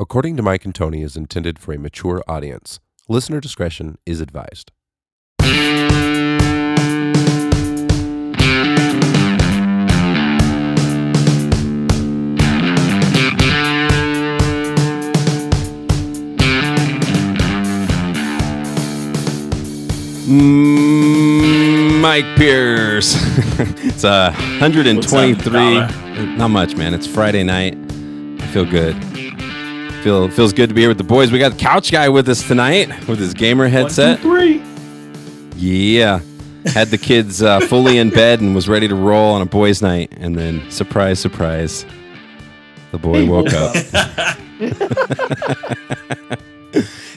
[0.00, 2.78] According to Mike and Tony, is intended for a mature audience.
[3.08, 4.70] Listener discretion is advised.
[20.28, 23.16] Mm, Mike Pierce.
[23.84, 24.30] it's a
[24.60, 26.36] 123.
[26.36, 26.94] Not much, man.
[26.94, 27.76] It's Friday night.
[28.40, 28.94] I feel good.
[30.08, 31.30] Feel feels good to be here with the boys.
[31.30, 34.20] We got the couch guy with us tonight with his gamer headset.
[34.20, 34.62] three.
[35.54, 36.22] Yeah.
[36.64, 39.82] Had the kids uh, fully in bed and was ready to roll on a boys'
[39.82, 41.84] night, and then surprise, surprise,
[42.90, 43.74] the boy He woke woke up.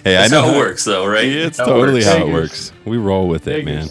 [0.03, 1.23] hey, I know how it works, though, right?
[1.29, 2.05] Yeah, it's How totally works.
[2.07, 2.73] how it works.
[2.83, 3.87] We roll with it, man.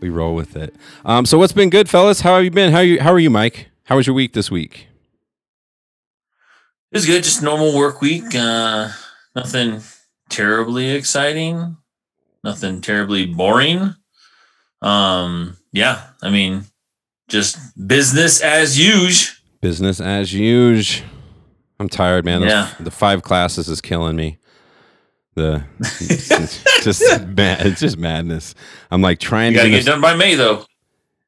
[0.00, 0.74] We roll with it.
[1.06, 2.20] Um, so what's been good, fellas?
[2.20, 2.70] How have you been?
[2.70, 3.00] How you?
[3.00, 3.70] How are you, Mike?
[3.84, 4.88] How was your week this week?
[6.92, 7.22] It was good.
[7.22, 8.34] Just normal work week.
[8.34, 8.90] Uh,
[9.36, 9.80] nothing
[10.28, 11.76] terribly exciting.
[12.42, 13.94] Nothing terribly boring.
[14.82, 16.64] Um, yeah, I mean,
[17.28, 19.34] just business as usual.
[19.60, 21.06] Business as usual.
[21.78, 22.40] I'm tired, man.
[22.40, 22.70] Those- Yeah.
[22.80, 24.38] The five classes is killing me.
[25.36, 26.28] The it's
[26.82, 27.64] just mad.
[27.66, 28.54] It's just madness.
[28.90, 30.64] I'm like trying You to gotta get this- done by May, though.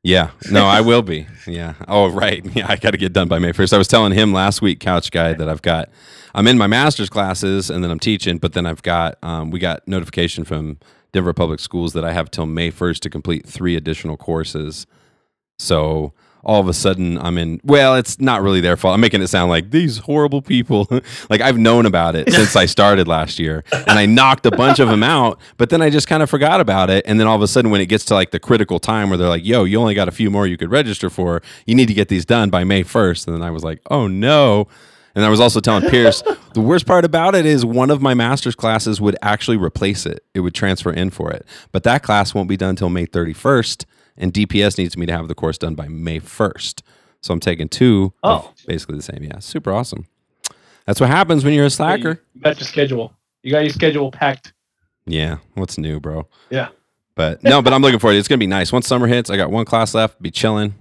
[0.02, 0.30] Yeah.
[0.50, 1.26] No, I will be.
[1.46, 1.74] Yeah.
[1.86, 2.44] Oh, right.
[2.54, 3.72] Yeah, I got to get done by May 1st.
[3.72, 5.88] I was telling him last week, Couch Guy, that I've got,
[6.34, 9.58] I'm in my master's classes and then I'm teaching, but then I've got, um, we
[9.58, 10.78] got notification from
[11.12, 14.86] Denver Public Schools that I have till May 1st to complete three additional courses.
[15.58, 16.12] So
[16.44, 18.94] all of a sudden I'm in, well, it's not really their fault.
[18.94, 20.88] I'm making it sound like these horrible people.
[21.30, 24.78] like I've known about it since I started last year and I knocked a bunch
[24.78, 27.04] of them out, but then I just kind of forgot about it.
[27.06, 29.18] And then all of a sudden when it gets to like the critical time where
[29.18, 31.86] they're like, yo, you only got a few more you could register for, you need
[31.88, 33.26] to get these done by May 1st.
[33.26, 34.68] And then I was like, oh no.
[35.14, 36.22] And I was also telling Pierce,
[36.54, 40.24] the worst part about it is one of my master's classes would actually replace it.
[40.34, 41.46] It would transfer in for it.
[41.70, 43.84] But that class won't be done until May 31st.
[44.16, 46.82] And DPS needs me to have the course done by May 1st.
[47.22, 48.12] So I'm taking two.
[48.22, 48.52] Oh.
[48.66, 49.22] basically the same.
[49.22, 49.38] Yeah.
[49.38, 50.06] Super awesome.
[50.86, 52.20] That's what happens when you're a slacker.
[52.34, 53.14] You got your schedule.
[53.42, 54.52] You got your schedule packed.
[55.06, 55.38] Yeah.
[55.54, 56.28] What's new, bro?
[56.50, 56.68] Yeah.
[57.14, 58.14] But no, but I'm looking forward.
[58.14, 58.20] it.
[58.20, 58.72] It's gonna be nice.
[58.72, 60.20] Once summer hits, I got one class left.
[60.22, 60.74] Be chilling,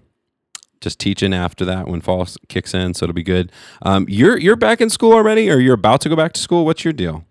[0.79, 2.93] just teaching after that when fall kicks in.
[2.93, 3.51] So it'll be good.
[3.81, 6.65] Um, you're you're back in school already, or you're about to go back to school?
[6.65, 7.25] What's your deal?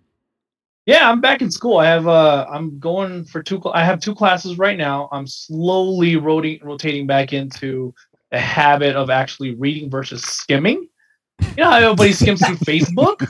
[0.87, 1.79] Yeah, I'm back in school.
[1.79, 5.09] I have uh I'm going for two I have two classes right now.
[5.13, 7.95] I'm slowly rotating rotating back into
[8.31, 10.89] the habit of actually reading versus skimming.
[11.41, 13.27] You know how everybody skims through Facebook,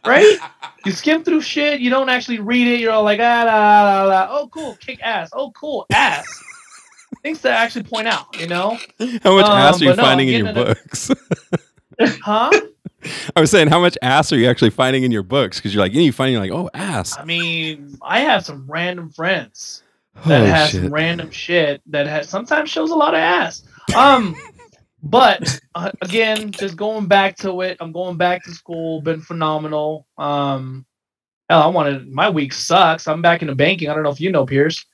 [0.06, 0.38] right?
[0.84, 4.04] You skim through shit, you don't actually read it, you're all like ah la, la,
[4.04, 4.26] la.
[4.30, 5.30] oh cool, kick ass.
[5.32, 6.26] Oh cool, ass.
[7.22, 8.76] Things to actually point out, you know?
[9.22, 11.10] How much Um, ass are you no, finding in your books?
[12.00, 12.50] Huh?
[13.36, 15.58] I was saying, how much ass are you actually finding in your books?
[15.58, 17.16] Because you're like, you know, you find you're like, oh, ass.
[17.18, 19.82] I mean, I have some random friends
[20.26, 20.90] that Oh has shit.
[20.90, 23.64] random shit that has sometimes shows a lot of ass.
[23.96, 24.36] Um,
[25.02, 29.00] but uh, again, just going back to it, I'm going back to school.
[29.02, 30.06] Been phenomenal.
[30.16, 30.86] Um,
[31.50, 33.06] hell, I wanted my week sucks.
[33.06, 33.90] I'm back into banking.
[33.90, 34.84] I don't know if you know Pierce.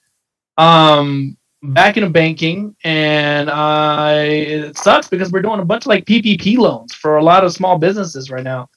[0.59, 6.05] Um, back into banking, and I it sucks because we're doing a bunch of like
[6.05, 8.69] PPP loans for a lot of small businesses right now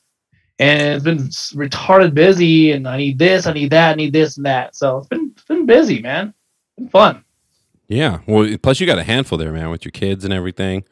[0.59, 4.37] and it's been retarded busy and I need this, I need that, I need this
[4.37, 4.75] and that.
[4.75, 6.33] So it's been it's been busy, man.
[6.69, 7.25] It's been fun.
[7.87, 8.19] Yeah.
[8.27, 10.85] Well, plus you got a handful there, man, with your kids and everything.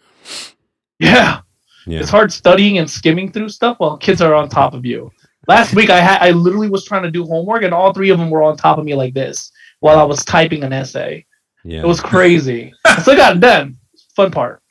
[0.99, 1.41] Yeah.
[1.87, 1.99] Yeah.
[1.99, 5.11] It's hard studying and skimming through stuff while kids are on top of you.
[5.47, 8.19] Last week I had I literally was trying to do homework and all three of
[8.19, 11.25] them were on top of me like this while I was typing an essay.
[11.63, 11.81] Yeah.
[11.81, 12.73] It was crazy.
[12.85, 13.77] So I still got it done.
[14.15, 14.61] Fun part.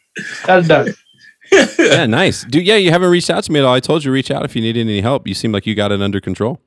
[0.44, 0.94] Got it done.
[1.78, 2.44] yeah, nice.
[2.44, 3.74] Dude, yeah, you haven't reached out to me at all.
[3.74, 5.26] I told you to reach out if you needed any help.
[5.26, 6.60] You seem like you got it under control.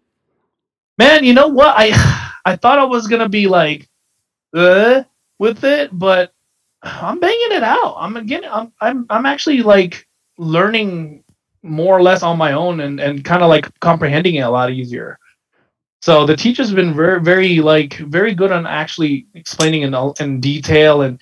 [0.98, 1.74] Man, you know what?
[1.78, 3.88] I I thought I was gonna be like
[4.54, 5.04] uh,
[5.40, 6.34] with it, but
[6.82, 7.96] I'm banging it out.
[7.98, 10.08] I'm getting I'm I'm I'm actually like
[10.38, 11.24] learning
[11.62, 14.72] more or less on my own and and kind of like comprehending it a lot
[14.72, 15.18] easier.
[16.04, 21.04] So the teacher's been very very like very good on actually explaining in in detail
[21.04, 21.18] and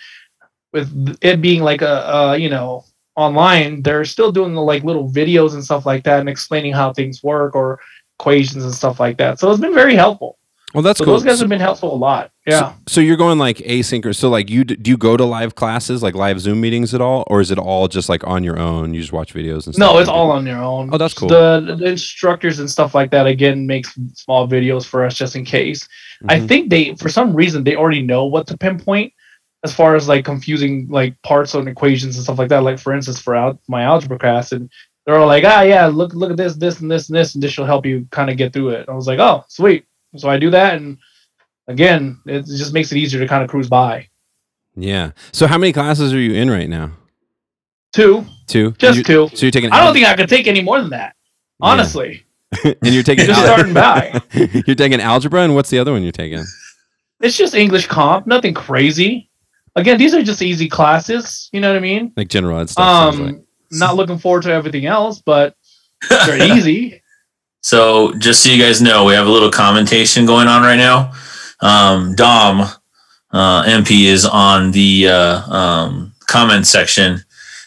[0.74, 0.90] with
[1.22, 2.84] it being like a uh you know
[3.16, 6.92] online they're still doing the like little videos and stuff like that and explaining how
[6.92, 7.80] things work or
[8.20, 9.40] equations and stuff like that.
[9.40, 10.40] So it's been very helpful.
[10.74, 11.16] Well, that's So cool.
[11.16, 12.32] those guys so, have been helpful a lot.
[12.48, 12.74] Yeah.
[12.88, 14.16] so you're going like asynchronous.
[14.16, 17.24] So like you do you go to live classes, like live Zoom meetings at all,
[17.28, 18.94] or is it all just like on your own?
[18.94, 19.78] You just watch videos and stuff.
[19.94, 20.90] No, it's all on your own.
[20.94, 21.28] Oh, that's cool.
[21.28, 25.44] The, the instructors and stuff like that again makes small videos for us just in
[25.46, 25.88] case.
[26.30, 26.48] I Mhm.
[26.48, 29.12] think they for some reason they already know what to pinpoint
[29.64, 32.64] as far as like confusing like parts on equations and stuff like that.
[32.64, 34.70] Like for instance, for al- my algebra class, and
[35.06, 37.34] they're they're all like, ah, yeah, look, look at this, this, and this, and this,
[37.36, 38.88] and this will help you kind of get through it.
[38.88, 39.84] I was like, oh, sweet.
[40.18, 40.98] So I do that, and
[41.68, 44.08] again, it just makes it easier to kind of cruise by.
[44.76, 45.12] Yeah.
[45.32, 46.92] So how many classes are you in right now?
[47.94, 48.72] Two, Two.
[48.74, 49.30] just you, two.
[49.34, 49.72] So you're taking.
[49.72, 51.16] I don't think I could take any more than that.
[51.62, 51.68] Yeah.
[51.68, 52.26] Honestly,
[52.64, 53.26] and you're taking.
[53.26, 54.22] just starting by.
[54.34, 56.44] you're taking algebra, and what's the other one you're taking?
[57.20, 59.30] It's just English comp, nothing crazy.
[59.76, 61.50] Again, these are just easy classes.
[61.54, 62.12] You know what I mean?
[62.16, 63.14] Like general ed stuff.
[63.14, 63.42] Um, like.
[63.72, 65.56] not looking forward to everything else, but
[66.10, 67.01] they're easy.
[67.62, 71.14] So just so you guys know, we have a little commentation going on right now.
[71.62, 72.62] Um, Dom
[73.32, 77.20] uh, MP is on the uh, um, comment section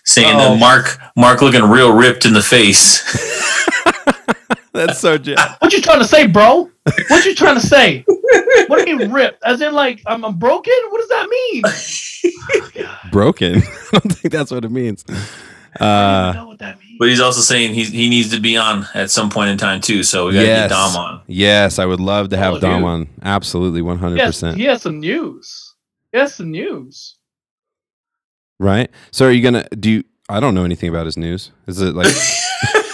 [0.04, 0.38] saying Oh.
[0.38, 3.02] that Mark Mark looking real ripped in the face.
[4.72, 5.16] That's so.
[5.16, 6.68] J- What you trying to say, bro?
[7.08, 8.04] What you trying to say?
[8.66, 9.42] What do you mean ripped?
[9.44, 10.72] As in like I'm, I'm broken?
[10.90, 11.62] What does that mean?
[13.12, 13.56] broken.
[13.92, 15.04] I don't think that's what it means.
[15.08, 15.20] I don't
[15.78, 16.83] even Uh, know what that means.
[16.98, 19.80] But he's also saying he he needs to be on at some point in time
[19.80, 20.02] too.
[20.02, 20.62] So we got to Yes.
[20.70, 21.20] get Dom on.
[21.26, 22.88] yes, I would love to have Oh, Dom dude.
[22.88, 23.08] on.
[23.22, 24.56] Absolutely, one hundred percent.
[24.56, 25.74] he has some news.
[26.12, 27.16] He has some news.
[28.60, 28.90] Right.
[29.10, 29.90] So are you gonna do?
[29.90, 31.50] You, I don't know anything about his news.
[31.66, 32.12] Is it like?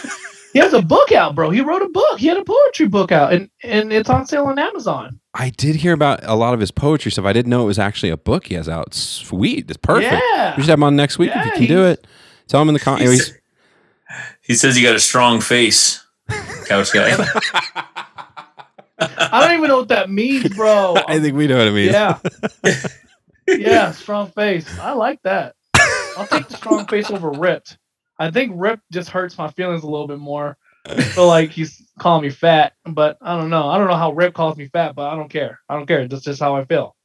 [0.52, 1.50] He has a book out, bro.
[1.50, 2.18] He wrote a book.
[2.18, 5.20] He had a poetry book out, and and it's on sale on Amazon.
[5.32, 7.24] I did hear about a lot of his poetry stuff.
[7.24, 8.92] I didn't know it was actually a book he has out.
[8.92, 9.70] Sweet.
[9.70, 10.12] It's perfect.
[10.12, 10.56] Yeah.
[10.56, 12.04] We should have him on next week if Yeah, you can do it.
[12.48, 13.32] Tell him in the comments.
[14.10, 16.04] Said- he says you got a strong face,
[16.66, 17.10] couch guy.
[18.98, 20.94] I don't even know what that means, bro.
[21.08, 21.92] I think we know what it means.
[21.92, 22.18] Yeah.
[23.48, 24.78] yeah, strong face.
[24.78, 25.54] I like that.
[26.16, 27.78] I'll take the strong face over ripped.
[28.18, 30.58] I think ripped just hurts my feelings a little bit more.
[30.86, 33.68] I feel like he's calling me fat, but I don't know.
[33.68, 35.60] I don't know how Rip calls me fat, but I don't care.
[35.68, 36.06] I don't care.
[36.08, 36.96] That's just how I feel.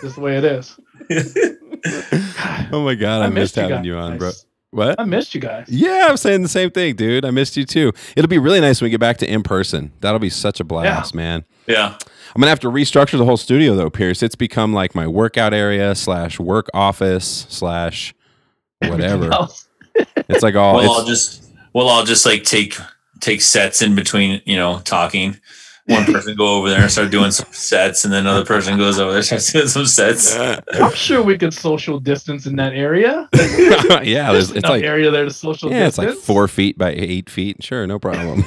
[0.00, 0.78] just the way it is.
[2.72, 3.84] oh my god, I, missed, having guys.
[3.84, 4.30] you on, bro.
[4.72, 4.98] What?
[4.98, 5.68] I missed you guys.
[5.68, 7.26] Yeah, I'm saying the same thing, dude.
[7.26, 7.92] I missed you too.
[8.16, 9.92] It'll be really nice when we get back to in person.
[10.00, 11.44] That'll be such a blast, man.
[11.66, 11.98] yeah.
[12.34, 14.22] I'm gonna have to restructure the whole studio though, Pierce.
[14.22, 18.14] It's become like my workout area slash work office slash
[18.80, 19.30] whatever.
[19.94, 20.76] It's like all.
[20.76, 22.74] We'll it's, all just we'll just like take
[23.20, 25.36] take sets in between, you know, talking.
[25.92, 28.98] One person go over there and start doing some sets, and then another person goes
[28.98, 30.36] over there and starts doing some sets.
[30.36, 33.28] I'm sure we could social distance in that area.
[34.02, 36.90] yeah, there's, it's enough like area there to social yeah, it's like four feet by
[36.90, 37.62] eight feet.
[37.62, 38.44] Sure, no problem.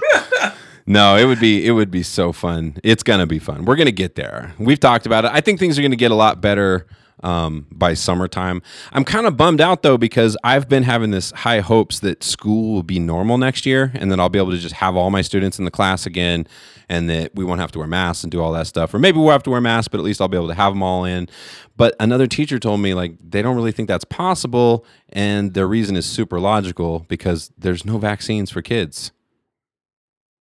[0.86, 2.76] no, it would be it would be so fun.
[2.82, 3.64] It's gonna be fun.
[3.64, 4.54] We're gonna get there.
[4.58, 5.30] We've talked about it.
[5.32, 6.86] I think things are gonna get a lot better
[7.22, 8.62] um, by summertime.
[8.92, 12.74] I'm kind of bummed out though because I've been having this high hopes that school
[12.74, 15.22] will be normal next year, and that I'll be able to just have all my
[15.22, 16.46] students in the class again,
[16.88, 18.92] and that we won't have to wear masks and do all that stuff.
[18.92, 20.72] Or maybe we'll have to wear masks, but at least I'll be able to have
[20.72, 21.28] them all in.
[21.76, 25.96] But another teacher told me like they don't really think that's possible, and their reason
[25.96, 29.12] is super logical because there's no vaccines for kids.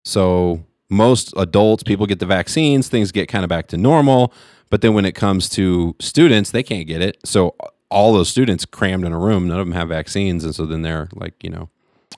[0.06, 4.34] So most adults, people get the vaccines, things get kind of back to normal.
[4.70, 7.18] But then when it comes to students, they can't get it.
[7.26, 7.56] So
[7.90, 10.84] all those students crammed in a room, none of them have vaccines, and so then
[10.84, 11.70] they're like, you know,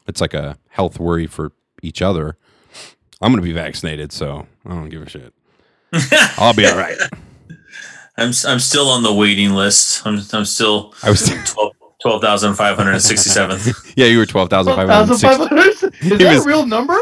[0.08, 2.36] it's like a health worry for each other.
[3.22, 5.34] I'm gonna be vaccinated, so I don't give a shit.
[6.38, 6.98] I'll be all right.
[8.18, 10.06] I'm s- I'm still on the waiting list.
[10.06, 11.72] I'm I'm still I was 12
[12.04, 13.94] 12,567th.
[13.96, 15.20] yeah, you were twelve thousand five hundred.
[15.20, 15.68] 12,500?
[15.68, 16.98] Is that was- a real number?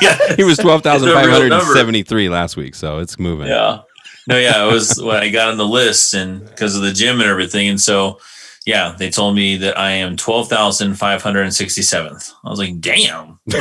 [0.00, 0.34] yeah.
[0.36, 1.74] He was twelve thousand It's a five real hundred and number.
[1.74, 3.48] seventy-three last week, so it's moving.
[3.48, 3.80] Yeah.
[4.26, 7.20] No, yeah, it was when I got on the list and because of the gym
[7.20, 7.68] and everything.
[7.68, 8.20] And so,
[8.64, 12.32] yeah, they told me that I am 12,567th.
[12.44, 13.40] I was like, damn.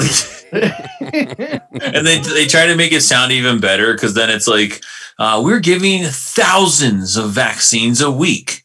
[0.52, 4.84] and they, they try to make it sound even better because then it's like,
[5.18, 8.64] uh, we're giving thousands of vaccines a week.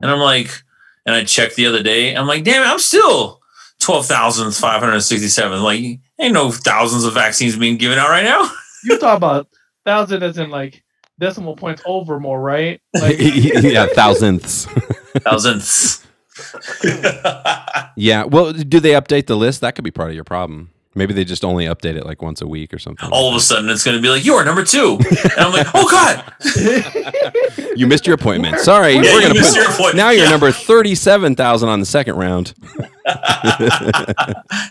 [0.00, 0.62] And I'm like,
[1.06, 3.40] and I checked the other day, I'm like, damn it, I'm still
[3.80, 5.62] 12,567.
[5.62, 8.50] Like, ain't no thousands of vaccines being given out right now.
[8.84, 9.48] you talk about
[9.84, 10.82] thousand as in like
[11.18, 12.80] decimal points over more, right?
[12.94, 14.66] Like yeah, thousandths.
[15.18, 16.06] Thousandths.
[17.96, 18.22] Yeah.
[18.24, 19.60] Well, do they update the list?
[19.62, 20.70] That could be part of your problem.
[20.94, 23.08] Maybe they just only update it like once a week or something.
[23.10, 24.98] All of a sudden, it's going to be like, you are number two.
[25.00, 26.24] And I'm like, oh, God.
[27.76, 28.58] you missed your appointment.
[28.60, 29.96] Sorry, Yeah, we're gonna put your appointment.
[29.96, 30.30] now you're Yeah.
[30.30, 32.54] number thirty-seven thousand on the second round.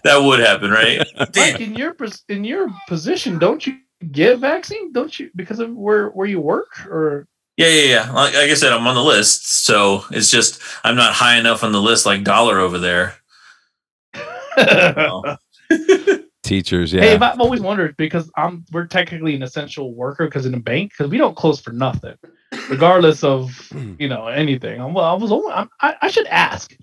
[0.03, 1.05] that would happen, right?
[1.35, 1.95] Mike, in your
[2.29, 3.77] in your position, don't you
[4.11, 4.91] get vaccine?
[4.93, 7.27] Don't you because of where where you work or
[7.57, 8.11] Yeah, yeah, yeah.
[8.11, 9.65] Like, like I said, I'm on the list.
[9.65, 13.15] So it's just, I'm not high enough on the list like Dollar over there.
[16.43, 17.17] Teachers, Hey, yeah.
[17.17, 20.91] but I've always wondered because I'm we're technically an essential worker because in a bank
[20.91, 22.15] because we don't close for nothing,
[22.69, 24.79] regardless of you know anything.
[24.79, 26.73] I'm, well, I was only, I'm, I I should ask.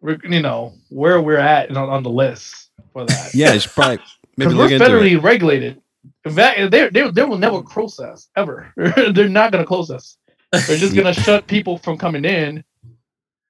[0.00, 3.34] we're, you know, where we're at on, on the list for that.
[3.34, 3.98] Yeah, you should probably
[4.38, 5.82] maybe Because we're federally regulated.
[6.28, 8.72] In fact, they they they will never close us ever.
[8.76, 10.16] They're not gonna close us.
[10.52, 12.64] They're just gonna shut people from coming in.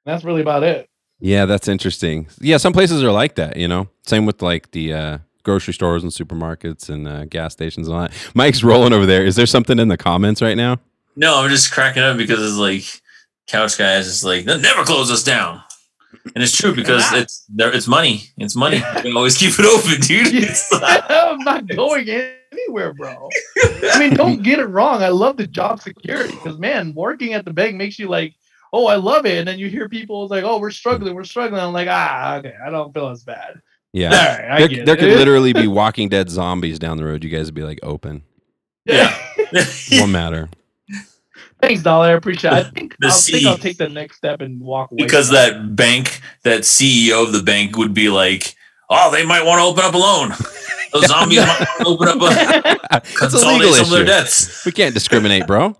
[0.04, 0.88] That's really about it.
[1.20, 2.28] Yeah, that's interesting.
[2.40, 3.88] Yeah, some places are like that, you know.
[4.06, 8.02] Same with like the uh, grocery stores and supermarkets and uh, gas stations and all
[8.02, 8.12] that.
[8.35, 9.25] Mike's rolling over there.
[9.25, 10.78] Is there something in the comments right now?
[11.16, 12.85] No, I'm just cracking up because it's like
[13.49, 15.61] couch guys is like they'll never close us down.
[16.34, 17.20] And it's true because not.
[17.20, 18.22] it's there it's money.
[18.38, 18.76] It's money.
[18.78, 20.32] You can always keep it open, dude.
[20.34, 23.28] It's I'm not going anywhere, bro.
[23.84, 25.02] I mean, don't get it wrong.
[25.02, 28.34] I love the job security because man, working at the bank makes you like,
[28.72, 29.38] oh, I love it.
[29.38, 31.60] And then you hear people like, oh, we're struggling, we're struggling.
[31.62, 33.60] I'm like, ah, okay, I don't feel as bad.
[33.92, 34.10] Yeah.
[34.10, 34.98] right, I There, get there it.
[35.00, 37.24] could literally be Walking Dead zombies down the road.
[37.24, 38.22] You guys would be like open.
[38.84, 39.16] Yeah.
[39.92, 40.48] Won't matter.
[41.60, 42.06] Thanks, dollar.
[42.08, 42.52] I appreciate.
[42.52, 42.66] it.
[42.66, 45.02] I think The I'll think I'll take the next step and walk away.
[45.04, 48.54] because from that bank, that CEO of the bank would be like,
[48.90, 50.30] oh, they might want to open up a loan.
[50.92, 54.04] Those zombies might want to open up a it's a consolidate legal some of their
[54.04, 54.64] debts.
[54.64, 55.76] We can't discriminate, bro.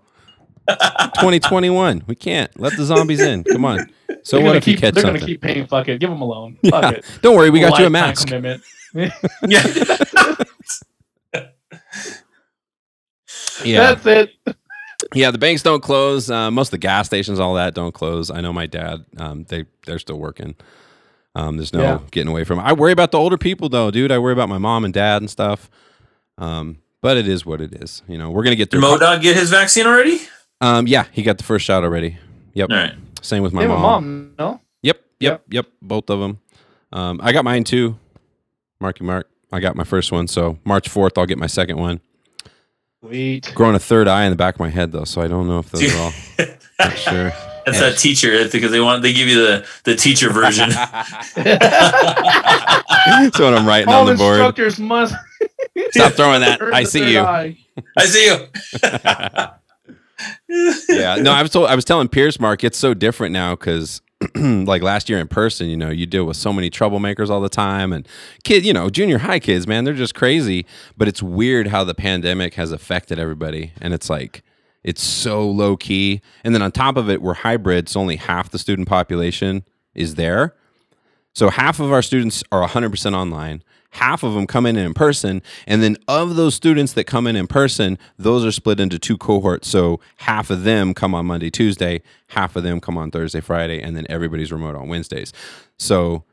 [0.69, 2.03] 2021.
[2.05, 2.59] We can't.
[2.59, 3.43] Let the zombies in.
[3.43, 3.89] Come on.
[4.23, 5.19] So They're what gonna if you keep, catch They're something?
[5.21, 5.65] gonna keep paying.
[5.65, 5.99] Fuck it.
[5.99, 6.57] Give them a loan.
[6.61, 6.69] Yeah.
[6.71, 7.05] Fuck it.
[7.23, 8.27] Don't worry, we got you a Lifetime mask.
[8.27, 8.63] Commitment.
[8.93, 9.11] Yeah.
[13.63, 13.93] Yeah.
[13.93, 14.31] That's it.
[15.13, 16.29] Yeah, the banks don't close.
[16.29, 18.29] Uh, most of the gas stations, all that, don't close.
[18.29, 20.55] I know my dad; um, they they're still working.
[21.35, 21.99] Um, there's no Yeah.
[22.11, 22.59] getting away from.
[22.59, 22.63] It.
[22.63, 24.11] I worry about the older people, though, dude.
[24.11, 25.69] I worry about my mom and dad and stuff.
[26.37, 28.01] Um, but it is what it is.
[28.07, 28.89] You know, we're gonna get Did through.
[28.97, 30.19] Modog get his vaccine already?
[30.61, 32.17] Um, yeah, he got the first shot already.
[32.53, 32.69] Yep.
[32.69, 32.93] All right.
[33.21, 33.81] Same with my my mom.
[33.81, 34.31] mom.
[34.37, 34.61] No.
[34.81, 35.65] Yep, yep, yep.
[35.81, 36.39] Both of them.
[36.93, 37.97] Um, I got mine too.
[38.81, 39.29] Marky Mark.
[39.51, 40.27] I got my first one.
[40.27, 41.99] So March fourth, I'll get my second one.
[43.01, 43.51] Wait.
[43.55, 45.59] Growing a third eye in the back of my head though, so I don't know
[45.59, 46.11] if those are all.
[46.79, 47.31] Not sure.
[47.65, 50.69] That's that teacher because they want they give you the the teacher version.
[51.35, 51.35] That's
[53.39, 54.39] what I'm writing All on the board.
[54.39, 55.13] instructors must.
[55.91, 56.61] Stop throwing that.
[56.61, 57.19] I see you.
[57.19, 57.57] eye.
[57.97, 58.47] I see you.
[60.89, 64.01] yeah, no, I was told, I was telling Pierce, Mark, it's so different now because,
[64.35, 67.49] like last year in person, you know, you deal with so many troublemakers all the
[67.49, 68.07] time, and
[68.43, 70.65] kid, you know, junior high kids, man, they're just crazy.
[70.97, 74.43] But it's weird how the pandemic has affected everybody, and it's like
[74.83, 76.21] it's so low key.
[76.43, 79.63] And then on top of it, we're hybrid, so only half the student population
[79.95, 80.55] is there.
[81.33, 83.63] So half of our students are 100% online.
[83.91, 87.35] Half of them come in in person, and then of those students that come in
[87.35, 89.67] in person, those are split into two cohorts.
[89.67, 93.81] So half of them come on Monday, Tuesday, half of them come on Thursday, Friday,
[93.81, 95.33] and then everybody's remote on Wednesdays.
[95.77, 96.23] So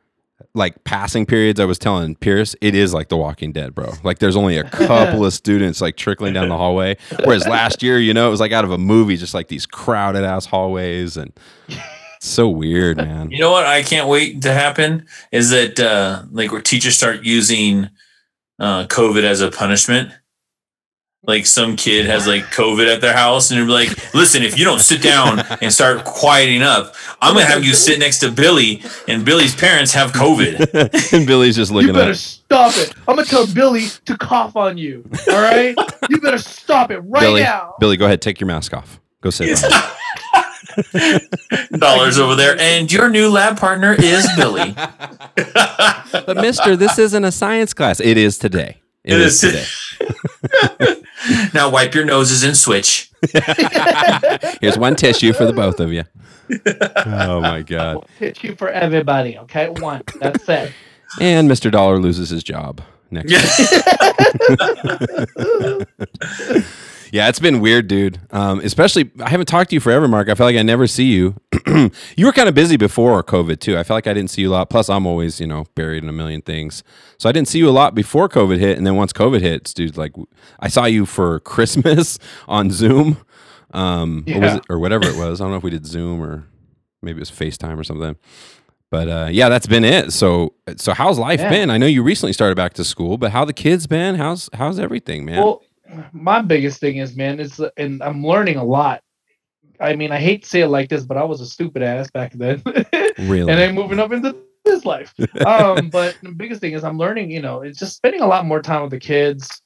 [0.54, 3.92] like passing periods, I was telling Pierce, it is like The Walking Dead, bro.
[4.02, 6.96] Like there's only a couple of students like trickling down the hallway.
[7.24, 9.66] Whereas last year, you know, it was like out of a movie, just like these
[9.66, 11.32] crowded ass hallways and
[12.26, 13.30] so weird, man.
[13.30, 17.22] You know what I can't wait to happen is that uh like where teachers start
[17.22, 17.88] using
[18.58, 20.10] uh COVID as a punishment.
[21.22, 24.64] Like some kid has like COVID at their house and they're like, listen, if you
[24.64, 28.80] don't sit down and start quieting up, I'm gonna have you sit next to Billy
[29.08, 31.12] and Billy's parents have COVID.
[31.12, 31.88] and Billy's just looking.
[31.88, 32.94] You looking better at stop it.
[33.08, 35.04] I'm gonna tell Billy to cough on you.
[35.28, 35.74] All right.
[36.08, 37.42] you better stop it right Billy.
[37.42, 37.74] now.
[37.80, 39.00] Billy, go ahead, take your mask off.
[39.20, 39.70] Go sit down.
[41.78, 42.58] Dollars over there.
[42.58, 44.72] And your new lab partner is Billy.
[44.74, 48.00] but Mister, this isn't a science class.
[48.00, 48.78] It is today.
[49.04, 49.64] It is today.
[51.54, 53.10] now wipe your noses and switch.
[54.60, 56.04] Here's one tissue for the both of you.
[57.06, 58.06] Oh my god.
[58.18, 59.38] Hit you for everybody.
[59.38, 60.02] Okay, one.
[60.20, 60.72] That's it.
[61.20, 61.70] And Mr.
[61.70, 63.32] Dollar loses his job next
[67.12, 67.28] Yeah.
[67.28, 68.20] it's been weird, dude.
[68.30, 70.28] Um, especially, I haven't talked to you forever, Mark.
[70.28, 71.34] I feel like I never see you.
[72.16, 73.76] you were kind of busy before COVID too.
[73.78, 74.70] I feel like I didn't see you a lot.
[74.70, 76.82] Plus, I'm always, you know, buried in a million things.
[77.18, 79.72] So I didn't see you a lot before COVID hit, and then once COVID hits,
[79.74, 80.12] dude, like
[80.60, 83.18] I saw you for Christmas on Zoom,
[83.72, 85.40] um, or, was it, or whatever it was.
[85.40, 86.46] I don't know if we did Zoom or
[87.02, 88.16] maybe it was FaceTime or something.
[88.90, 90.12] But uh, yeah, that's been it.
[90.12, 91.50] So, so how's life Yeah.
[91.50, 91.70] been?
[91.70, 94.14] I know you recently started back to school, but how the kids been?
[94.14, 95.42] How's how's everything, man?
[95.42, 95.62] Well,
[96.12, 99.02] my biggest thing is, man, is and I'm learning a lot.
[99.80, 102.10] I mean, I hate to say it like this, but I was a stupid ass
[102.10, 102.62] back then,
[103.18, 103.40] really?
[103.40, 105.14] and then moving up into this life.
[105.46, 107.30] Um, but the biggest thing is I'm learning.
[107.30, 109.62] You know, it's just spending a lot more time with the kids.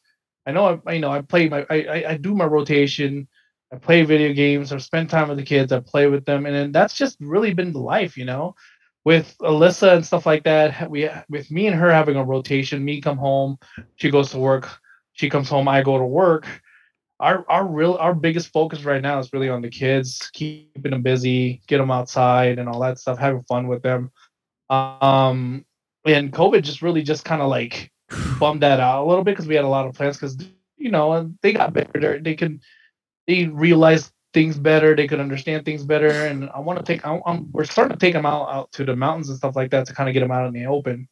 [0.47, 3.29] I know, I you know, I play my, I, I, I do my rotation.
[3.73, 4.73] I play video games.
[4.73, 5.73] I spend time with the kids.
[5.73, 8.55] I play with them, and then that's just really been the life, you know.
[9.05, 12.85] With Alyssa and stuff like that, we with me and her having a rotation.
[12.85, 13.59] Me come home,
[13.97, 14.69] she goes to work.
[15.21, 16.47] She comes home, I go to work.
[17.21, 21.03] Our our real our biggest focus right now is really on the kids, keeping them
[21.03, 24.11] busy, get them outside and all that stuff, having fun with them.
[24.71, 25.67] Um,
[26.07, 27.93] and COVID just really just kind of like
[28.39, 30.39] bummed that out a little bit because we had a lot of plans because
[30.79, 32.19] you know they got better.
[32.19, 32.63] They can
[33.27, 34.97] they realized things better.
[34.97, 36.09] They could understand things better.
[36.09, 37.07] And I want to take.
[37.07, 39.85] I'm, we're starting to take them out out to the mountains and stuff like that
[39.89, 41.11] to kind of get them out in the open.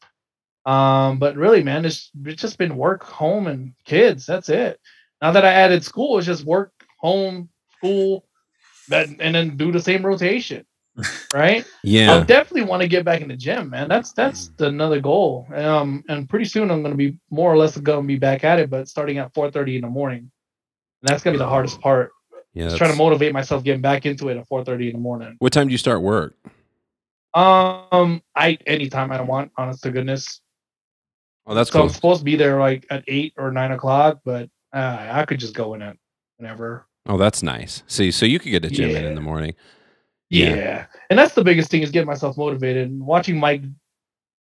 [0.67, 4.27] Um, but really, man, it's it's just been work, home, and kids.
[4.27, 4.81] That's it.
[5.23, 8.25] Now that I added school, it's just work, home, school,
[8.89, 10.65] that, and then do the same rotation.
[11.33, 11.67] Right?
[11.85, 12.17] Yeah.
[12.17, 13.89] I definitely want to get back in the gym, man.
[13.89, 15.47] That's that's another goal.
[15.55, 18.69] Um, and pretty soon I'm gonna be more or less gonna be back at it,
[18.69, 20.31] but starting at 4:30 in the morning.
[21.01, 22.11] And that's gonna be the hardest part.
[22.53, 22.67] Yeah.
[22.67, 25.37] Just trying to motivate myself getting back into it at 4:30 in the morning.
[25.39, 26.37] What time do you start work?
[27.35, 30.41] Um, I anytime I want, honest to goodness.
[31.49, 31.95] Oh, that's so I'm cool.
[31.95, 35.55] supposed to be there like at eight or nine o'clock, but uh, I could just
[35.55, 35.97] go in at
[36.37, 36.87] whenever.
[37.07, 37.83] Oh, that's nice.
[37.87, 39.09] See, so you could get a gym in Yeah.
[39.09, 39.55] in the morning.
[40.31, 40.55] Yeah.
[40.55, 40.87] Yeah.
[41.09, 43.63] and that's the biggest thing is getting myself motivated and watching Mike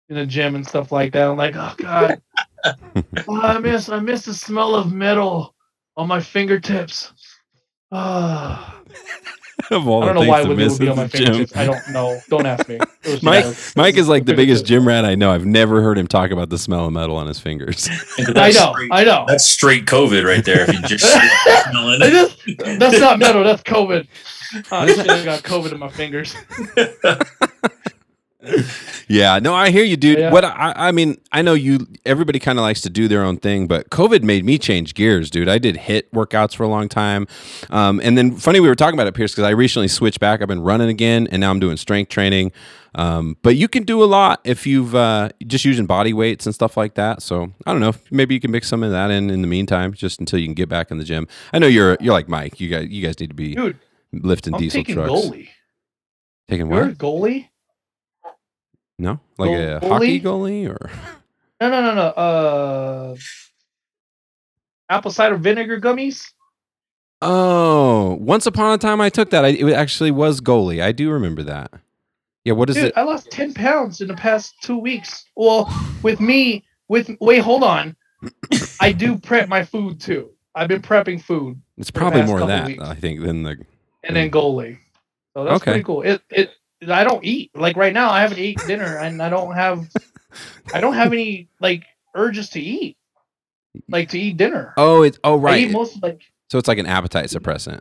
[0.08, 1.28] in the gym and stuff like that.
[1.28, 2.22] I'm like, oh god,
[3.28, 5.54] oh, I miss I miss the smell of metal
[5.98, 7.12] on my fingertips.
[7.92, 8.80] Ah.
[9.70, 11.18] of all I don't know why things to would it would be on my the
[11.18, 11.26] gym.
[11.26, 11.56] fingertips.
[11.56, 12.20] I don't know.
[12.28, 12.78] Don't ask me.
[13.22, 13.44] Mike,
[13.76, 15.30] Mike is like the biggest gym rat I know.
[15.30, 17.88] I've never heard him talk about the smell of metal on his fingers.
[18.18, 18.72] I know.
[18.72, 19.24] straight- I know.
[19.28, 20.68] That's straight COVID right there.
[20.68, 21.04] If you just
[21.70, 22.10] smelling it.
[22.10, 23.44] just- that's not metal.
[23.44, 24.06] That's COVID.
[24.54, 26.34] Shit, I got COVID in my fingers.
[29.08, 30.18] Yeah, no, I hear you, dude.
[30.18, 30.30] Yeah.
[30.30, 31.86] What I, I mean, I know you.
[32.06, 35.30] Everybody kind of likes to do their own thing, but COVID made me change gears,
[35.30, 35.48] dude.
[35.48, 37.26] I did hit workouts for a long time,
[37.70, 40.40] um, and then funny we were talking about it, Pierce, because I recently switched back.
[40.40, 42.52] I've been running again, and now I'm doing strength training.
[42.96, 46.54] Um, but you can do a lot if you've uh, just using body weights and
[46.54, 47.22] stuff like that.
[47.22, 47.92] So I don't know.
[48.10, 50.54] Maybe you can mix some of that in in the meantime, just until you can
[50.54, 51.26] get back in the gym.
[51.52, 52.60] I know you're you're like Mike.
[52.60, 53.78] You guys you guys need to be Dude,
[54.12, 55.10] lifting I'm diesel taking trucks.
[55.10, 55.48] Goli.
[56.48, 56.98] Taking You're a what?
[56.98, 57.48] goalie?
[58.98, 60.90] No, like a hockey goalie or
[61.60, 62.02] No, no, no, no.
[62.08, 63.16] Uh,
[64.88, 66.30] apple cider vinegar gummies.
[67.22, 69.44] oh, once upon a time I took that.
[69.44, 70.82] I, it actually was Goli.
[70.82, 71.70] I do remember that.
[72.44, 72.92] Yeah, what is Dude, it?
[72.96, 75.24] I lost ten pounds in the past two weeks.
[75.34, 77.96] Well, with me, with wait, hold on.
[78.80, 80.30] I do prep my food too.
[80.54, 82.82] I've been prepping food It's probably more of that, weeks.
[82.84, 83.56] I think, than the.
[84.02, 84.78] and then Goli.
[85.34, 85.72] So that's Okay.
[85.72, 86.02] pretty cool.
[86.02, 86.50] It it
[86.90, 88.10] I don't eat like right now.
[88.10, 89.88] I haven't eaten dinner, and I don't have
[90.74, 92.96] I don't have any like urges to eat,
[93.88, 94.74] like to eat dinner.
[94.76, 95.60] Oh, it's oh I right.
[95.62, 97.80] eat most like so it's like an appetite suppressant.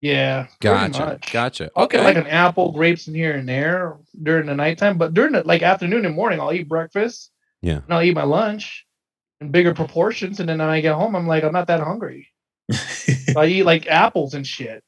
[0.00, 0.46] yeah.
[0.60, 1.00] Gotcha.
[1.00, 1.32] much.
[1.32, 1.70] Gotcha.
[1.76, 2.02] Okay.
[2.02, 5.62] like an apple, grapes in here and there during the nighttime, but during the like
[5.62, 7.30] afternoon and morning, I'll eat breakfast.
[7.62, 7.80] Yeah.
[7.84, 8.86] And I'll eat my lunch
[9.40, 12.28] in bigger proportions, and then when I get home, I'm like, I'm not that hungry.
[13.32, 14.82] So I eat like apples and shit.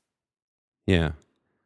[0.87, 1.13] yeah.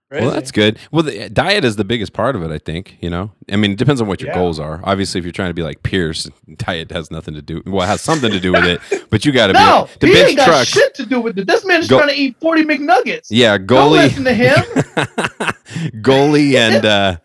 [0.08, 0.24] Crazy.
[0.24, 0.78] Well, that's good.
[0.92, 2.96] Well, the diet is the biggest part of it, I think.
[3.00, 4.36] You know, I mean, it depends on what your Yeah.
[4.36, 4.80] goals are.
[4.84, 7.60] Obviously, if you're trying to be like Pierce, diet has nothing to do.
[7.66, 10.06] Well, it has something to do with it, but you got to No, be the
[10.06, 10.68] he bench ain't got trucks.
[10.68, 11.48] shit to do with it.
[11.48, 13.26] This man is Go- trying to eat 40 McNuggets.
[13.30, 13.90] Yeah, Don't Goli.
[14.04, 14.54] listen to him.
[16.02, 17.16] Goli and uh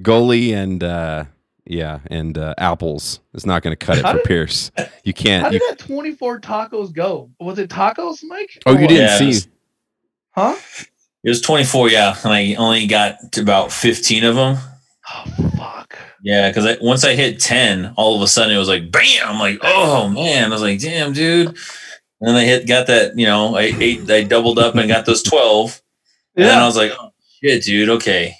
[0.00, 1.24] Goli and uh
[1.64, 4.70] yeah and uh apples is not going to cut it How for did- pierce
[5.04, 7.30] you can't How did you, that 24 tacos go?
[7.40, 8.62] Was it tacos, Mike?
[8.66, 9.50] oh you didn't Yeah, it see
[10.32, 10.54] Huh?
[11.26, 14.58] It was 24, yeah, and I only got to about 15 of them.
[15.12, 15.24] Oh,
[15.56, 15.98] fuck.
[16.22, 19.24] Yeah, because I, once I hit 10, all of a sudden it was like, bam!
[19.24, 20.44] I'm like, oh man!
[20.44, 21.48] I was like, damn, dude.
[21.48, 25.04] And then I hit, got that, you know, I ate, I doubled up and got
[25.04, 25.82] those 12.
[26.36, 27.10] And then I was like, oh,
[27.42, 28.36] shit, dude, okay.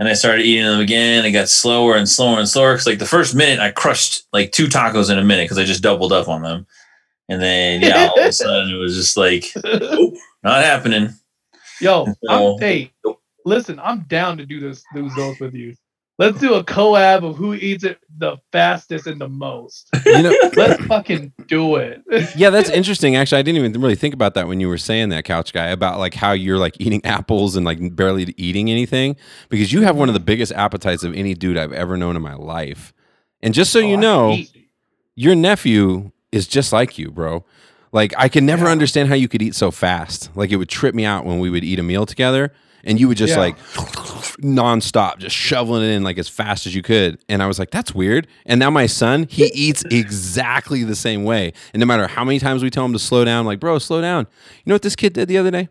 [0.00, 1.24] And I started eating them again.
[1.24, 2.74] It got slower and slower and slower.
[2.74, 5.64] Cause like the first minute, I crushed like two tacos in a minute because I
[5.64, 6.66] just doubled up on them.
[7.28, 9.44] And then, yeah, all of a sudden it was just like,
[10.42, 11.14] not happening.
[11.80, 12.92] Yo, So- I'm, hey,
[13.44, 15.74] listen, I'm down to do this, do those with you.
[16.18, 19.88] Let's do a collab of who eats it the fastest and the most.
[20.04, 22.02] you know Let's fucking do it.
[22.36, 25.08] yeah that's interesting actually i didn't even really think about that when you were saying
[25.08, 29.16] that couch guy about like how you're like eating apples and like barely eating anything
[29.48, 32.22] because you have one of the biggest appetites of any dude i've ever known in
[32.22, 32.92] my life
[33.42, 34.36] and just so Oh, you know
[35.16, 37.44] your nephew is just like you, bro.
[37.92, 38.72] Like I can never Yeah.
[38.72, 40.30] understand how you could eat so fast.
[40.36, 42.52] Like it would trip me out when we would eat a meal together
[42.84, 43.40] and you would just Yeah.
[43.40, 43.56] like
[44.40, 47.18] nonstop, just shoveling it in like as fast as you could.
[47.28, 48.26] And I was like, that's weird.
[48.46, 51.52] And now my son, he eats exactly the same way.
[51.74, 54.00] And no matter how many times we tell him to slow down, like, bro, slow
[54.00, 54.26] down.
[54.64, 55.68] You know what this kid did the other day?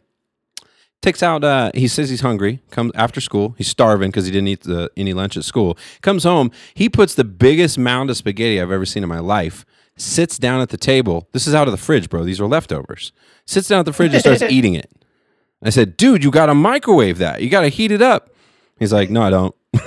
[1.01, 1.45] Takes out.
[1.45, 2.61] Uh, he says he's hungry.
[2.71, 3.55] Comes after school.
[3.57, 5.77] He's starving because he didn't eat the, any lunch at school.
[6.01, 6.51] Comes home.
[6.73, 9.65] He puts the biggest mound of spaghetti I've ever seen in my life.
[9.99, 11.27] Sits down at the table.
[11.33, 12.23] This is out of the fridge, bro.
[12.23, 13.11] These are leftovers.
[13.45, 14.89] Sits down at the fridge and starts eating it.
[15.61, 17.41] I said, dude, you got to microwave that.
[17.41, 18.29] You got to heat it up.
[18.79, 19.55] He's like, no, I don't.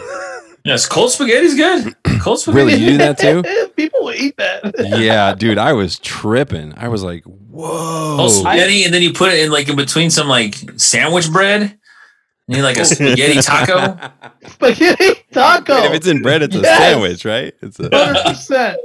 [0.65, 1.93] Yes, cold spaghetti's good.
[2.21, 2.67] Cold spaghetti.
[2.67, 3.43] Really, you do that too?
[3.77, 4.73] People will eat that.
[4.79, 6.73] yeah, dude, I was tripping.
[6.77, 8.15] I was like, whoa.
[8.17, 11.63] Cold spaghetti, and then you put it in like in between some like sandwich bread.
[11.63, 13.99] And you like a spaghetti taco.
[14.47, 15.75] Spaghetti taco.
[15.75, 16.79] Wait, if it's in bread, it's a Yes.
[16.79, 17.55] sandwich, right?
[17.63, 18.79] It's a, Hundred percent.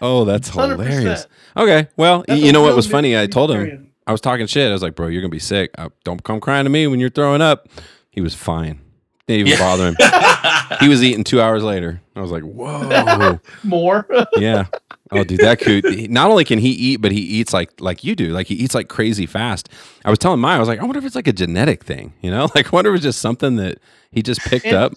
[0.00, 0.70] oh, that's 100%.
[0.70, 1.26] hilarious.
[1.56, 3.18] Okay, well, That's you know what was funny?
[3.18, 3.88] I told him.
[4.06, 4.68] I was talking shit.
[4.68, 5.70] I was like, bro, you're gonna be sick.
[5.78, 7.68] Uh, don't come crying to me when you're throwing up.
[8.10, 8.80] He was fine.
[9.28, 9.58] Didn't even Yeah.
[9.58, 9.96] bother him.
[10.80, 12.00] He was eating two hours later.
[12.16, 14.06] I was like, whoa, More.
[14.36, 14.64] yeah.
[15.10, 16.10] Oh, dude, that could.
[16.10, 18.28] Not only can he eat, but he eats like like you do.
[18.30, 19.68] Like he eats like crazy fast.
[20.04, 22.14] I was telling Maya, I was like, I wonder if it's like a genetic thing.
[22.22, 23.78] You know, like I wonder if it's just something that
[24.10, 24.94] he just picked And- up.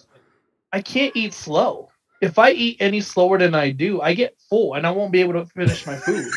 [0.72, 1.90] I can't eat slow.
[2.20, 5.20] If I eat any slower than I do, I get full and I won't be
[5.20, 6.32] able to finish my food.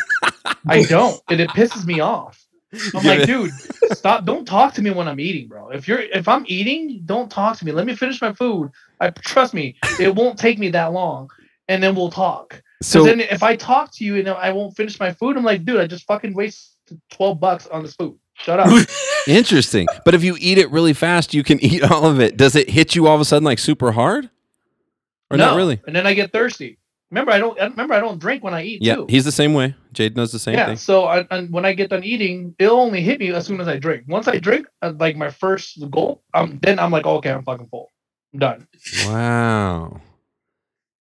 [0.67, 2.45] I don't, and it pisses me off.
[2.73, 3.11] I'm Yeah.
[3.15, 3.53] like, dude,
[3.85, 4.25] stop!
[4.25, 5.69] Don't talk to me when I'm eating, bro.
[5.69, 7.71] If you're if I'm eating, don't talk to me.
[7.71, 8.71] Let me finish my food.
[8.99, 11.29] I trust me, it won't take me that long,
[11.67, 12.61] and then we'll talk.
[12.81, 15.65] So then, if I talk to you and I won't finish my food, I'm like,
[15.65, 18.17] dude, I just fucking wasted twelve bucks on this food.
[18.39, 18.87] Shut up.
[19.27, 19.87] interesting.
[20.05, 22.37] But if you eat it really fast, you can eat all of it.
[22.37, 24.29] Does it hit you all of a sudden like super hard?
[25.31, 25.57] Or not No.
[25.57, 25.79] really?
[25.85, 26.77] And then I get thirsty.
[27.11, 27.57] Remember, I don't.
[27.59, 29.07] Remember, I don't drink when I eat Yeah, too.
[29.09, 29.73] he's the same way.
[29.93, 30.67] Jade does the same yeah.
[30.67, 30.75] thing.
[30.77, 33.67] So I, and when I get done eating, it'll only hit me as soon as
[33.67, 34.03] I drink.
[34.07, 37.67] Once I drink, uh, like my first goal, um, then I'm like, okay, I'm fucking
[37.67, 37.89] full.
[38.33, 38.67] I'm done.
[39.07, 40.01] Wow.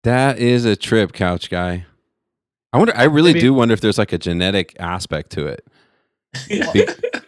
[0.05, 1.85] That is a trip, couch guy.
[2.73, 5.67] I wonder I really Maybe- do wonder if there's like a genetic aspect to it.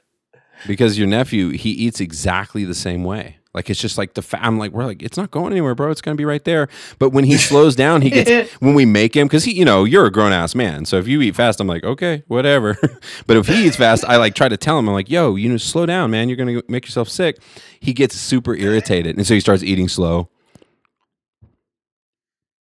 [0.66, 3.37] Be- because your nephew, he eats exactly the same way.
[3.53, 5.90] Like it's just like the fa- I'm like we're like it's not going anywhere, bro.
[5.90, 6.68] It's gonna be right there.
[6.99, 9.85] But when he slows down, he gets when we make him because he you know
[9.85, 10.85] you're a grown ass man.
[10.85, 12.79] So if you eat fast, I'm like okay, whatever.
[13.27, 15.49] but if he eats fast, I like try to tell him I'm like yo, you
[15.49, 16.29] know, slow down, man.
[16.29, 17.38] You're gonna make yourself sick.
[17.81, 20.29] He gets super irritated, and so he starts eating slow.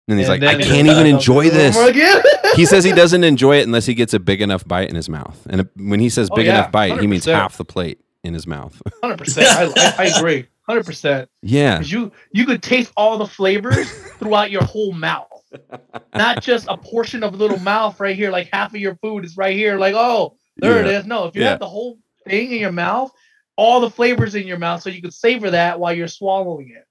[0.08, 1.76] And he's And like, I can't even enjoy this.
[2.56, 5.08] he says he doesn't enjoy it unless he gets a big enough bite in his
[5.08, 5.46] mouth.
[5.50, 8.32] And when he says Oh, big yeah, enough bite, he means half the plate in
[8.34, 8.80] his mouth.
[9.02, 9.46] Hundred percent.
[9.76, 10.46] I, I, agree.
[10.62, 11.28] Hundred percent.
[11.42, 11.80] yeah.
[11.80, 15.28] You you could taste all the flavors throughout your whole mouth,
[16.14, 18.30] not just a portion of a little mouth right here.
[18.30, 19.78] Like half of your food is right here.
[19.78, 21.00] Like oh, there it Yeah.
[21.00, 21.06] is.
[21.06, 21.50] No, if you Yeah.
[21.50, 23.12] have the whole thing in your mouth,
[23.56, 26.84] all the flavors in your mouth, so you could savor that while you're swallowing it.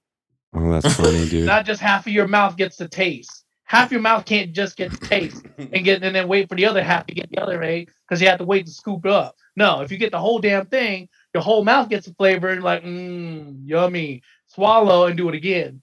[0.54, 1.46] Oh, that's funny, dude.
[1.46, 3.44] Not just half of your mouth gets to taste.
[3.64, 6.64] Half your mouth can't just get to taste and get and then wait for the
[6.64, 9.12] other half to get the other eight because you have to wait to scoop it
[9.12, 9.36] up.
[9.56, 12.62] No, if you get the whole damn thing, your whole mouth gets the flavor and
[12.62, 14.22] like, mmm, yummy.
[14.46, 15.82] Swallow and do it again.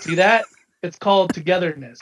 [0.00, 0.44] See that?
[0.80, 1.98] It's called togetherness.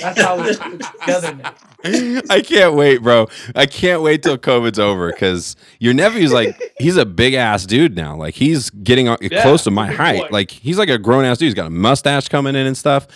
[0.00, 1.50] That's how it's, it's togetherness.
[2.30, 3.28] I can't wait, bro.
[3.54, 7.96] I can't wait till COVID's over because your nephew's like he's a big ass dude
[7.96, 8.16] now.
[8.16, 10.22] Like he's getting Yeah, close to my height.
[10.22, 10.28] boy.
[10.30, 11.46] Like he's like a grown ass dude.
[11.46, 13.08] He's got a mustache coming in and stuff.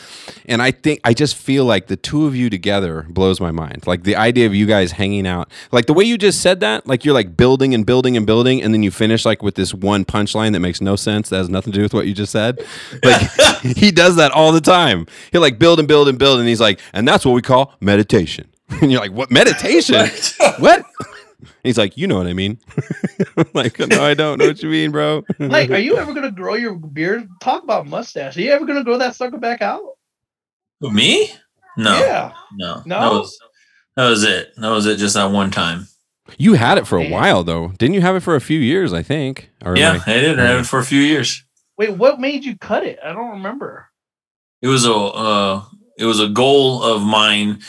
[0.46, 3.86] And I think I just feel like the two of you together blows my mind.
[3.86, 6.84] Like the idea of you guys hanging out, like the way you just said that,
[6.86, 9.72] like you're like building and building and building, and then you finish like with this
[9.72, 11.28] one punchline that makes no sense.
[11.28, 12.58] That has nothing to do with what you just said.
[13.04, 13.20] Like
[13.62, 15.06] he does that all the time.
[15.32, 17.74] He'll like build and build and build, and he's like, and that's what we call
[17.80, 18.48] meditation.
[18.80, 19.94] And you're like, what meditation?
[20.58, 20.78] what?
[21.40, 22.58] And he's like, you know what I mean.
[23.36, 25.24] I'm like, no, I don't know what you mean, bro.
[25.38, 27.28] Like, are you ever gonna grow your beard?
[27.42, 28.34] Talk about mustache.
[28.36, 29.82] Are you ever gonna grow that sucker back out?
[30.80, 31.30] Me?
[31.76, 31.98] No.
[31.98, 32.32] Yeah.
[32.54, 32.82] No.
[32.86, 33.00] No?
[33.00, 33.38] That was,
[33.96, 34.52] that was it.
[34.56, 35.86] That was it just that one time.
[36.38, 37.12] you had it for a Damn.
[37.12, 38.00] while though, didn't you?
[38.00, 39.50] Have it for a few years, I think.
[39.64, 40.40] Or yeah, I- I did.
[40.40, 41.44] I had it for a few years.
[41.76, 42.98] Wait, what made you cut it?
[43.04, 43.88] I don't remember.
[44.62, 45.64] It was a uh,
[45.98, 47.60] it was a goal of mine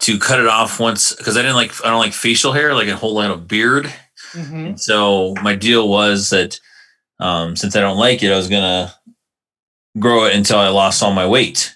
[0.00, 2.88] to cut it off once because I didn't like I don't like facial hair, like
[2.88, 3.92] a whole lot of beard.
[4.32, 6.58] hmm So my deal was that
[7.18, 8.92] um, since I don't like it, I was gonna
[9.98, 11.74] grow it until I lost all my weight.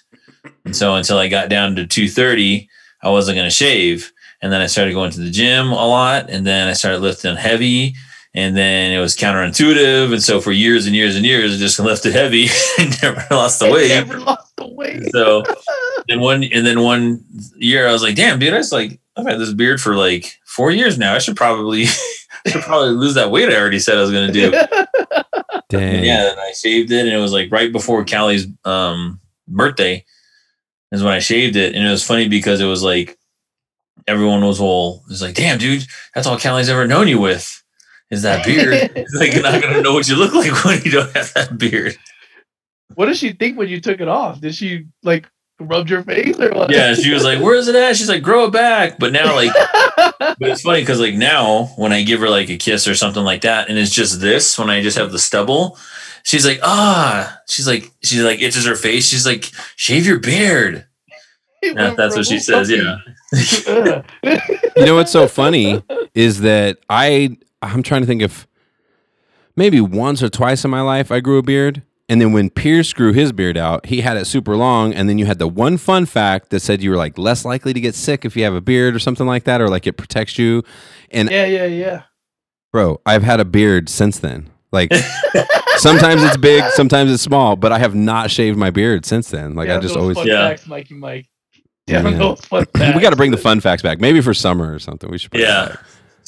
[0.65, 2.69] And so until I got down to 230,
[3.03, 4.11] I wasn't gonna shave.
[4.43, 7.35] And then I started going to the gym a lot, and then I started lifting
[7.35, 7.93] heavy,
[8.33, 10.13] and then it was counterintuitive.
[10.13, 12.47] And so for years and years and years, I just left it heavy
[12.79, 13.89] and never lost the weight.
[13.89, 15.11] Never lost the weight.
[15.11, 15.43] So
[16.07, 17.23] then one and then one
[17.55, 20.39] year I was like, damn, dude, I was like, I've had this beard for like
[20.45, 21.13] four years now.
[21.13, 21.85] I should probably
[22.47, 24.51] should probably lose that weight I already said I was gonna do.
[25.69, 25.95] Dang.
[25.95, 30.05] And yeah, and I shaved it, and it was like right before Callie's um, birthday
[30.91, 33.17] is when I shaved it, and it was funny because it was like
[34.07, 37.60] everyone was all it was like, "Damn, dude, that's all Callie's ever known you with
[38.11, 40.91] is that beard." It's like you're not gonna know what you look like when you
[40.91, 41.97] don't have that beard.
[42.95, 44.39] what did she think when you took it off?
[44.41, 45.27] Did she like
[45.59, 46.71] rub your face or what?
[46.71, 49.51] Yeah, she was like, "Where's it at?" She's like, "Grow it back." But now, like,
[50.17, 53.23] but it's funny because like now when I give her like a kiss or something
[53.23, 55.77] like that, and it's just this when I just have the stubble,
[56.23, 59.07] she's like, ah, she's like, she's like itches her face.
[59.07, 60.85] She's like, shave your beard.
[61.61, 62.69] Yeah, that's what she says.
[62.69, 62.97] Yeah.
[64.75, 65.83] You know what's so funny
[66.15, 68.47] is that I I'm trying to think if
[69.55, 71.83] maybe once or twice in my life I grew a beard.
[72.09, 74.93] And then when Pierce grew his beard out, he had it super long.
[74.93, 77.71] And then you had the one fun fact that said you were like less likely
[77.71, 79.93] to get sick if you have a beard or something like that, or like it
[79.93, 80.61] protects you.
[81.09, 82.01] And yeah, yeah, yeah.
[82.73, 84.49] bro, I've had a beard since then.
[84.73, 84.91] Like
[85.77, 89.55] sometimes it's big, sometimes it's small, but I have not shaved my beard since then.
[89.55, 90.49] Like I just always fun Yeah.
[90.49, 91.27] facts, Mikey Mike.
[91.87, 92.11] Damn Yeah.
[92.17, 94.01] those fun we got to bring the fun facts back.
[94.01, 95.09] Maybe for summer or something.
[95.09, 95.31] We should.
[95.31, 95.69] bring Yeah.
[95.69, 95.79] back.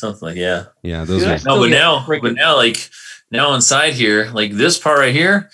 [0.03, 0.65] Something like yeah.
[0.81, 1.05] yeah.
[1.05, 2.89] Those Dude, are No, but now, freaking- but now, like
[3.31, 5.49] now inside here, like this part right here,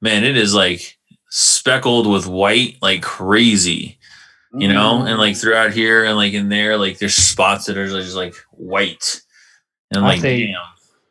[0.00, 0.98] man, it is like
[1.30, 4.00] speckled with white, like crazy,
[4.52, 4.94] you know.
[4.98, 5.06] Mm-hmm.
[5.06, 8.34] And like throughout here, and like in there, like there's spots that are just like
[8.50, 9.22] white.
[9.92, 10.56] And I'm I like, say- damn,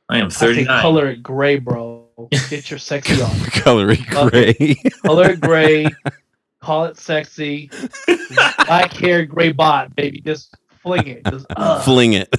[0.09, 0.81] I am I say 39.
[0.81, 2.09] color it gray, bro.
[2.49, 3.31] Get your sexy on.
[3.51, 4.75] coloring Love gray.
[5.05, 5.87] Color it gray.
[6.61, 7.71] Call it sexy.
[8.67, 10.21] Black hair, gray bot, baby.
[10.21, 11.25] Just fling it.
[11.25, 11.81] Just, uh.
[11.81, 12.33] Fling it.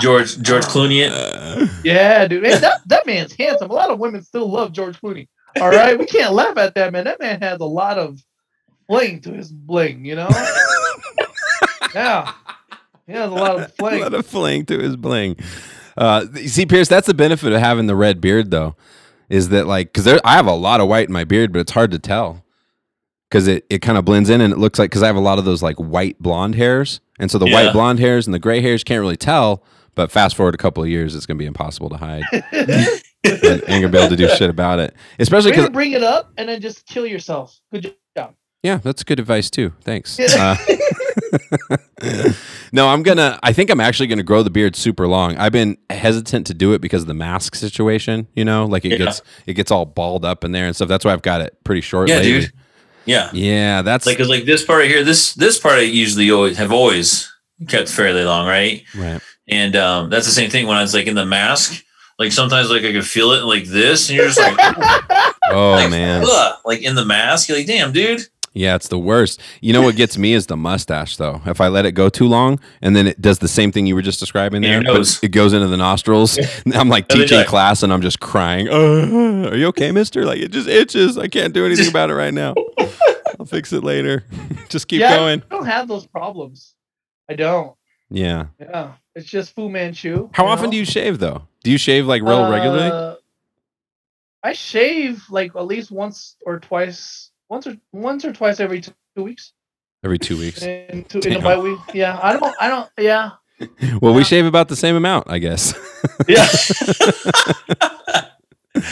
[0.00, 1.06] George George Clooney.
[1.06, 1.12] It.
[1.12, 2.44] Uh, Yeah, dude.
[2.44, 3.70] Hey, that, that man's handsome.
[3.70, 5.28] A lot of women still love George Clooney.
[5.60, 5.98] All right.
[5.98, 7.04] We can't laugh at that, man.
[7.04, 8.22] That man has a lot of
[8.86, 10.28] fling to his bling, you know?
[11.94, 12.32] yeah.
[13.06, 15.36] He has a lot of a lot of fling to his bling.
[15.96, 18.76] Uh, you see, Pierce, that's the benefit of having the red beard, though,
[19.28, 21.72] is that like because I have a lot of white in my beard, but it's
[21.72, 22.44] hard to tell
[23.32, 25.20] because it, it kind of blends in and it looks like because I have a
[25.20, 27.54] lot of those like white blonde hairs, and so the Yeah.
[27.64, 29.64] white blonde hairs and the gray hairs can't really tell.
[29.94, 32.22] But fast forward a couple of years, it's gonna be impossible to hide.
[32.52, 32.62] and
[33.24, 36.46] ain't gonna be able to do shit about it, especially because bring it up and
[36.48, 37.58] then just kill yourself.
[37.72, 38.34] Good job.
[38.62, 39.72] Yeah, that's good advice too.
[39.82, 40.18] Thanks.
[40.20, 40.56] Uh,
[42.72, 43.38] no, I'm gonna.
[43.42, 45.36] I think I'm actually gonna grow the beard super long.
[45.36, 48.28] I've been hesitant to do it because of the mask situation.
[48.34, 48.98] You know, like it Yeah.
[48.98, 50.88] gets it gets all balled up in there and stuff.
[50.88, 52.08] That's why I've got it pretty short.
[52.08, 52.40] Yeah, lately.
[52.42, 52.52] dude.
[53.04, 53.30] Yeah.
[53.32, 56.72] Yeah, that's Like, cause like this part here, this this part I usually always have
[56.72, 57.30] always
[57.68, 58.84] kept fairly long, right?
[58.96, 59.20] right.
[59.48, 61.84] And um, that's the same thing when I was like in the mask.
[62.18, 64.56] Like sometimes like I could feel it like this, and you're just like,
[65.50, 68.22] Oh like, man, ugh, like in the mask, you're like, damn, dude.
[68.54, 69.40] yeah, it's the worst.
[69.60, 71.40] You know what gets me is the mustache though.
[71.46, 73.94] If I let it go too long, and then it does the same thing you
[73.96, 76.38] were just describing there, but it goes into the nostrils.
[76.74, 78.68] I'm like teaching like- class, and I'm just crying.
[78.68, 80.24] "Uh, are you okay, Mister?
[80.24, 81.18] Like it just itches.
[81.18, 82.54] I can't do anything about it right now.
[83.42, 84.24] I'll fix it later.
[84.68, 85.42] just keep yeah, going.
[85.50, 86.76] I don't have those problems.
[87.28, 87.74] I don't.
[88.08, 88.46] Yeah.
[88.60, 88.92] Yeah.
[89.16, 90.30] It's just Fu Manchu.
[90.32, 91.42] How often do you shave though?
[91.64, 92.88] Do you shave like real regularly?
[92.88, 93.16] Uh,
[94.44, 98.92] I shave like at least once or twice, once or once or twice every two
[99.16, 99.54] weeks.
[100.04, 100.62] Every two weeks.
[100.62, 101.80] In, two, in a bye week.
[101.92, 102.54] Yeah, I don't.
[102.60, 102.88] I don't.
[102.96, 103.30] Yeah.
[104.00, 105.72] Well, we shave about the same amount, I guess.
[106.26, 106.48] Yeah.
[108.74, 108.90] yeah.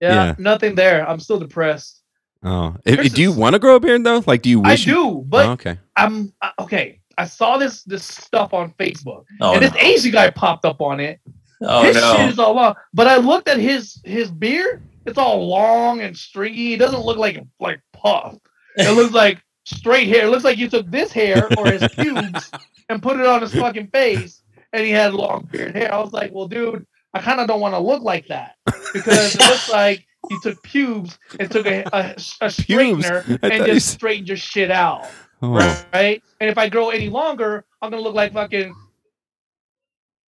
[0.00, 0.34] Yeah.
[0.38, 1.08] Nothing there.
[1.08, 1.99] I'm still depressed.
[2.42, 4.22] Oh, If- do you want to grow a beard though?
[4.26, 4.86] Like, do you I wish?
[4.86, 5.78] you- do, but Oh, okay.
[5.96, 7.00] I'm okay.
[7.18, 9.68] I saw this this stuff on Facebook, Oh and no.
[9.68, 11.20] this Asian guy popped up on it.
[11.62, 12.28] Oh his shit no.
[12.28, 14.82] is all long, but I looked at his his beard.
[15.06, 16.72] It's all long and stringy.
[16.74, 18.36] It doesn't look like like puff.
[18.76, 20.26] It looks like straight hair.
[20.26, 22.50] It looks like you took this hair or his pubes
[22.88, 25.92] and put it on his fucking face, and he had long beard hair.
[25.92, 28.56] I was like, well, dude, I kind of don't want to look like that
[28.92, 33.86] because it looks like he took pubes and took a, a, a straightener and just
[33.90, 35.06] said- straightened your shit out,
[35.42, 35.48] Oh,
[35.92, 36.22] right?
[36.40, 38.74] And if I grow any longer, I'm gonna look like fucking.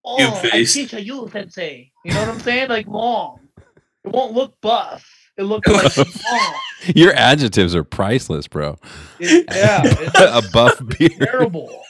[0.04, 0.72] Oh, I face.
[0.72, 1.92] teach you, sensei.
[2.04, 2.68] You know what I'm saying?
[2.70, 3.40] Like long.
[4.04, 5.06] It won't look buff.
[5.36, 5.96] It looks like
[6.32, 6.54] long.
[6.94, 8.78] your adjectives are priceless, bro.
[9.18, 11.12] It- yeah, it's a buff beard.
[11.18, 11.82] terrible.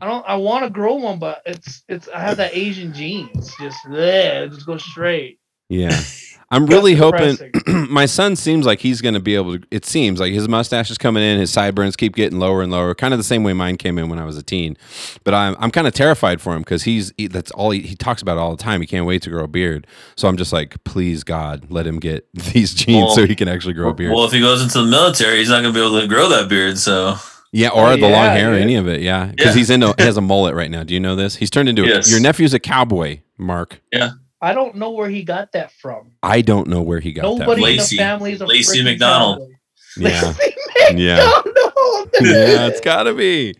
[0.00, 0.24] I don't.
[0.26, 2.08] I want to grow one, but it's it's.
[2.08, 3.54] I have that Asian genes.
[3.60, 5.40] Just there, just go straight.
[5.68, 5.98] Yeah.
[6.48, 7.36] I'm really hoping
[7.90, 9.66] my son seems like he's going to be able to.
[9.72, 12.94] It seems like his mustache is coming in, his sideburns keep getting lower and lower,
[12.94, 14.76] kind of the same way mine came in when I was a teen.
[15.24, 17.96] But I'm I'm kind of terrified for him because he's he, that's all he, he
[17.96, 18.80] talks about all the time.
[18.80, 19.88] He can't wait to grow a beard.
[20.16, 23.74] So I'm just like, please God, let him get these genes so he can actually
[23.74, 24.14] grow a beard.
[24.14, 26.48] Well, if he goes into the military, he's not gonna be able to grow that
[26.48, 26.78] beard.
[26.78, 27.16] So
[27.52, 28.62] yeah, oh, or Oh, the long hair, dude.
[28.62, 29.00] any of it.
[29.00, 29.58] Yeah, because Yeah.
[29.58, 30.82] he's into he has a mullet right now.
[30.82, 31.36] Do you know this?
[31.36, 33.80] He's turned into a, your nephew's a cowboy, Mark.
[33.92, 34.10] Yeah.
[34.40, 36.12] I don't know where he got that from.
[36.22, 37.60] I don't know where he got Nobody that.
[37.62, 37.96] Lacey.
[37.96, 39.38] in the family is a Lacey McDonald.
[39.38, 39.52] cowboy.
[39.94, 40.02] From.
[40.02, 40.20] Yeah.
[40.38, 41.32] Lacey Yeah.
[41.44, 42.10] McDonald.
[42.20, 43.54] yeah, it's got to be.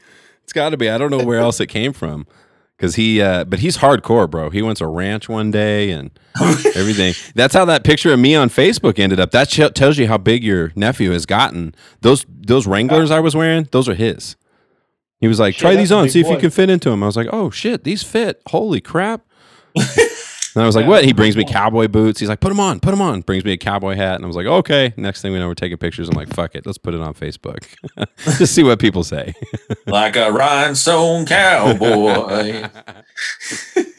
[0.44, 0.90] It's got to be.
[0.90, 2.26] I don't know where else it came from.
[2.78, 4.50] Cause he, uh, but he's hardcore, bro.
[4.50, 6.10] He went to a ranch one day and
[6.74, 7.14] everything.
[7.34, 9.30] That's how that picture of me on Facebook ended up.
[9.30, 11.74] That sh- tells you how big your nephew has gotten.
[12.02, 14.36] Those those Wranglers I was wearing, those are his.
[15.20, 17.06] He was like, Shit, "Try these on, see if you can fit into them." I
[17.06, 18.42] was like, "Oh shit, these fit!
[18.48, 19.22] Holy crap!"
[20.56, 22.18] And I was like, Yeah, "What?" He that's brings me cowboy boots.
[22.18, 24.26] He's like, "Put them on, put them on." Brings me a cowboy hat, and I
[24.26, 26.08] was like, "Okay." Next thing we know, we're taking pictures.
[26.08, 27.66] I'm like, "Fuck it, let's put it on Facebook,
[28.38, 29.34] just see what people say."
[29.86, 32.68] like a rhinestone cowboy.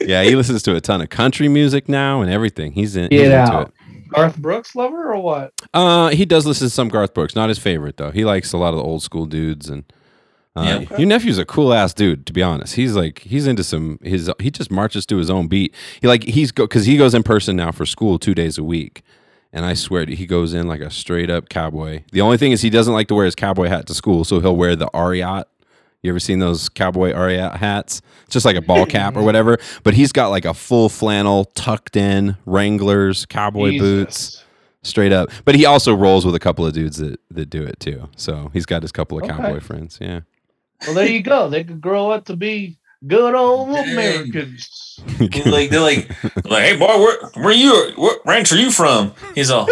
[0.00, 2.72] yeah, he listens to a ton of country music now and everything.
[2.72, 3.08] He's in.
[3.10, 3.68] he's Get into out.
[3.68, 3.74] it.
[4.10, 5.52] Garth Brooks lover or what?
[5.72, 7.36] Uh, he does listen to some Garth Brooks.
[7.36, 8.10] Not his favorite though.
[8.10, 9.84] He likes a lot of the old school dudes and.
[10.56, 10.96] Uh, Yeah.
[10.98, 12.74] Your nephew's a cool ass dude, to be honest.
[12.74, 15.74] He's like he's into some his he just marches to his own beat.
[16.00, 18.64] He like he's go because he goes in person now for school two days a
[18.64, 19.02] week,
[19.52, 22.02] and I swear to, he goes in like a straight up cowboy.
[22.12, 24.40] The only thing is he doesn't like to wear his cowboy hat to school, so
[24.40, 25.44] he'll wear the Ariat.
[26.02, 28.02] You ever seen those cowboy Ariat hats?
[28.28, 29.58] Just like a ball cap or whatever.
[29.82, 34.44] But he's got like a full flannel tucked in Wranglers, cowboy boots
[34.82, 35.30] straight up.
[35.44, 38.08] But he also rolls with a couple of dudes that, that do it too.
[38.16, 39.32] So he's got his couple of Okay.
[39.34, 39.98] cowboy friends.
[40.00, 40.20] Yeah.
[40.86, 41.48] Well, there you go.
[41.48, 45.00] They could grow up to be good old Americans.
[45.18, 46.08] He's like they're like,
[46.44, 49.14] like, hey boy, where where you what ranch are you from?
[49.34, 49.68] He's all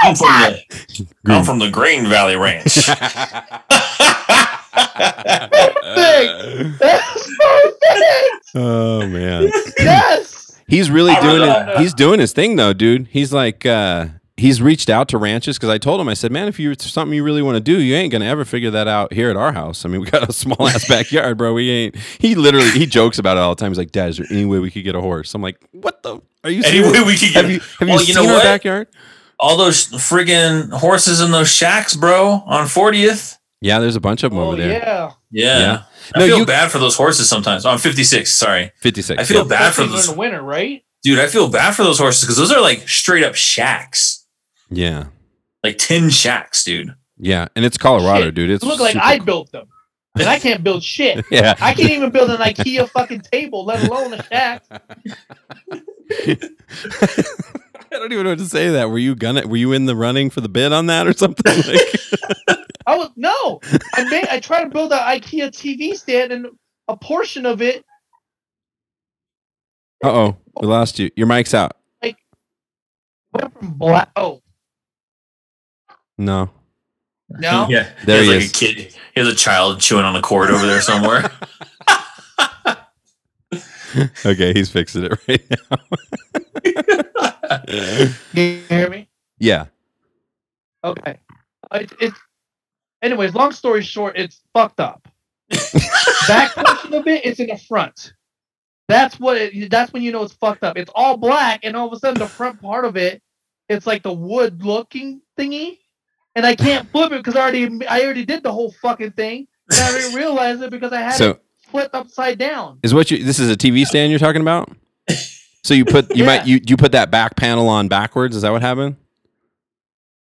[0.00, 2.88] I'm from the I'm from the Green Valley Ranch.
[8.54, 9.50] Oh man.
[9.78, 10.60] Yes.
[10.66, 11.78] He's really doing it.
[11.78, 13.06] He's doing his thing though, dude.
[13.10, 14.08] He's like uh
[14.42, 16.90] he's reached out to ranches because I told him, I said, Man, if you it's
[16.90, 19.36] something you really want to do, you ain't gonna ever figure that out here at
[19.36, 19.84] our house.
[19.84, 21.54] I mean, we got a small ass backyard, bro.
[21.54, 23.70] We ain't he literally he jokes about it all the time.
[23.70, 25.34] He's like, Dad, is there any way we could get a horse?
[25.34, 26.86] I'm like, What the are you serious?
[26.88, 28.88] Anyway, we could get have you have Well, you, you seen know our backyard?
[29.40, 33.38] all those friggin' horses in those shacks, bro, on 40th.
[33.60, 34.70] Yeah, there's a bunch of them Oh over there.
[34.72, 35.12] yeah.
[35.30, 35.58] Yeah.
[35.58, 35.82] Yeah.
[36.14, 37.64] I No, feel you- bad for those horses sometimes.
[37.64, 38.72] Oh, I'm 56, sorry.
[38.80, 39.20] 56.
[39.20, 39.48] I feel yeah.
[39.48, 40.84] bad for those during the winter, right?
[41.04, 44.21] dude, I feel bad for those horses because those are like straight up shacks.
[44.72, 45.06] Yeah.
[45.62, 46.94] Like tin shacks, dude.
[47.18, 47.46] Yeah.
[47.54, 48.34] And it's Colorado, Shit.
[48.34, 48.50] dude.
[48.50, 49.24] It's It look like I cool.
[49.26, 49.68] built them,
[50.18, 51.24] and I can't build shit.
[51.30, 51.54] Yeah.
[51.60, 54.64] I can't even build an IKEA fucking table, let alone a shack.
[56.24, 58.88] I don't even know what to say to that.
[58.90, 61.42] Were you gonna were you in the running for the bid on that or something?
[62.46, 63.60] Like, I was no.
[63.94, 64.26] I made.
[64.28, 66.46] I tried to build an IKEA TV stand, and
[66.88, 67.84] a portion of it
[70.04, 70.36] uh oh.
[70.60, 71.08] We lost you.
[71.14, 71.76] Your mic's out.
[72.02, 72.16] Like
[73.32, 74.10] went from black.
[74.16, 74.42] Oh
[76.24, 76.50] No.
[77.28, 77.66] no.
[77.68, 77.90] Yeah.
[78.04, 78.50] There he he like is.
[78.50, 78.76] a kid.
[79.14, 81.30] He has a child chewing on a cord over there somewhere.
[84.24, 85.76] Okay, he's fixing it right now.
[87.66, 89.08] Can you hear me?
[89.38, 89.66] yeah.
[90.84, 91.18] Okay.
[91.70, 92.18] Uh, it, it's
[93.02, 93.34] anyways.
[93.34, 95.06] Long story short, it's fucked up.
[96.26, 98.14] Back portion of it is in the front.
[98.88, 99.36] That's what.
[99.36, 100.76] It, that's when you know it's fucked up.
[100.76, 103.22] It's all black, and all of a sudden the front part of it,
[103.68, 105.78] it's like the wood looking thingy,
[106.34, 109.46] and I can't flip it because I already I already did the whole fucking thing,
[109.70, 112.78] and I didn't realize it because I had So it flipped upside down.
[112.82, 114.70] is what you this is a TV stand you're talking about?
[115.64, 116.26] So you put you Yeah.
[116.26, 118.96] might you you put that back panel on backwards, is that what happened?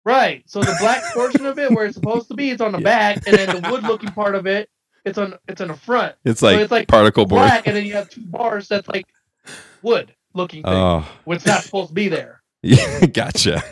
[0.03, 0.43] Right.
[0.47, 3.21] So the black portion of it, where it's supposed to be, it's on the back,
[3.25, 4.69] and then the wood looking part of it,
[5.05, 6.15] it's on it's on the front.
[6.25, 7.43] It's like, it's like particle board.
[7.43, 9.05] black, and then you have two bars that's like
[9.81, 12.41] wood looking thing, Oh which not supposed to be there.
[12.61, 13.63] yeah, gotcha.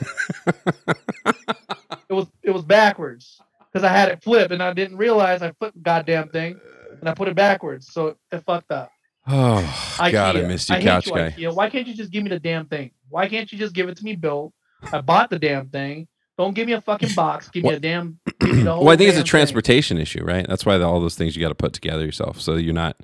[2.09, 3.39] It was it was backwards
[3.71, 6.59] because I had it flipped, and I didn't realize I flipped the goddamn thing,
[6.99, 8.91] and I put it backwards, so it, it fucked up.
[9.29, 10.47] Oh God, I IKEA.
[10.47, 11.31] missed you, hate couch you, guy.
[11.31, 11.53] IKEA.
[11.53, 12.91] Why can't you just give me the damn thing?
[13.09, 14.53] Why can't you just give it to me built?
[14.93, 16.07] I bought the damn thing.
[16.37, 17.49] Don't give me a fucking box.
[17.49, 18.19] Give me a damn.
[18.43, 19.25] Me Well, I think it's a damn thing.
[19.25, 20.47] transportation issue, right?
[20.47, 22.95] That's why all those things you got to put together yourself, so you're not,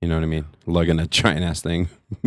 [0.00, 1.88] you know what I mean, lugging a giant ass thing.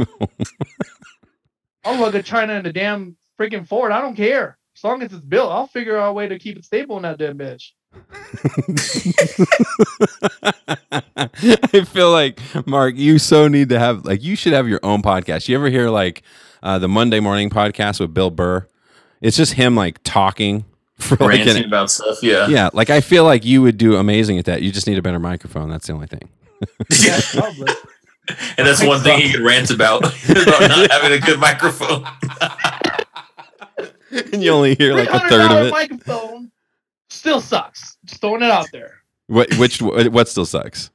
[1.85, 3.91] I'll lug a China in the damn freaking Ford.
[3.91, 4.57] I don't care.
[4.75, 7.03] As long as it's built, I'll figure out a way to keep it stable in
[7.03, 7.71] that damn bitch.
[11.73, 15.01] I feel like Mark, you so need to have like you should have your own
[15.01, 15.47] podcast.
[15.47, 16.23] You ever hear like
[16.61, 18.67] uh, the Monday morning podcast with Bill Burr?
[19.21, 20.65] It's just him like talking
[20.99, 22.21] for like Ranting an, about stuff.
[22.21, 22.47] Yeah.
[22.47, 22.69] yeah.
[22.73, 24.61] Like I feel like you would do amazing at that.
[24.61, 25.69] You just need a better microphone.
[25.69, 26.29] That's the only thing.
[27.01, 27.67] Yeah, probably.
[28.57, 32.05] And that's one thing he could rant about, about not having a good microphone.
[34.33, 35.71] and you only hear like a third of it.
[35.71, 36.51] microphone
[37.09, 37.97] still sucks.
[38.05, 39.01] Just throwing it out there.
[39.27, 40.91] What which what still sucks?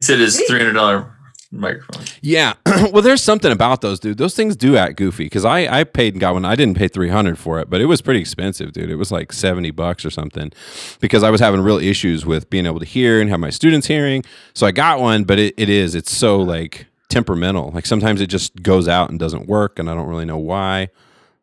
[0.00, 1.14] He said his three hundred dollar
[1.54, 2.04] microphone.
[2.20, 2.54] Yeah.
[2.66, 4.18] well, there's something about those, dude.
[4.18, 6.44] Those things do act goofy because I, I paid and got one.
[6.44, 8.90] I didn't pay 300 for it, but it was pretty expensive, dude.
[8.90, 10.52] It was like 70 bucks or something
[11.00, 13.86] because I was having real issues with being able to hear and have my students
[13.86, 14.24] hearing.
[14.52, 17.70] So I got one, but it, it is, it's so like temperamental.
[17.70, 20.88] Like sometimes it just goes out and doesn't work and I don't really know why.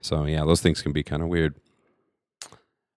[0.02, 1.56] So yeah, those things can be kind of weird.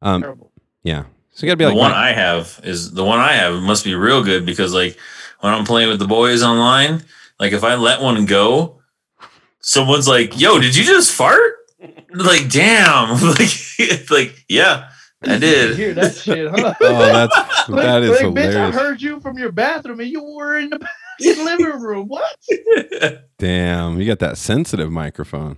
[0.02, 0.50] Um, Terrible.
[0.82, 1.05] yeah.
[1.32, 3.61] So you gotta be like The like, one I have is the one I have
[3.62, 4.96] must be real good because like
[5.40, 7.02] when I'm playing with the boys online,
[7.40, 8.80] like if I let one go,
[9.61, 11.55] someone's like, "Yo, did you just fart?"
[12.14, 13.50] Like, damn, like,
[14.11, 14.90] like, yeah,
[15.22, 15.76] I did.
[15.76, 16.74] hear that shit, huh?
[16.80, 20.22] Oh, that's Like- that is like, bitch, I heard you from your bathroom and you
[20.22, 20.78] were in the
[21.20, 22.07] living room.
[22.09, 22.36] What?
[23.38, 25.57] Damn, you got that sensitive microphone.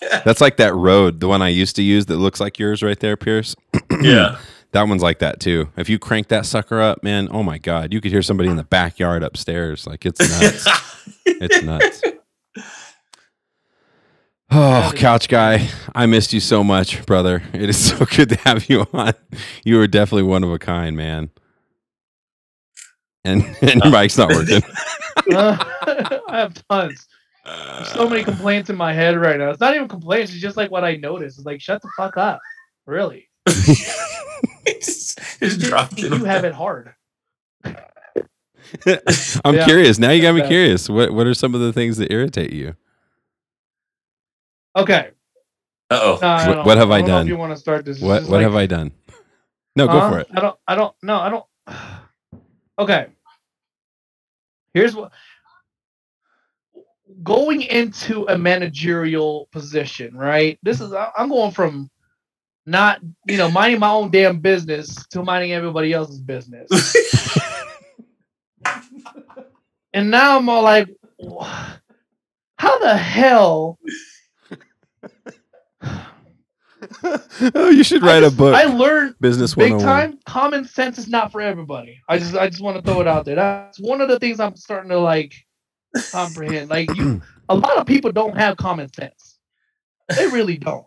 [0.00, 2.98] That's like that Rode, the one I used to use that looks like yours right
[2.98, 3.56] there, Pierce.
[4.00, 4.38] yeah.
[4.72, 5.70] That one's like that too.
[5.76, 8.56] If you crank that sucker up, man, oh my god, you could hear somebody in
[8.56, 9.86] the backyard upstairs.
[9.86, 10.20] Like it's
[10.66, 10.68] nuts.
[11.26, 12.02] it's nuts.
[14.50, 17.42] Oh, couch guy, I missed you so much, brother.
[17.52, 19.12] It is so good to have you on.
[19.62, 21.30] You are definitely one of a kind, man.
[23.24, 24.62] And, and your mic's not working.
[25.30, 25.62] Uh,
[26.28, 27.06] I have tons.
[27.76, 29.50] There's so many complaints in my head right now.
[29.50, 30.32] It's not even complaints.
[30.32, 31.38] It's just like what I noticed.
[31.38, 32.40] It's like shut the fuck up.
[32.86, 33.28] Really,
[34.66, 36.12] just, just dropped it.
[36.12, 36.94] you have it hard.
[37.64, 39.64] I'm Yeah.
[39.64, 39.98] curious.
[39.98, 40.48] Now you got me Yeah.
[40.48, 40.88] curious.
[40.88, 42.74] What what are some of the things that irritate you?
[44.76, 45.10] Okay.
[45.90, 46.18] Uh oh.
[46.20, 47.26] No, I What- what have I don't know if done?
[47.28, 48.00] You want to start this?
[48.00, 48.92] What what like- have I done?
[49.76, 50.10] No, go Huh?
[50.10, 50.26] for it.
[50.34, 50.58] I don't.
[50.66, 50.94] I don't.
[51.02, 51.44] No, I don't.
[52.80, 53.08] Okay.
[54.72, 55.10] Here's what.
[57.28, 60.58] Going into a managerial position, right?
[60.62, 60.92] This is.
[60.92, 61.90] I- I'm going from
[62.66, 66.94] not, you know, minding my own damn business to minding everybody else's business.
[69.92, 70.88] and now I'm all like,
[72.58, 73.78] how the hell?
[77.54, 78.54] oh, you should I write a book.
[78.54, 82.48] I learned Business big oh time common sense is not for everybody i just i
[82.48, 84.98] just want to throw it out there that's one of the things i'm starting to
[84.98, 85.34] like
[86.10, 89.38] comprehend like you a lot of people don't have common sense
[90.16, 90.86] they really don't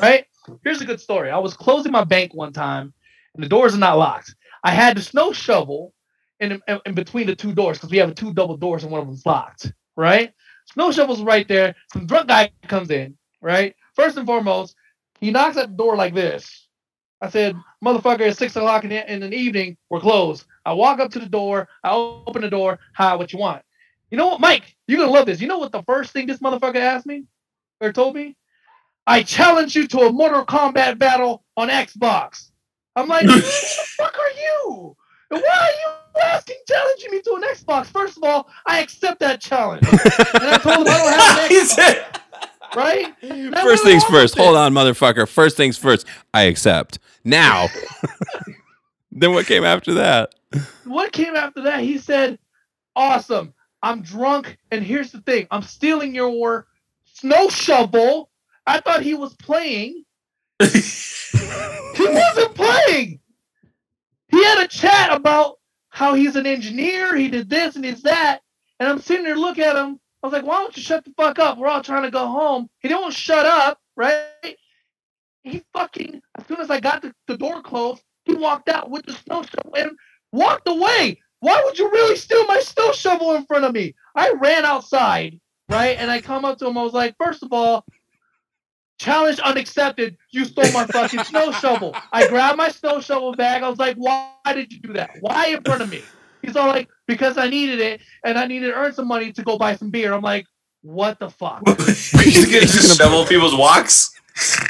[0.00, 0.26] right
[0.62, 2.92] here's a good story i was closing my bank one time
[3.34, 4.34] and the doors are not locked
[4.64, 5.92] i had the snow shovel
[6.40, 9.00] in, in, in between the two doors because we have two double doors and one
[9.00, 10.32] of them's locked right
[10.72, 14.74] snow shovel's right there some drunk guy comes in right first and foremost
[15.20, 16.64] he knocks at the door like this
[17.24, 19.78] I said, motherfucker, it's six o'clock in the, in the evening.
[19.88, 20.44] We're closed.
[20.66, 21.68] I walk up to the door.
[21.82, 22.78] I open the door.
[22.96, 23.62] Hi, what you want?
[24.14, 24.76] You know what, Mike?
[24.86, 25.40] You're going to love this.
[25.40, 27.24] You know what the first thing this motherfucker asked me
[27.80, 28.36] or told me?
[29.08, 32.52] I challenge you to a Mortal Kombat battle on Xbox.
[32.94, 33.42] I'm like, who the
[33.98, 34.96] fuck are you?
[35.32, 37.86] And why are you asking, challenging me to an Xbox?
[37.86, 39.84] First of all, I accept that challenge.
[39.84, 39.98] and
[40.44, 42.20] I told him I don't have an He Xbox, said-
[42.76, 43.14] right?
[43.50, 44.36] Now First things first.
[44.36, 44.40] it.
[44.44, 45.28] Hold on, motherfucker.
[45.28, 46.06] First things first.
[46.32, 47.00] I accept.
[47.24, 47.66] Now.
[49.10, 50.36] then what came after that?
[50.84, 51.80] what came after that?
[51.80, 52.38] He said,
[52.94, 53.52] "Awesome.
[53.84, 56.66] I'm drunk, and here's the thing: I'm stealing your
[57.04, 58.30] snow shovel."
[58.66, 60.04] I thought he was playing.
[61.94, 63.20] He wasn't playing.
[64.28, 65.58] He had a chat about
[65.90, 67.14] how he's an engineer.
[67.14, 68.40] He did this and he's that,
[68.80, 70.00] and I'm sitting there looking at him.
[70.22, 71.58] I was like, "Why don't you shut the fuck up?
[71.58, 74.56] We're all trying to go home." He didn't shut up, right?
[75.44, 79.06] He fucking as soon as I got the, the door closed, he walked out with
[79.06, 79.92] the snow shovel and
[80.32, 81.20] walked away.
[81.44, 83.94] Why would you really steal my snow shovel in front of me?
[84.16, 85.38] I ran outside,
[85.68, 85.98] right?
[85.98, 86.78] And I come up to him.
[86.78, 87.84] I was like, first of all,
[88.98, 90.16] challenge unaccepted.
[90.30, 91.94] You stole my fucking snow shovel.
[92.14, 93.62] I grabbed my snow shovel bag.
[93.62, 95.10] I was like, why did you do that?
[95.20, 96.00] Why in front of me?
[96.40, 99.42] He's all like, because I needed it and I needed to earn some money to
[99.42, 100.14] go buy some beer.
[100.14, 100.46] I'm like,
[100.80, 101.60] what the fuck?
[101.86, 104.18] He's gonna just shovel people's walks.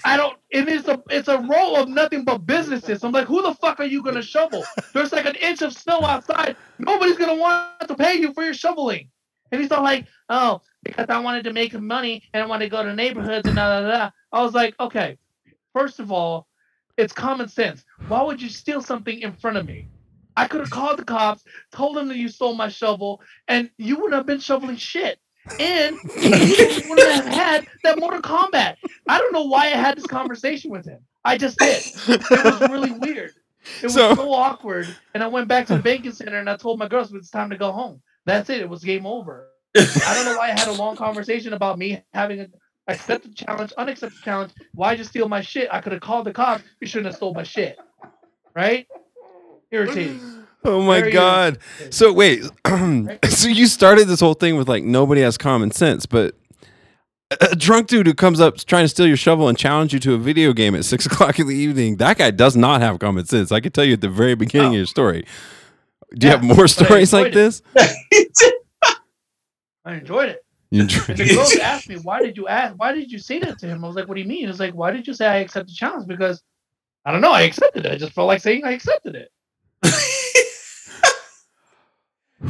[0.04, 0.38] I don't.
[0.50, 3.02] It is a it's a role of nothing but businesses.
[3.02, 4.64] I'm like, who the fuck are you gonna shovel?
[4.92, 6.56] There's like an inch of snow outside.
[6.78, 9.08] Nobody's gonna want to pay you for your shoveling.
[9.50, 12.70] And he's all like, oh, because I wanted to make money and I wanted to
[12.70, 14.10] go to neighborhoods and da da da.
[14.32, 15.16] I was like, okay,
[15.72, 16.46] first of all,
[16.96, 17.84] it's common sense.
[18.08, 19.88] Why would you steal something in front of me?
[20.36, 23.96] I could have called the cops, told them that you stole my shovel, and you
[23.96, 25.18] wouldn't have been shoveling shit.
[25.60, 28.76] And you wouldn't have had that Mortal Kombat.
[29.08, 31.00] I don't know why I had this conversation with him.
[31.24, 31.82] I just did.
[32.08, 33.32] It was really weird.
[33.80, 34.86] It was So- so, awkward.
[35.14, 37.50] And I went back to the banking center and I told my girls it's time
[37.50, 38.00] to go home.
[38.26, 38.60] That's it.
[38.60, 39.48] It was game over.
[39.76, 42.46] I don't know why I had a long conversation about me having a
[42.88, 44.52] accepted challenge, unaccepted challenge.
[44.74, 45.68] Why'd you steal my shit?
[45.72, 46.62] I could have called the cops.
[46.80, 47.78] You shouldn't have stole my shit.
[48.54, 48.86] Right?
[49.70, 50.43] Irritating.
[50.64, 51.58] Oh my god.
[51.90, 52.42] So wait,
[53.28, 56.34] so you started this whole thing with like nobody has common sense, but
[57.40, 60.14] a drunk dude who comes up trying to steal your shovel and challenge you to
[60.14, 63.24] a video game at six o'clock in the evening, that guy does not have common
[63.26, 63.52] sense.
[63.52, 64.76] I can tell you at the very beginning of oh.
[64.76, 65.26] your story.
[66.16, 67.34] Do you Yeah, have more stories like it.
[67.34, 67.62] this?
[69.84, 70.44] I enjoyed it.
[70.70, 72.74] You And the girls asked me, why did you ask?
[72.76, 73.84] Why did you say that to him?
[73.84, 74.48] I was like, what do you mean?
[74.48, 76.08] It's like, why did you say I accept the challenge?
[76.08, 76.42] Because
[77.04, 77.32] I don't know.
[77.32, 77.92] I accepted it.
[77.92, 79.30] I just felt like saying I accepted it.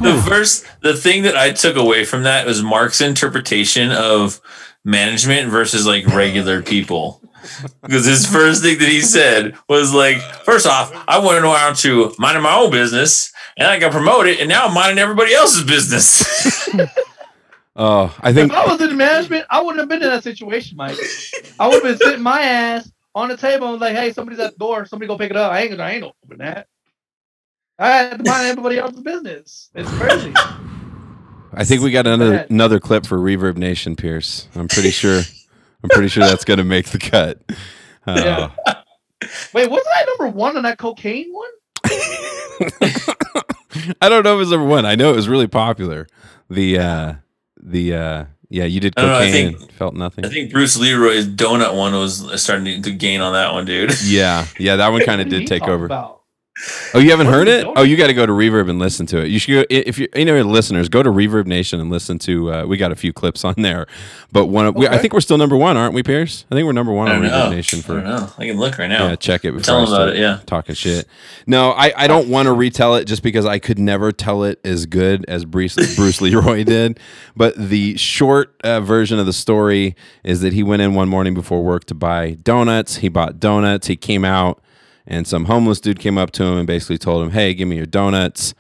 [0.01, 4.41] The first the thing that I took away from that was Mark's interpretation of
[4.85, 7.21] management versus like regular people.
[7.83, 11.53] Because his first thing that he said was like, first off, I want to know
[11.53, 15.35] how to minding my own business, and I got promoted, and now I'm minding everybody
[15.35, 16.69] else's business.
[17.77, 20.77] Oh, I think If I was in management, I wouldn't have been in that situation,
[20.77, 20.97] Mike.
[21.59, 24.53] I would have been sitting my ass on the table and like, hey, somebody's at
[24.53, 24.87] the door.
[24.87, 25.51] Somebody go pick it up.
[25.53, 26.69] I ain't gonna, I ain't gonna open that.
[27.79, 29.71] I had to mind everybody else's business.
[29.75, 30.33] It's crazy.
[31.57, 34.49] I think we got another another clip for Reverb Nation, Pierce.
[34.55, 35.21] I'm pretty sure.
[35.83, 37.41] I'm pretty sure that's going to make the cut.
[38.07, 38.75] Uh, Yeah.
[39.55, 41.49] Wait, wasn't I number one on that cocaine one?
[44.03, 44.85] I don't know if it was number one.
[44.85, 46.07] I know it was really popular.
[46.51, 47.15] The uh,
[47.63, 50.27] the uh, yeah, you did I know, I cocaine think- and felt nothing.
[50.27, 53.95] I think Bruce Leroy's donut one was starting to, to gain on that one, dude.
[54.05, 55.87] Yeah, yeah, that one kind of did take over.
[55.87, 56.14] About?
[56.95, 57.67] Oh, you haven't heard it?
[57.67, 57.73] it?
[57.75, 59.29] Oh, you got to go to Reverb and listen to it.
[59.29, 62.19] You should go if you any of your listeners go to Reverb Nation and listen
[62.21, 62.53] to.
[62.53, 63.89] Uh, we got a few clips on there,
[64.31, 66.45] but one of we, I think we're still number one, aren't we, Pierce?
[66.53, 67.51] I think we're number one on don't Reverb know.
[67.51, 68.31] Nation I for don't know.
[68.39, 69.09] I can look right now.
[69.09, 70.41] Yeah, check it before Tell them about it, yeah.
[70.47, 71.07] talking shit.
[71.47, 74.61] No, I, I don't want to retell it just because I could never tell it
[74.65, 77.01] as good as Bruce, Bruce Leroy did.
[77.35, 81.35] But the short uh, version of the story is that he went in one morning
[81.35, 82.97] before work to buy donuts.
[82.97, 83.89] He bought donuts.
[83.89, 84.63] He came out,
[85.07, 87.77] and some homeless dude came up to him and basically told him, "Hey, give me
[87.77, 88.55] your donuts."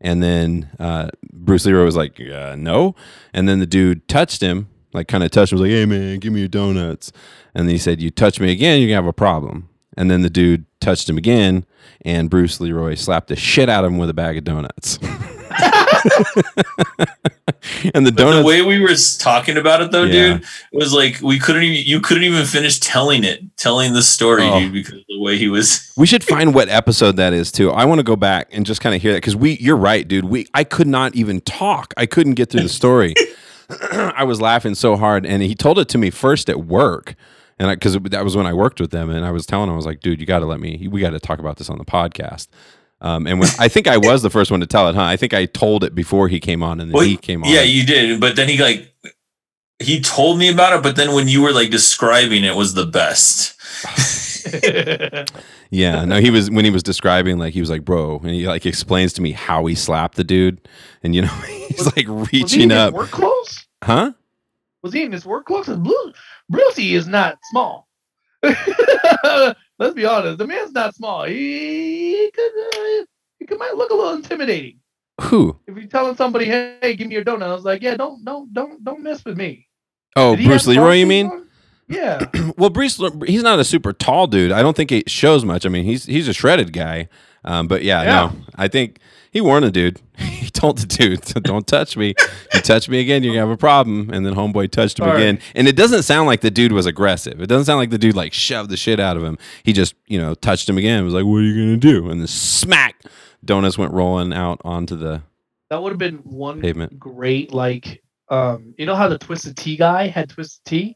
[0.00, 2.94] And then uh, Bruce Leroy was like, uh, "No."
[3.32, 6.18] And then the dude touched him, like kind of touched him, was like, "Hey man,
[6.18, 7.12] give me your donuts."
[7.54, 10.22] And then he said, "You touch me again, you're gonna have a problem." And then
[10.22, 11.66] the dude touched him again,
[12.02, 14.98] and Bruce Leroy slapped the shit out of him with a bag of donuts.
[17.94, 20.34] and the But the way we were talking about it though, Yeah.
[20.34, 24.42] dude, was like we couldn't even you couldn't even finish telling it, telling the story,
[24.44, 24.60] Oh.
[24.60, 27.70] dude, because of the way he was we should find what episode that is too.
[27.70, 29.56] I want to go back and just kind of hear that because we.
[29.58, 30.24] You're right, dude.
[30.24, 30.46] We.
[30.54, 31.94] I could not even talk.
[31.96, 33.14] I couldn't get through the story.
[33.92, 37.14] I was laughing so hard, and he told it to me first at work,
[37.58, 39.76] and because that was when I worked with them, and I was telling him, I
[39.76, 40.88] was like, dude, you got to let me.
[40.90, 42.48] We got to talk about this on the podcast.
[43.02, 45.02] Um, and when I think I was the first one to tell it, huh?
[45.02, 47.50] I think I told it before he came on, and then Well, he came on.
[47.50, 48.20] Yeah, you did.
[48.20, 48.94] But then he like
[49.80, 52.86] he told me about it, but then when you were like describing it was the
[52.86, 53.54] best.
[55.74, 58.46] Yeah, no, he was when he was describing like he was like, bro, and he
[58.46, 60.60] like explains to me how he slapped the dude,
[61.02, 61.28] and you know
[61.68, 63.66] he's like Was he reaching in his up, work clothes?
[63.82, 64.12] huh?
[64.82, 65.66] Was he in his work clothes?
[65.66, 66.12] 'Cause Blue
[66.50, 67.88] Brucey is not small.
[69.82, 70.38] Let's be honest.
[70.38, 71.24] The man's not small.
[71.24, 73.04] He could, uh,
[73.38, 74.78] he could might look a little intimidating.
[75.22, 75.58] Who?
[75.66, 78.52] If you're telling somebody, "Hey, give me your donut," I was like, "Yeah, don't, don't,
[78.54, 79.68] don't, don't mess with me."
[80.16, 81.46] Oh, he Bruce Leroy, you mean?
[81.88, 82.26] Yeah.
[82.56, 84.52] Well, Bruce, he's not a super tall dude.
[84.52, 85.66] I don't think it shows much.
[85.66, 87.08] I mean, he's he's a shredded guy.
[87.44, 88.10] Um, but yeah, Yeah.
[88.26, 88.98] no, I think
[89.32, 90.00] he warned the dude.
[90.18, 92.14] he told the dude, "Don't touch me.
[92.54, 95.14] You touch me again, you're gonna have a problem." And then homeboy touched him All
[95.14, 95.20] right.
[95.20, 95.38] again.
[95.54, 97.40] And it doesn't sound like the dude was aggressive.
[97.40, 99.38] It doesn't sound like the dude like shoved the shit out of him.
[99.64, 101.02] He just, you know, touched him again.
[101.04, 103.02] Was like, "What are you gonna do?" And the smack,
[103.44, 105.22] donuts went rolling out onto the.
[105.70, 106.98] That would have been one Pavement.
[106.98, 110.94] great, like, um, you know how the Twisted Tea guy had Twisted Tea?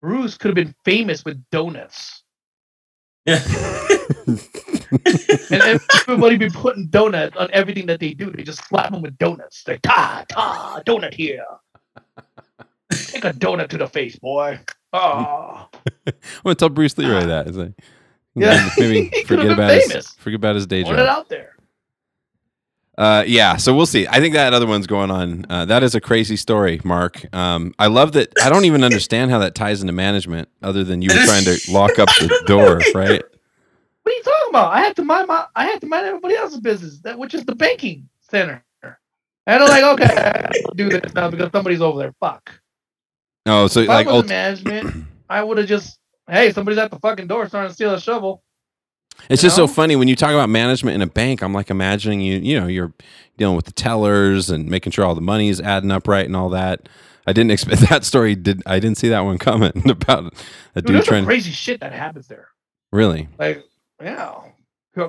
[0.00, 2.22] Bruce could have been famous with donuts.
[3.24, 3.42] Yeah.
[5.50, 8.30] And everybody be putting donuts on everything that they do.
[8.30, 9.62] They just slap them with donuts.
[9.64, 11.44] They ta ta donut here.
[12.92, 14.58] Take a donut to the face, boy.
[14.92, 15.68] Oh,
[16.06, 16.12] I'm
[16.44, 17.48] gonna tell Bruce Leroy that.
[17.48, 17.72] It's like,
[18.34, 18.68] Yeah.
[18.78, 20.10] maybe forget about his famous.
[20.18, 20.98] forget about his day put job.
[21.00, 21.52] it out there.
[22.98, 24.06] Uh, yeah, so we'll see.
[24.08, 25.44] I think that other one's going on.
[25.50, 27.26] Uh, that is a crazy story, Mark.
[27.34, 28.32] Um, I love that.
[28.42, 31.58] I don't even understand how that ties into management, other than you were trying to
[31.70, 33.22] lock up the door, right?
[34.02, 34.72] What are you talking about?
[34.72, 37.44] I had to mind my I had to mind everybody else's business, that which is
[37.44, 38.62] the banking center.
[39.48, 42.12] And I'm like, okay, I gotta do this now because somebody's over there.
[42.18, 42.50] Fuck.
[43.46, 46.90] Oh, so If like, I was ult- management, I would have just, hey, somebody's at
[46.90, 48.42] the fucking door starting to steal a shovel.
[49.30, 51.42] it's you just so funny when you talk about management in a bank.
[51.42, 52.38] I'm like imagining you.
[52.38, 52.92] You know, you're
[53.36, 56.34] dealing with the tellers and making sure all the money is adding up right and
[56.34, 56.88] all that.
[57.28, 58.34] I didn't expect that story.
[58.34, 60.34] Did I didn't see that one coming about
[60.74, 61.24] a Dude, dude trying?
[61.24, 62.48] crazy shit that happens there.
[62.90, 63.28] Really?
[63.38, 63.64] Like,
[64.00, 64.40] yeah,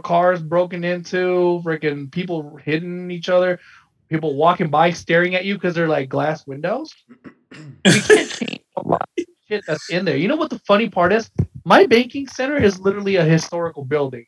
[0.04, 3.60] cars broken into, freaking people hitting each other,
[4.10, 6.94] people walking by staring at you because they're like glass windows.
[7.86, 10.18] We can't change a lot of shit that's in there.
[10.18, 11.32] You know what the funny part is?
[11.64, 14.26] My banking center is literally a historical building.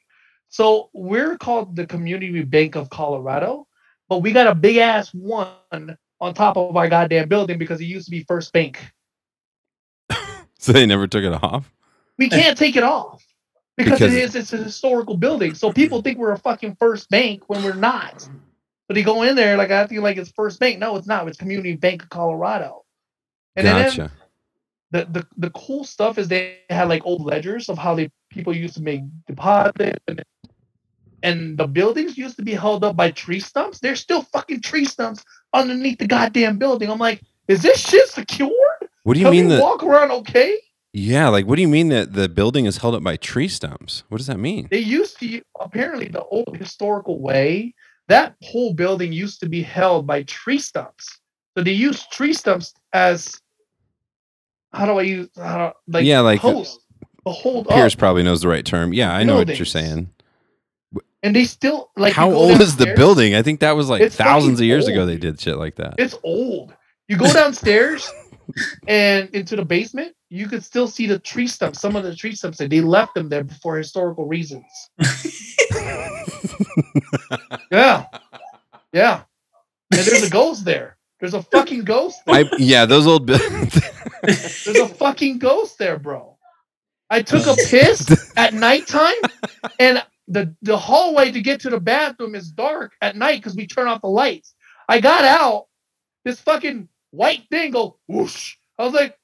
[0.48, 3.68] So we're called the Community Bank of Colorado,
[4.08, 7.86] but we got a big ass one on top of our goddamn building because it
[7.86, 8.80] used to be First Bank.
[10.62, 11.72] So they never took it off?
[12.18, 13.24] We can't take it off
[13.80, 15.56] because, Because- it is it's a historical building.
[15.56, 18.30] So people think we're a fucking first bank when we're not.
[18.88, 20.80] But you go in there like I think like it's First Bank.
[20.80, 21.28] No, it's not.
[21.28, 22.86] It's Community Bank of Colorado.
[23.56, 24.12] And then gotcha.
[24.92, 28.56] the, the the cool stuff is they had like old ledgers of how they people
[28.56, 30.24] used to make deposits and,
[31.22, 33.80] and the buildings used to be held up by tree stumps.
[33.80, 35.24] There's still fucking tree stumps
[35.54, 36.90] underneath the goddamn building.
[36.90, 38.52] I'm like, is this shit secured?
[39.04, 39.62] What do you Can mean we that?
[39.62, 40.58] walk around okay?
[40.94, 44.04] Yeah, like what do you mean that the building is held up by tree stumps?
[44.10, 44.68] What does that mean?
[44.72, 47.76] They used to apparently the old historical way.
[48.08, 51.20] That whole building used to be held by tree stumps.
[51.56, 53.40] So they used tree stumps as
[54.74, 56.84] how do I use how do, like Yeah, like, uh, posts
[57.26, 58.00] to hold Pierce up.
[58.00, 58.92] probably knows the right term.
[58.94, 60.10] Yeah, I know what you're saying.
[61.22, 63.36] And they still like How old is the building?
[63.36, 65.96] I think that was like It's thousands of years ago they did shit like that.
[66.00, 66.74] It's old.
[67.08, 68.10] You go downstairs
[68.88, 71.80] and into the basement, you could still see the tree stumps.
[71.80, 74.66] Some of the tree stumps, and they left them there for historical reasons.
[77.72, 78.06] yeah,
[78.94, 79.24] yeah.
[79.92, 80.98] And there's a ghost there.
[81.20, 82.20] There's a fucking ghost.
[82.26, 82.36] There.
[82.36, 83.74] I yeah, those old buildings.
[84.24, 86.38] There's a fucking ghost there, bro.
[87.10, 89.16] I took a piss at nighttime,
[89.80, 93.66] and the the hallway to get to the bathroom is dark at night because we
[93.66, 94.54] turn off the lights.
[94.88, 95.68] I got out,
[96.26, 98.56] this fucking white thing go whoosh.
[98.78, 99.16] I was like,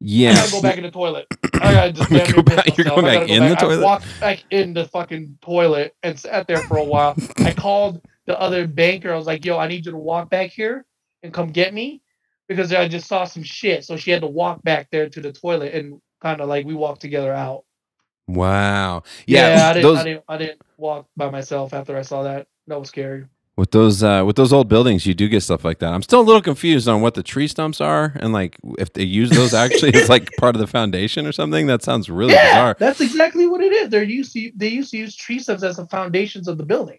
[0.00, 0.32] yeah.
[0.32, 1.26] I gotta go back in the toilet.
[1.54, 3.80] I gotta just damn go back- you're going back gotta in the toilet.
[3.80, 7.16] I walked back in the fucking toilet and sat there for a while.
[7.38, 9.12] I called the other banker.
[9.12, 10.84] I was like, "Yo, I need you to walk back here
[11.22, 12.02] and come get me
[12.48, 15.32] because I just saw some shit." So she had to walk back there to the
[15.32, 17.64] toilet and kind of like we walked together out.
[18.26, 19.02] Wow.
[19.26, 20.24] Yeah, Yeah, I didn't, those I didn't.
[20.28, 22.46] I didn't walk by myself after I saw that.
[22.66, 23.26] That was scary.
[23.56, 25.92] With those uh with those old buildings, you do get stuff like that.
[25.92, 29.04] I'm still a little confused on what the tree stumps are and like if they
[29.04, 31.66] use those actually as like part of the foundation or something.
[31.66, 32.76] That sounds really yeah, bizarre.
[32.78, 33.90] that's exactly what it is.
[33.90, 36.98] They're used to they used to use tree stumps as the foundations of the building.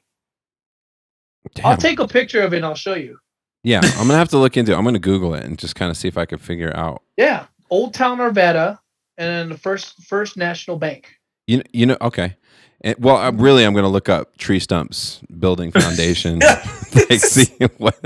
[1.63, 3.19] I'll take a picture of it and I'll show you.
[3.63, 4.77] Yeah, I'm gonna have to look into it.
[4.77, 7.01] I'm gonna Google it and just kind of see if I can figure out.
[7.17, 8.79] Yeah, Old Town Arvada,
[9.17, 11.13] and then the first First National Bank.
[11.47, 12.35] You you know okay.
[12.85, 16.39] And, well, I, really, I'm gonna look up tree stumps building foundation.
[17.09, 17.99] like, see what.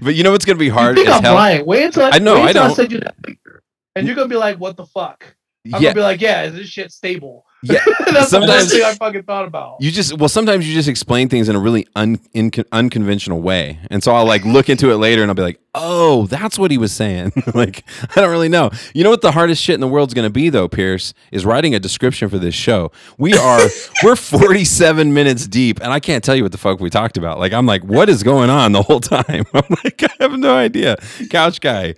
[0.00, 1.34] But you know what's gonna be hard you think I'm hell.
[1.34, 1.66] lying?
[1.66, 2.74] Wait until I, I know, Wait I don't.
[2.74, 3.62] send you that picture,
[3.94, 5.22] and you're gonna be like, "What the fuck?"
[5.66, 7.78] I'm Yeah, gonna be like, "Yeah, is this shit stable?" Yeah.
[8.12, 9.76] That's the Sometimes- first thing I fucking thought about.
[9.80, 13.78] You just well, sometimes you just explain things in a really un, inco- unconventional way,
[13.90, 16.70] and so I'll like look into it later, and I'll be like, "Oh, that's what
[16.70, 17.84] he was saying." like
[18.14, 18.70] I don't really know.
[18.94, 21.44] You know what the hardest shit in the world's going to be, though, Pierce, is
[21.46, 22.92] writing a description for this show.
[23.16, 23.60] We are
[24.02, 27.38] we're 47 minutes deep, and I can't tell you what the fuck we talked about.
[27.38, 29.44] Like I'm like, what is going on the whole time?
[29.54, 30.96] I'm like, I have no idea.
[31.30, 31.94] Couch guy,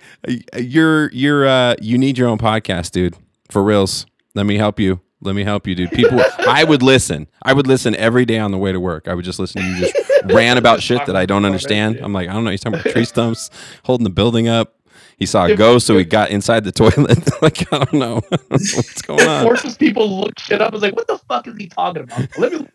[0.56, 3.16] you're you're uh, you need your own podcast, dude.
[3.50, 4.06] For reals.
[4.36, 5.00] Let me help you.
[5.24, 5.90] Let me help you, dude.
[5.90, 7.26] People, I would listen.
[7.42, 9.08] I would listen every day on the way to work.
[9.08, 9.96] I would just listen to you just
[10.26, 11.98] ran about shit that I don't understand.
[12.02, 12.50] I'm like, I don't know.
[12.50, 13.50] He's talking about tree stumps,
[13.84, 14.74] holding the building up.
[15.16, 17.26] He saw a ghost, so he got inside the toilet.
[17.42, 18.20] like, I don't know.
[18.30, 19.44] I what's going on.
[19.44, 20.74] forces people to look shit up.
[20.74, 22.36] It's like, what the fuck is he talking about?
[22.36, 22.68] Let me.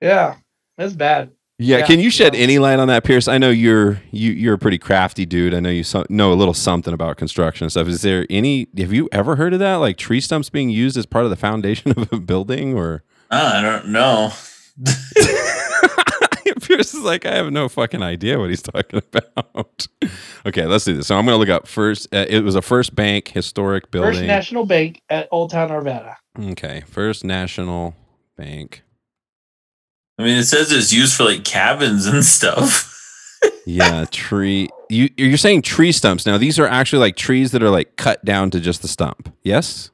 [0.00, 0.36] yeah,
[0.76, 1.30] that's bad.
[1.62, 3.28] Yeah, Yeah, can you shed so- any light on that, Pierce?
[3.28, 5.54] I know you're you you're a pretty crafty dude.
[5.54, 7.88] I know you so, know a little something about construction and stuff.
[7.88, 8.68] Is there any?
[8.76, 9.76] Have you ever heard of that?
[9.76, 13.62] Like tree stumps being used as part of the foundation of a building, or I
[13.62, 14.32] don't know.
[16.62, 19.86] Pierce is like, I have no fucking idea what he's talking about.
[20.46, 21.06] okay, let's do this.
[21.08, 22.12] So I'm gonna look up first.
[22.14, 24.12] Uh, it was a First Bank historic building.
[24.14, 24.22] First.
[24.26, 26.16] National Bank at Old Town Arvada.
[26.38, 27.94] okay, First National
[28.36, 28.82] Bank.
[30.18, 32.88] I mean, it says it's used for like cabins and stuff.
[33.66, 34.68] Yeah, tree.
[34.88, 36.26] You you're saying tree stumps.
[36.26, 39.32] Now these are actually like trees that are like cut down to just the stump.
[39.42, 39.90] Yes,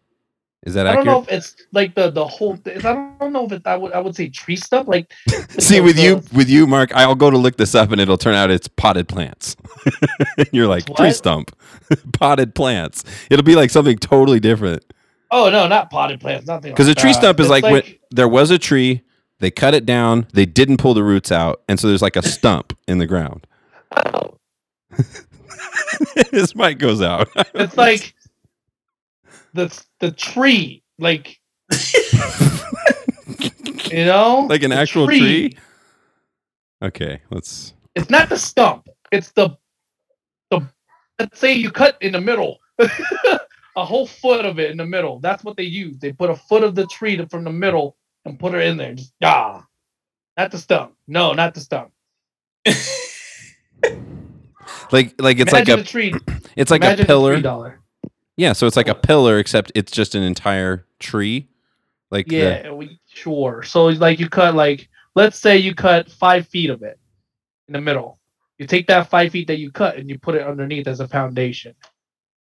[0.65, 1.17] is that I don't accurate?
[1.17, 2.57] know if it's like the the whole.
[2.57, 2.77] Thing.
[2.85, 4.87] I don't know if it, I would I would say tree stump.
[4.89, 5.11] Like
[5.59, 8.19] See, with the- you, with you, Mark, I'll go to look this up, and it'll
[8.19, 9.57] turn out it's potted plants.
[10.53, 11.57] You're like It's tree stump,
[12.13, 13.03] potted plants.
[13.31, 14.85] It'll be like something totally different.
[15.31, 16.47] Oh no, not potted plants.
[16.47, 16.73] Nothing.
[16.73, 17.19] Because like a tree that.
[17.19, 19.03] stump is It's like, when there was a tree,
[19.41, 22.23] they cut it down, they didn't pull the roots out, and so there's like a
[22.23, 23.47] stump in the ground.
[23.97, 24.37] Oh,
[26.31, 27.29] His mic goes out.
[27.55, 28.15] it's like
[29.55, 31.39] the the tree, like
[33.91, 35.57] you know, like an actual tree.
[36.83, 37.75] Okay, let's.
[37.95, 38.89] It's not the stump.
[39.13, 39.57] It's the
[40.51, 40.61] the.
[41.19, 45.19] Let's say you cut in the middle, a whole foot of it in the middle.
[45.19, 45.99] That's what they use.
[45.99, 47.97] They put a foot of the tree to- from the middle
[48.29, 48.95] and put her in there.
[48.95, 49.65] Just ah,
[50.37, 50.95] not the stump.
[51.07, 51.93] No, not the stump.
[54.91, 56.15] Like, like it's imagine like a a, tree.
[56.57, 57.41] it's like imagine a pillar.
[57.41, 57.81] dollar.
[58.37, 61.49] Yeah, so it's like a pillar, except it's just an entire tree.
[62.11, 63.63] Like the- Yeah, we sure.
[63.63, 66.99] So like you cut like let's say you cut five feet of it
[67.67, 68.19] in the middle.
[68.59, 71.09] You take that five feet that you cut and you put it underneath as a
[71.09, 71.75] foundation.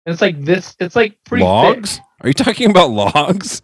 [0.06, 0.76] And it's like this.
[0.80, 2.00] It's like pretty logs.
[2.22, 3.62] Are you talking about logs?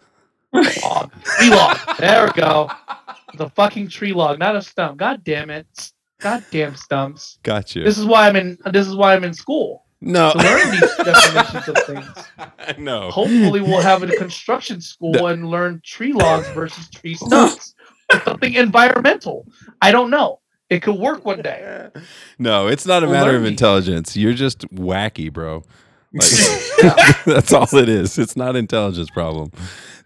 [0.54, 1.12] Log.
[1.22, 1.78] Tree log.
[1.98, 2.70] There we go.
[3.34, 4.98] The fucking tree log, not a stump.
[4.98, 5.66] God damn it.
[6.20, 7.38] God damn stumps.
[7.42, 7.84] Got you.
[7.84, 8.56] This is why I'm in.
[8.72, 10.32] This is why I'm in school no.
[10.32, 12.78] to learn these definitions of things.
[12.78, 13.10] no.
[13.10, 17.74] Hopefully, we'll have a construction school and learn tree logs versus tree stumps.
[18.24, 19.46] Something environmental.
[19.80, 20.40] I don't know.
[20.70, 21.88] It could work one day.
[22.36, 24.16] No, it's not a matter of intelligence.
[24.16, 25.62] You're just wacky, bro.
[26.14, 28.18] Like, that's all it is.
[28.18, 29.50] It's not intelligence problem.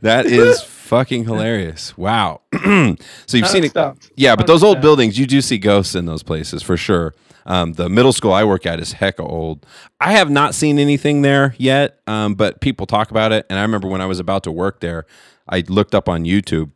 [0.00, 1.96] That is fucking hilarious.
[1.98, 2.42] Wow.
[2.54, 2.96] so
[3.32, 3.70] you've Not seen it.
[3.70, 4.10] stumped.
[4.16, 7.14] Yeah, but those old buildings, you do see ghosts in those places for sure.
[7.46, 9.66] Um, the middle school I work at is hecka old.
[10.00, 13.46] I have not seen anything there yet, um, but people talk about it.
[13.50, 15.06] And I remember when I was about to work there,
[15.48, 16.70] I looked up on YouTube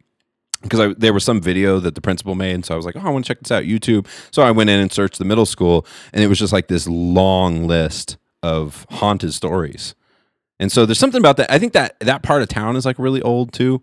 [0.63, 3.01] because there was some video that the principal made, and so I was like, "Oh,
[3.01, 4.07] I want to check this out." YouTube.
[4.31, 6.89] So I went in and searched the middle school, and it was just like this
[6.89, 9.95] long list of haunted stories.
[10.59, 11.51] And so there's something about that.
[11.51, 13.83] I think that that part of town is like really old too,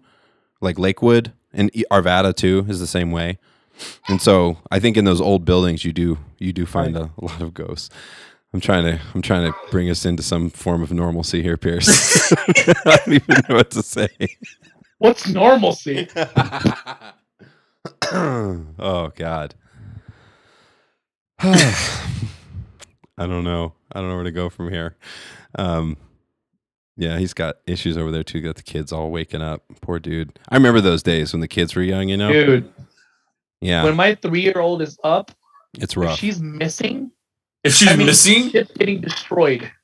[0.62, 3.38] like Lakewood and Arvada too is the same way.
[4.08, 7.26] And so I think in those old buildings you do you do find a, a
[7.26, 7.90] lot of ghosts.
[8.54, 12.32] I'm trying to I'm trying to bring us into some form of normalcy here, Pierce.
[12.34, 14.10] I don't even know what to say.
[14.98, 16.08] What's normalcy?
[18.12, 19.56] oh God.
[21.40, 21.76] I
[23.18, 23.74] don't know.
[23.94, 24.96] I don't know where to go from here.
[25.58, 25.98] Um,
[26.98, 28.42] yeah, he's got issues over there too.
[28.42, 29.64] Got the kids all waking up.
[29.82, 30.38] Poor dude.
[30.50, 32.10] I remember those days when the kids were young.
[32.10, 32.32] You know.
[32.32, 32.74] Dude,
[33.62, 35.32] Yeah, when my three year old is up,
[35.76, 36.20] it's if rough.
[36.20, 37.12] she's missing,
[37.64, 39.72] If she's I mean, missing, shit's getting destroyed.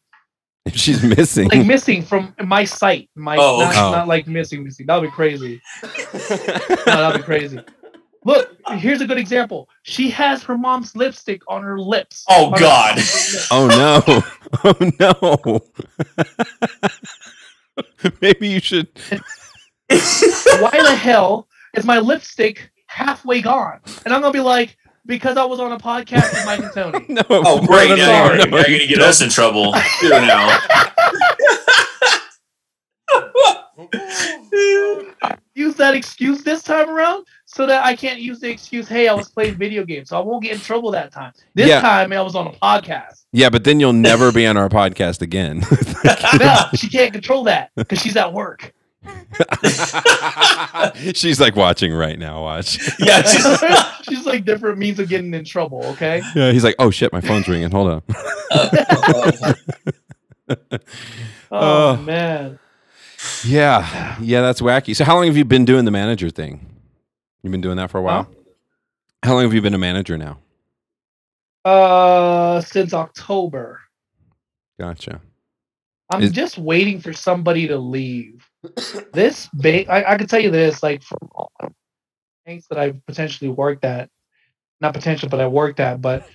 [0.67, 1.47] If she's missing.
[1.49, 3.07] Like missing from my sight.
[3.13, 3.79] My Oh, not, okay.
[3.79, 4.87] not like missing, missing.
[4.87, 5.61] That'd be crazy.
[5.83, 7.59] No, that'd be crazy.
[8.25, 9.69] Look, here's a good example.
[9.83, 12.25] She has her mom's lipstick on her lips.
[12.27, 12.95] Oh, On her- God.
[12.97, 13.47] lips.
[13.51, 14.23] oh no!
[14.63, 15.61] Oh
[17.77, 18.09] no!
[18.21, 18.87] Maybe you should.
[19.89, 23.79] Why the hell is my lipstick halfway gone?
[24.05, 27.05] And I'm gonna be like, because I was on a podcast with Mike and Tony.
[27.09, 27.21] No.
[27.29, 27.89] oh, no, great.
[27.89, 29.73] no, Now no, you're, no, now you're going to get us in trouble.
[30.01, 30.59] Here now.
[35.53, 39.13] Use that excuse this time around so that I can't use the excuse, hey, I
[39.13, 41.31] was playing video games, so I won't get in trouble that time.
[41.53, 41.79] This Yeah.
[41.81, 43.25] time I was on a podcast.
[43.31, 45.61] Yeah, but then you'll never be on our podcast again.
[46.39, 48.73] No, she can't control that because she's at work.
[51.13, 52.41] She's like watching right now.
[52.43, 52.79] Watch.
[52.99, 53.63] Yeah, just,
[54.09, 56.21] she's like different means of getting in trouble, okay?
[56.35, 57.69] Yeah, he's like, oh shit, my phone's ringing.
[57.71, 58.03] Hold on.
[61.51, 61.97] Oh Oh.
[61.97, 62.59] man.
[63.43, 64.95] Yeah, yeah, that's wacky.
[64.95, 66.65] So, how long have you been doing the manager thing?
[67.41, 68.29] You've been doing that for a while.
[69.23, 70.39] How long have you been a manager now?
[71.63, 73.81] Uh since October.
[74.79, 75.21] Gotcha.
[76.11, 78.47] I'm Is- just waiting for somebody to leave.
[79.13, 81.71] This big, I, I can tell you this, like from all the
[82.45, 84.09] banks that I've potentially worked at,
[84.81, 86.27] not potential, but I worked at, but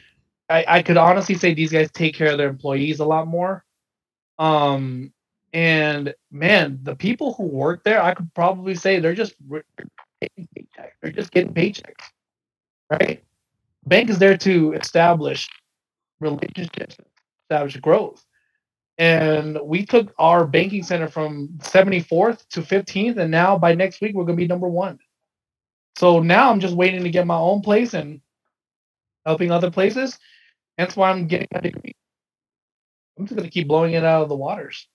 [0.49, 3.64] I, I could honestly say these guys take care of their employees a lot more.
[4.38, 5.12] Um,
[5.53, 9.34] and man, the people who work there, I could probably say they're just
[10.20, 10.92] getting paychecks.
[11.03, 12.05] They're just getting paychecks,
[12.90, 13.22] right?
[13.86, 15.48] Bank is there to establish
[16.20, 16.96] relationships,
[17.44, 18.24] establish growth
[19.01, 24.14] and we took our banking center from 74th to 15th and now by next week
[24.14, 24.98] we're going to be number one
[25.96, 28.20] so now i'm just waiting to get my own place and
[29.24, 30.18] helping other places
[30.76, 31.96] that's why i'm getting my degree
[33.18, 34.86] i'm just going to keep blowing it out of the waters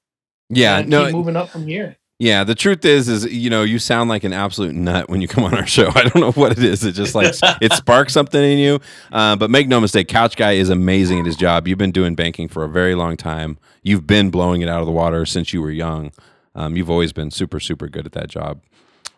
[0.49, 2.45] Yeah, no, keep moving up from here yeah.
[2.45, 5.43] The truth is, is you know, you sound like an absolute nut when you come
[5.43, 5.89] on our show.
[5.95, 6.83] I don't know what it is.
[6.83, 8.79] It just like it sparks something in you.
[9.11, 11.67] Uh, but make no mistake, Couch Guy is amazing at his job.
[11.67, 13.57] You've been doing banking for a very long time.
[13.83, 16.11] You've been blowing it out of the water since you were young.
[16.55, 18.61] Um, you've always been super, super good at that job.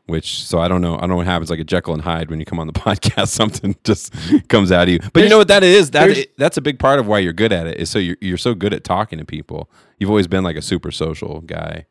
[0.07, 0.95] Which so I don't know.
[0.95, 2.73] I don't know what happens like a Jekyll and Hyde when you come on the
[2.79, 3.27] podcast.
[3.27, 4.13] Something just
[4.47, 4.99] comes out of you.
[5.11, 5.91] But you know what that is?
[5.91, 7.77] That that's a big part of why you're good at it.
[7.77, 9.69] Is so you're you're so good at talking to people.
[9.99, 11.85] You've always been like a super social guy.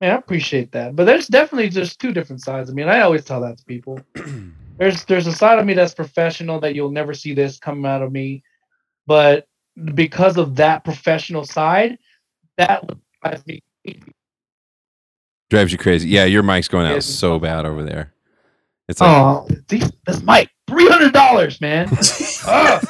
[0.00, 0.96] Man, I appreciate that.
[0.96, 2.70] But there's definitely just two different sides.
[2.70, 4.00] I mean, I always tell that to people.
[4.78, 8.00] there's there's a side of me that's professional that you'll never see this come out
[8.00, 8.42] of me.
[9.06, 9.46] But
[9.94, 11.98] because of that professional side,
[12.56, 12.88] that
[13.22, 13.62] drives me
[15.50, 16.08] Drives you crazy.
[16.08, 18.12] Yeah, your mic's going out so bad over there.
[18.88, 21.88] It's like Oh, these, this mic, three hundred dollars, man.
[22.46, 22.84] Ugh.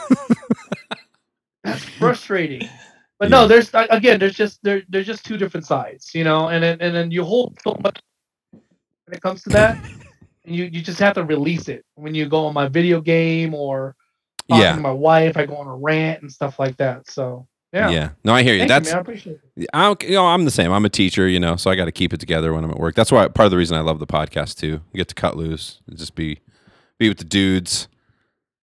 [1.65, 2.69] That's frustrating.
[3.19, 6.49] But no, there's uh, again, there's just there, there's just two different sides, you know,
[6.49, 8.01] and then and then you hold so much
[8.53, 9.77] when it comes to that,
[10.45, 13.55] and you you just have to release it when you go on my video game
[13.55, 13.97] or
[14.49, 14.75] talking Yeah.
[14.77, 15.37] to my wife.
[15.37, 17.11] I go on a rant and stuff like that.
[17.11, 18.11] So yeah, Yeah.
[18.25, 18.61] No, I hear you.
[18.61, 18.99] Thank That's you, man.
[18.99, 19.69] I appreciate it.
[19.73, 20.73] I you know, I'm the same.
[20.73, 22.79] I'm a teacher, you know, so I got to keep it together when I'm at
[22.79, 22.95] work.
[22.95, 24.67] That's why part of the reason I love the podcast too.
[24.93, 26.41] You get to cut loose, and just be
[26.99, 27.89] be with the dudes.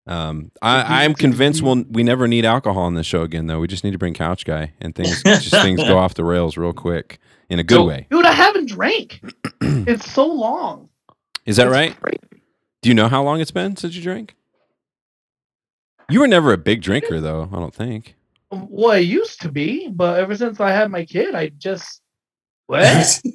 [0.08, 3.60] Um, I, I'm convinced we'll we never need alcohol on this show again, though.
[3.60, 6.58] We just need to bring Couch Guy, and things just things go off the rails
[6.58, 7.18] real quick
[7.50, 8.08] in a good So, way.
[8.12, 8.26] dude.
[8.26, 9.20] I haven't drank.
[9.62, 10.90] it's so long.
[11.46, 12.00] Is that It's right?
[12.00, 12.44] crazy.
[12.84, 14.36] Do you know how long it's been since you drank?
[16.10, 17.50] You were never a big drinker, though.
[17.52, 18.16] I don't think.
[18.52, 22.02] Well, I used to be, but ever since I had my kid, I just
[22.68, 23.22] what?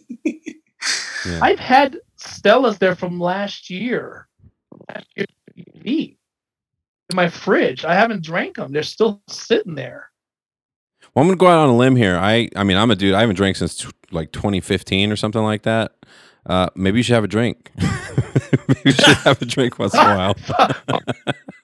[1.26, 1.40] Yeah.
[1.42, 4.26] I've had Stella's there from last year.
[4.88, 5.06] Last
[7.10, 7.84] in my fridge.
[7.84, 8.72] I haven't drank them.
[8.72, 10.10] They're still sitting there.
[11.14, 12.16] Well, I'm gonna go out on a limb here.
[12.16, 13.14] I, I mean, I'm a dude.
[13.14, 15.92] I haven't drank since t- like 2015 or something like that.
[16.46, 17.70] Uh, maybe you should have a drink.
[18.68, 20.36] maybe you should have a drink once in a while.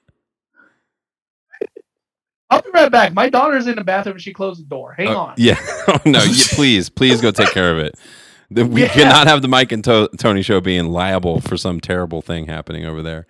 [2.49, 3.13] I'll be right back.
[3.13, 4.93] My daughter's in the bathroom and she closed the door.
[4.93, 5.33] Hang Uh, on.
[5.37, 5.57] yeah.
[5.89, 6.21] Oh, no.
[6.23, 7.95] You, please, please go take care of it.
[8.49, 8.87] We Yeah.
[8.89, 12.85] cannot have the Mike and to- Tony show being liable for some terrible thing happening
[12.85, 13.25] over there.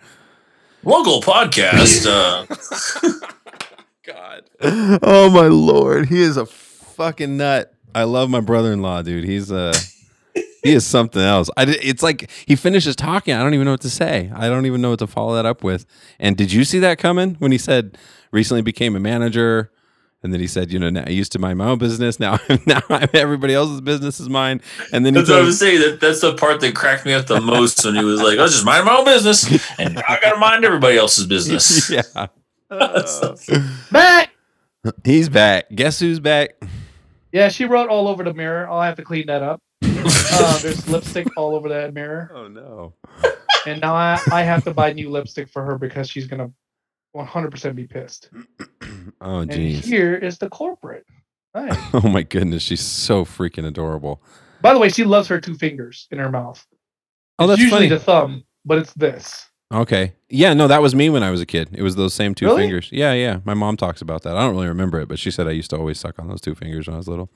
[0.84, 2.06] Local podcast.
[2.08, 2.46] Uh,
[4.06, 4.44] God.
[5.04, 7.74] Oh my lord, he is a fucking nut.
[7.96, 9.24] I love my brother-in-law, dude.
[9.26, 9.74] He's uh
[10.64, 11.50] he is something else.
[11.58, 14.32] I it's like he finishes talking, I don't even know what to say.
[14.34, 15.86] I don't even know what to follow that up with.
[16.20, 17.98] And did you see that coming when he said
[18.32, 19.72] recently became a manager?
[20.24, 22.20] And then he said, you know, now I used to mind my own business.
[22.20, 24.62] Now, now I'm everybody else's business is mine.
[24.92, 25.80] And then he that's what I was saying.
[25.80, 28.42] That that's the part that cracked me up the most when he was like, "I
[28.42, 29.46] was just mind my own business,
[29.80, 32.28] and I gotta mind everybody else's business." yeah,
[33.92, 34.32] Back.
[35.06, 35.70] he's back.
[35.74, 36.52] Guess who's back?
[37.32, 38.68] Yeah, she wrote all over the mirror.
[38.70, 39.62] I'll have to clean that up.
[40.32, 42.32] Uh, there's lipstick all over that mirror.
[42.34, 42.94] Oh no.
[43.66, 46.52] And now I, I have to buy new lipstick for her because she's going to
[47.16, 48.30] 100% be pissed.
[49.20, 49.84] Oh And jeez.
[49.84, 51.06] here is the corporate.
[51.56, 51.76] Nice.
[51.94, 54.22] Oh my goodness, she's so freaking adorable.
[54.62, 56.64] By the way, she loves her two fingers in her mouth.
[57.40, 57.90] Oh, It's that's usually funny.
[57.90, 59.48] the thumb, but it's this.
[59.74, 60.14] Okay.
[60.30, 61.70] Yeah, no, that was me when I was a kid.
[61.74, 62.64] It was those same two Really?
[62.64, 62.90] fingers.
[62.92, 63.40] Yeah, yeah.
[63.44, 64.36] My mom talks about that.
[64.38, 66.42] I don't really remember it, but she said I used to always suck on those
[66.42, 67.30] two fingers when I was little.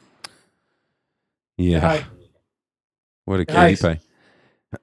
[1.57, 2.03] Yeah.
[3.28, 3.32] Hi.
[3.32, 3.82] What a Nice.
[3.82, 3.99] cutie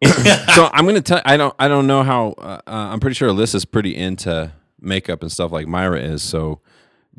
[0.02, 0.52] pie.
[0.54, 1.20] so I'm gonna tell.
[1.24, 1.54] I don't.
[1.58, 2.32] I don't know how.
[2.38, 6.22] Uh, uh, I'm pretty sure Alyssa's pretty into makeup and stuff like Myra is.
[6.22, 6.60] So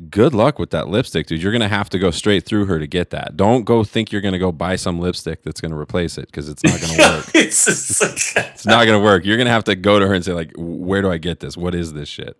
[0.08, 1.42] good luck with that lipstick, dude.
[1.42, 3.36] You're gonna have to go straight through her to get that.
[3.36, 6.62] Don't go think you're gonna go buy some lipstick that's gonna replace it because it's
[6.62, 7.30] not gonna work.
[7.34, 8.00] it's, just
[8.36, 9.24] like, It's not gonna work.
[9.24, 11.56] You're gonna have to go to her and say like, "Where do I get this?
[11.56, 12.36] What is this shit?"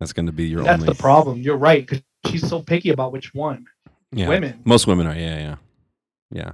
[0.00, 0.94] That's gonna be your That's only.
[0.94, 1.38] the problem.
[1.42, 1.86] You're right.
[1.86, 3.66] Because she's so picky about which one.
[4.10, 4.28] yeah.
[4.28, 4.60] Women.
[4.64, 5.14] Most women are.
[5.14, 5.56] Yeah, yeah,
[6.32, 6.52] yeah.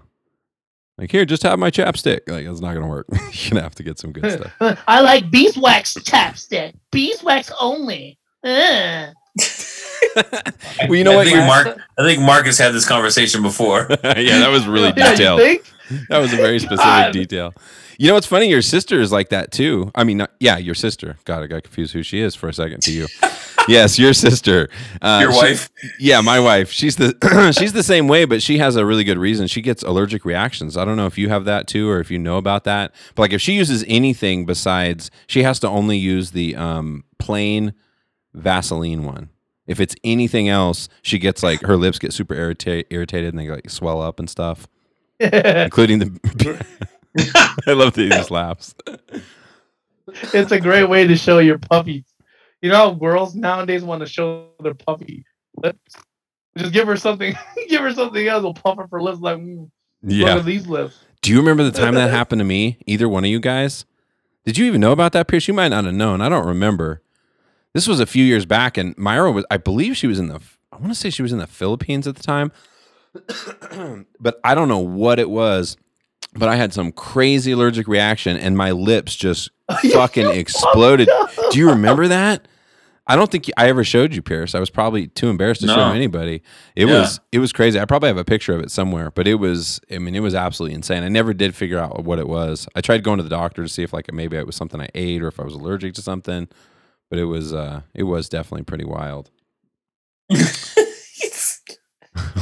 [0.99, 2.21] Like here, just have my chapstick.
[2.27, 3.07] Like it's not gonna work.
[3.13, 4.83] You're gonna have to get some good stuff.
[4.89, 6.75] I like beeswax chapstick.
[6.91, 8.19] Beeswax only.
[8.45, 9.13] Ugh.
[10.17, 11.27] well, you know I what?
[11.27, 11.79] think Mark.
[11.99, 13.87] I think Marcus had this conversation before.
[13.91, 15.41] yeah, that was really Yeah, you detailed.
[15.41, 15.65] think?
[16.09, 17.13] that was a very specific God.
[17.13, 17.53] detail.
[17.99, 18.49] You know what's funny?
[18.49, 19.91] Your sister is like that too.
[19.95, 21.17] I mean, not, yeah, your sister.
[21.25, 23.07] God, I got confused who she is for a second to you.
[23.69, 24.69] yes, your sister.
[25.01, 25.71] Uh, Your she- wife.
[25.99, 26.71] Yeah, my wife.
[26.71, 27.17] She's the
[27.59, 29.47] she's the same way, but she has a really good reason.
[29.47, 30.77] She gets allergic reactions.
[30.77, 32.95] I don't know if you have that too, or if you know about that.
[33.15, 37.73] But like, if she uses anything besides, she has to only use the um, plain
[38.35, 39.31] Vaseline one.
[39.67, 43.49] If it's anything else, she gets like her lips get super irrita- irritated and they
[43.49, 44.69] like swell up and stuff,
[45.19, 46.67] including the.
[47.67, 48.75] I love that he just laughs.
[50.33, 52.05] it's a great way to show your puppies.
[52.63, 55.25] You know how girls nowadays want to show their puppy
[55.57, 55.95] lips?
[56.57, 57.35] Just give her something,
[57.69, 58.43] give her something else.
[58.43, 59.71] We'll puff her for lips like, mm, look
[60.03, 60.37] Yeah.
[60.37, 60.99] at these lips.
[61.23, 62.79] Do you remember the time that happened to me?
[62.87, 63.85] Either one of you guys?
[64.45, 65.49] Did you even know about that, Pierce?
[65.49, 66.21] You might not have known.
[66.21, 67.03] I don't remember.
[67.75, 70.41] This was a few years back, and Myra was, I believe she was in the,
[70.73, 72.53] I want to say she was in the Philippines at the time,
[74.21, 75.77] but I don't know what it was.
[76.39, 79.51] But I had some crazy allergic reaction, and my lips just
[79.93, 81.09] fucking exploded.
[81.51, 82.47] Do you remember that?
[83.09, 84.55] I don't think I ever showed you, Pierce.
[84.57, 86.43] I was probably too embarrassed to show anybody.
[86.75, 86.99] It Yeah.
[87.01, 87.79] was it was crazy.
[87.79, 90.35] I probably have a picture of it somewhere, but it was I mean it was
[90.35, 91.05] absolutely insane.
[91.05, 92.67] I never did figure out what it was.
[92.75, 94.89] I tried going to the doctor to see if like maybe it was something I
[94.95, 96.49] ate or if I was allergic to something,
[97.09, 99.31] but it was uh it was definitely pretty wild.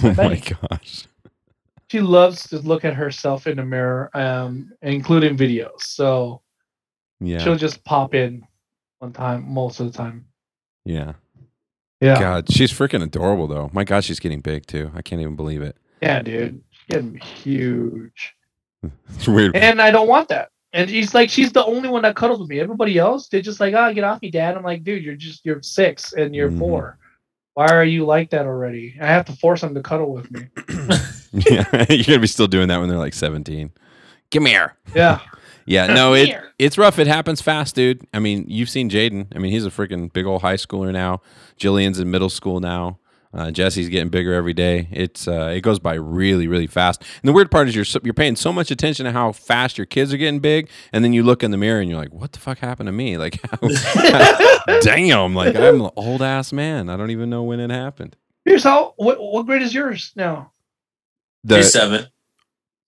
[0.03, 0.37] Oh my
[0.71, 1.07] gosh.
[1.89, 5.83] She loves to look at herself in the mirror, um, including videos.
[5.83, 6.43] So
[7.21, 7.39] Yeah.
[7.39, 8.47] she'll just pop in
[8.99, 10.27] one time, most of the time.
[10.85, 11.13] Yeah.
[12.01, 13.71] Yeah, God, she's freaking adorable though.
[13.73, 14.91] My God, she's getting big too.
[14.95, 15.77] I can't even believe it.
[16.03, 18.35] yeah, dude, she's getting huge,
[19.15, 19.57] It's weird.
[19.57, 20.51] and I don't want that.
[20.75, 22.59] And she's like, she's the only one that cuddles with me.
[22.61, 24.57] Everybody else, they're just like, oh, get off me, dad.
[24.57, 26.59] I'm like, dude, you're just you're six and you're Mhm.
[26.59, 26.99] four.
[27.55, 28.99] Why are you like that already?
[29.01, 30.49] I have to force them to cuddle with me.
[31.51, 33.73] yeah, you're gonna be still doing that when they're like 17.
[34.31, 34.75] Come here.
[34.95, 35.21] Yeah.
[35.67, 36.53] Yeah, no, it Here.
[36.59, 36.99] it's rough.
[36.99, 38.07] It happens fast, dude.
[38.13, 39.35] I mean, you've seen Jaden.
[39.35, 41.23] I mean, he's a freaking big old high schooler now.
[41.59, 42.99] Jillian's in middle school now.
[43.33, 44.89] Uh, Jesse's getting bigger every day.
[44.93, 47.01] It's uh, it goes by really, really fast.
[47.01, 49.79] And the weird part is you're so, you're paying so much attention to how fast
[49.79, 52.13] your kids are getting big, and then you look in the mirror and you're like,
[52.13, 53.41] "What the fuck happened to me?" Like,
[54.83, 56.91] damn, like I'm an old ass man.
[56.91, 58.17] I don't even know when it happened.
[58.45, 58.93] Here's how.
[58.99, 60.53] What what grade is yours now?
[61.45, 62.07] The, she's seven.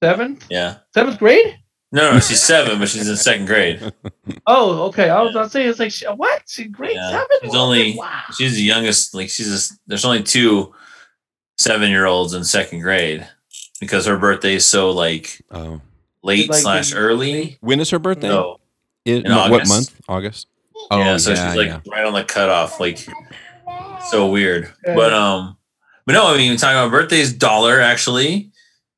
[0.02, 0.38] Seven?
[0.50, 0.78] Yeah.
[0.94, 1.59] seventh grade.
[1.92, 3.80] No, no, she's seven, but she's in second grade.
[4.48, 5.09] Oh, okay.
[5.09, 5.40] I was Yeah.
[5.40, 6.42] about to say it's like she- what?
[6.46, 7.11] She grade Yeah.
[7.11, 7.26] seven?
[7.42, 8.20] She's only- wow.
[8.36, 9.14] She's the youngest.
[9.14, 10.74] Like she's a, there's only two
[11.59, 13.26] seven year olds in second grade
[13.80, 15.80] because her birthday is so like oh,
[16.22, 17.57] late Like slash in- early.
[17.61, 18.28] when is her birthday?
[18.28, 18.61] So
[19.04, 19.68] It- in no, what August.
[19.72, 20.00] month?
[20.09, 20.46] August.
[20.90, 21.80] Oh, yeah, so she's like yeah.
[21.90, 22.78] right on the cutoff.
[22.80, 22.98] Like
[24.09, 24.72] so weird.
[24.86, 24.94] Yeah.
[24.94, 25.55] But um,
[26.07, 27.32] but no, I mean talking about birthdays.
[27.32, 28.50] Dollar actually,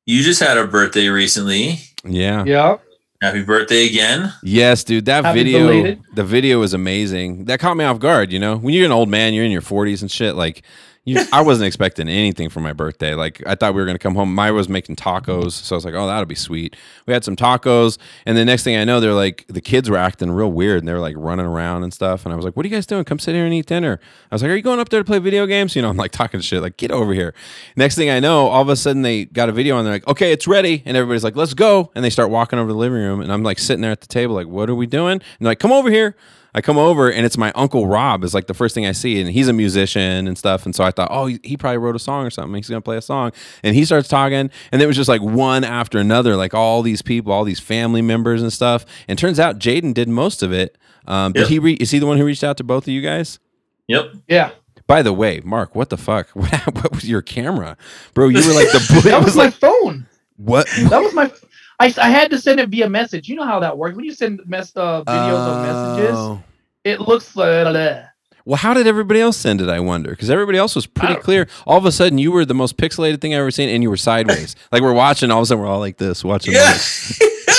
[0.05, 1.79] you just had a birthday recently.
[2.03, 2.43] yeah.
[2.45, 2.77] Yeah.
[3.21, 4.33] Happy birthday again.
[4.43, 6.01] Yes, dude, that Happy video, belated.
[6.15, 7.45] the video was amazing.
[7.45, 8.31] That caught me off guard.
[8.31, 10.35] You know, when you're an old man, you're in your 40s and shit.
[10.35, 10.61] Like,
[11.09, 13.15] you, I wasn't expecting anything for my birthday.
[13.15, 14.33] Like, I thought we were gonna come home.
[14.33, 16.75] Maya was making tacos, so I was like, oh, that'll be sweet.
[17.05, 19.97] We had some tacos, and the next thing I know, they're like, the kids were
[19.97, 22.25] acting real weird, and they were like running around and stuff.
[22.25, 23.03] And I was like, what are you guys doing?
[23.03, 23.99] Come sit here and eat dinner.
[24.31, 25.75] I was like, are you going up there to play video games?
[25.75, 27.33] You know, I'm like talking shit, like, get over here.
[27.75, 29.85] Next thing I know, all of a sudden they got a video on.
[29.85, 31.91] They're like, okay, it's ready, and everybody's like, let's go.
[31.95, 34.01] And they start walking over to the living room, and I'm like sitting there at
[34.01, 35.21] the table, like, what are we doing?
[35.39, 36.15] And like, come over here.
[36.55, 39.19] I come over and it's my uncle Rob is like the first thing I see,
[39.21, 40.65] and he's a musician and stuff.
[40.65, 42.55] And so I thought, oh, he, he probably wrote a song or something.
[42.55, 43.31] He's gonna play a song,
[43.63, 47.01] and he starts talking, and it was just like one after another, like all these
[47.01, 48.85] people, all these family members and stuff.
[49.07, 50.77] And turns out Jaden did most of it.
[51.07, 51.49] Um, did Yep.
[51.49, 51.59] he?
[51.59, 53.39] Re- is he the one who reached out to both of you guys?
[53.87, 54.13] Yep.
[54.27, 54.51] Yeah.
[54.87, 56.29] By the way, Mark, what the fuck?
[56.33, 57.77] What, what was your camera,
[58.15, 58.27] bro?
[58.29, 59.01] You were like the.
[59.09, 60.07] That was was my like phone.
[60.37, 60.67] what?
[60.89, 61.31] That was my.
[61.79, 63.29] I, I had to send it via message.
[63.29, 63.95] You know how that works.
[63.95, 65.63] When you send mess uh, videos of
[65.95, 66.43] messages, Oh.
[66.83, 68.05] it looks like.
[68.45, 69.69] Well, how did everybody else send it?
[69.69, 71.47] I wonder, because everybody else was pretty clear.
[71.67, 73.83] All of a sudden, you were the most pixelated thing I have ever seen, and
[73.83, 74.55] you were sideways.
[74.71, 76.55] like we're watching, all of a sudden, we're all like this, watching.
[76.55, 76.73] Yeah.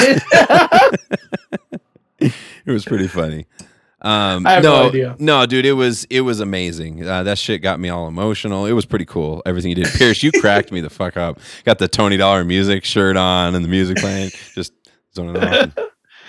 [2.19, 2.33] it
[2.67, 3.47] was pretty funny.
[4.03, 5.17] Um, I have no no, idea.
[5.19, 7.07] no, dude, it was it was amazing.
[7.07, 8.65] Uh, that shit got me all emotional.
[8.67, 9.43] It was pretty cool.
[9.45, 11.39] Everything you did, Pierce, you cracked me the fuck up.
[11.65, 14.73] Got the Tony Dollar music shirt on and the music playing, just
[15.15, 15.71] zoning off.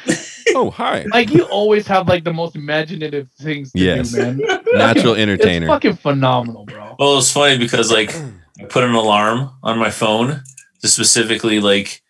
[0.56, 4.12] oh, hi, like you always have like the most imaginative things to Yes.
[4.12, 4.38] do, man.
[4.74, 5.68] natural It's entertainer.
[5.68, 6.96] fucking phenomenal, bro.
[7.00, 8.14] Well, it's funny because like
[8.60, 10.42] I put an alarm on my phone
[10.82, 12.02] to specifically like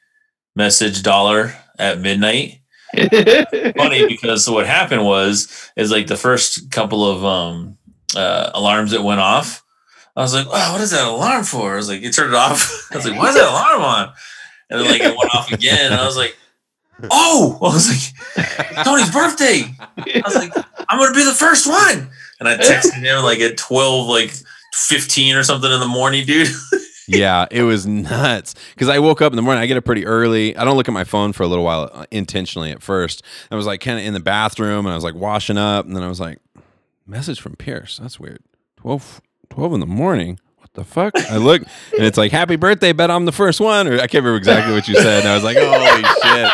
[0.55, 2.60] message dollar at midnight.
[3.77, 7.77] Funny because what happened was is like the first couple of um
[8.15, 9.63] uh, alarms that went off.
[10.15, 12.35] I was like, "Wow, what is that alarm for?" I was like, "It turned it
[12.35, 14.13] off." I was like, "Why is that alarm on?"
[14.69, 16.35] And then like it went off again, I was like,
[17.09, 17.87] "Oh!" I was
[18.35, 19.63] like, "Tony's birthday."
[19.97, 20.53] I was like,
[20.89, 24.33] "I'm gonna be the first one," and I texted him like at twelve, like
[24.73, 26.49] fifteen or something in the morning, dude.
[27.11, 28.55] yeah, it was nuts.
[28.73, 29.61] Because I woke up in the morning.
[29.61, 30.55] I get up pretty early.
[30.55, 33.23] I don't look at my phone for a little while uh, intentionally at first.
[33.49, 35.85] I was like kind of in the bathroom and I was like washing up.
[35.85, 36.39] And then I was like,
[37.05, 37.97] message from Pierce.
[38.01, 38.41] That's weird.
[38.77, 40.39] 12, 12 in the morning.
[40.57, 41.15] What the fuck?
[41.15, 42.93] I look and it's like, happy birthday.
[42.93, 43.87] Bet I'm the first one.
[43.87, 45.21] Or I can't remember exactly what you said.
[45.21, 46.51] And I was like, holy shit.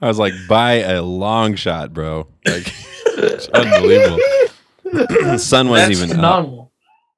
[0.00, 2.28] I was like, by a long shot, bro.
[2.46, 2.72] Like,
[3.06, 4.18] it's unbelievable.
[4.84, 6.57] the sun wasn't That's even up.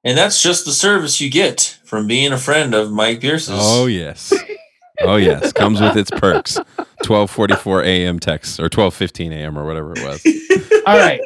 [0.01, 0.03] Phenomenal.
[0.03, 3.59] And that's just the service you get from being a friend of Mike Pierce's.
[3.61, 4.33] Oh yes.
[5.01, 5.51] Oh yes.
[5.53, 6.57] Comes with its perks.
[7.03, 10.25] Twelve forty four AM text or twelve fifteen AM or whatever it was.
[10.85, 11.21] All right,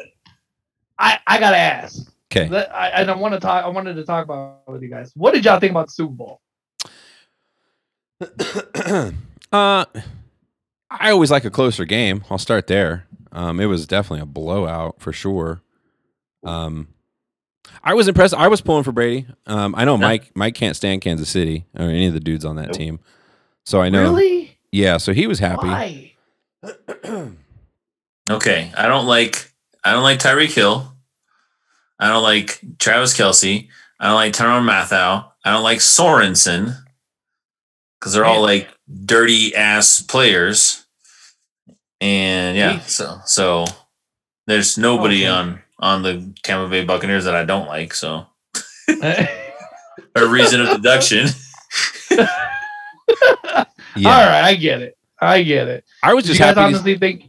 [0.98, 2.10] I I gotta ask.
[2.32, 2.54] Okay.
[2.54, 3.64] I, and I want to talk.
[3.64, 5.12] I wanted to talk about with you guys.
[5.14, 6.40] What did y'all think about the Super Bowl?
[9.52, 9.84] uh
[10.90, 12.24] I always like a closer game.
[12.30, 13.06] I'll start there.
[13.32, 15.60] Um it was definitely a blowout for sure.
[16.42, 16.88] Um
[17.82, 18.34] I was impressed.
[18.34, 19.26] I was pulling for Brady.
[19.46, 22.56] Um I know Mike Mike can't stand Kansas City or any of the dudes on
[22.56, 22.76] that Nope.
[22.76, 23.00] team.
[23.64, 24.58] So I know Really?
[24.72, 25.66] Yeah, so he was happy.
[25.68, 26.12] Why?
[28.28, 28.72] Okay.
[28.76, 29.52] I don't like
[29.84, 30.92] I don't like Tyreek Hill.
[31.98, 33.68] I don't like Travis Kelce.
[34.00, 34.96] I don't like Tyrann Mathieu.
[35.44, 36.76] I don't like Sorensen.
[38.00, 38.68] Because they're all like
[39.04, 40.84] dirty ass players.
[42.00, 43.64] And yeah, so so
[44.46, 45.28] there's nobody Okay.
[45.28, 48.26] on on the Tampa Bay Buccaneers that I don't like, so
[48.88, 49.28] a
[50.16, 51.28] reason of deduction.
[53.96, 54.10] Yeah.
[54.10, 54.98] All right, I get it.
[55.18, 55.84] I get it.
[56.02, 56.94] I was just you guys happy.
[56.94, 57.24] To, think?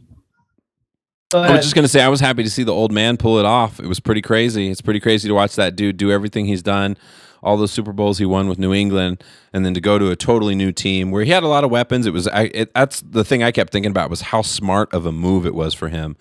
[1.34, 3.46] I was just gonna say I was happy to see the old man pull it
[3.46, 3.80] off.
[3.80, 4.68] It was pretty crazy.
[4.68, 6.96] It's pretty crazy to watch that dude do everything he's done,
[7.42, 10.16] all those Super Bowls he won with New England, and then to go to a
[10.16, 12.06] totally new team where he had a lot of weapons.
[12.06, 15.06] It was I, it, that's the thing I kept thinking about was how smart of
[15.06, 16.16] a move it was for him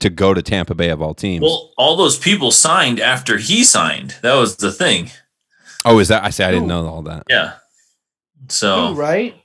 [0.00, 1.42] to go to Tampa Bay of all teams.
[1.42, 4.16] Well, all those people signed after he signed.
[4.22, 5.10] That was the thing.
[5.84, 6.68] oh, is that I say I didn't Ooh.
[6.82, 7.24] know all that.
[7.28, 7.54] Yeah.
[8.48, 9.34] So Ooh, right?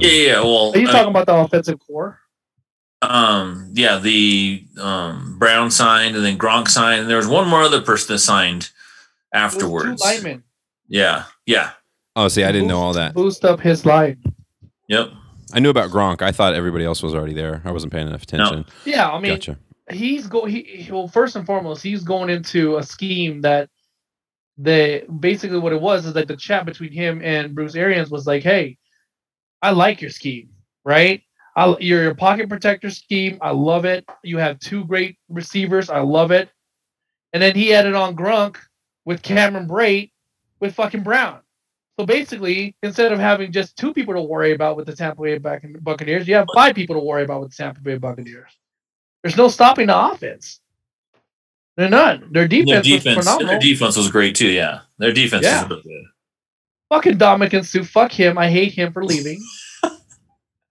[0.00, 0.40] Yeah, yeah.
[0.40, 2.18] Well, Are you I- talking about the offensive core?
[3.02, 7.60] um, yeah, the um, Brown signed, and then Gronk signed, and there was one more
[7.62, 8.70] other person that signed
[9.32, 10.00] afterwards.
[10.02, 10.42] Two linemen.
[10.88, 11.72] Yeah, yeah,
[12.16, 13.12] Oh, see, I didn't know all that.
[13.14, 14.22] Boost up his line.
[14.88, 15.10] yep.
[15.54, 16.20] I knew about Gronk.
[16.20, 17.62] I thought everybody else was already there.
[17.64, 18.66] I wasn't paying enough attention.
[18.84, 19.56] Yeah, I mean, gotcha.
[19.90, 20.44] he's go.
[20.44, 23.70] He, he- well, first and foremost, he's going into a scheme that
[24.58, 28.26] the basically what it was is like the chat between him and Bruce Arians was
[28.26, 28.78] like, "Hey,
[29.62, 30.50] I like your scheme,
[30.84, 31.22] right?
[31.56, 34.04] I, your your pocket protector scheme, I love it.
[34.24, 36.50] You have two great receivers, I love it."
[37.32, 38.56] And then he added on Gronk
[39.04, 40.10] with Cameron Brate
[40.58, 41.40] with fucking Brown.
[41.98, 45.38] So basically, instead of having just two people to worry about with the Tampa Bay
[45.38, 48.50] Buc- Buccaneers, you have five people to worry about with the Tampa Bay Buccaneers.
[49.22, 50.60] There's no stopping the offense.
[51.76, 52.28] They're none.
[52.32, 53.48] Their Their defense, defense, was phenomenal.
[53.52, 54.48] their defense was great too.
[54.48, 55.64] Yeah, their defense Yeah.
[55.64, 56.04] is really good.
[56.90, 57.82] Fucking Ndamukong Suh.
[57.84, 58.38] Fuck him.
[58.38, 59.40] I hate him for leaving.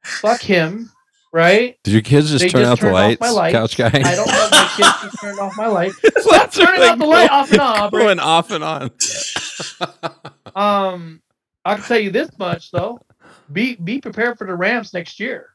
[0.04, 0.90] Fuck him.
[1.34, 1.78] Right?
[1.84, 3.54] Did your kids just They turn just out the turned off lights, my lights.
[3.54, 3.88] couch guy?
[3.88, 5.92] I don't know if my kids just turned off my light.
[6.26, 8.00] Lights are, turning off the light off and on, bro.
[8.04, 8.92] Going off and on.
[10.56, 11.22] Um,
[11.66, 13.00] I can tell you this much though.
[13.52, 15.50] Be be prepared for the Rams next year.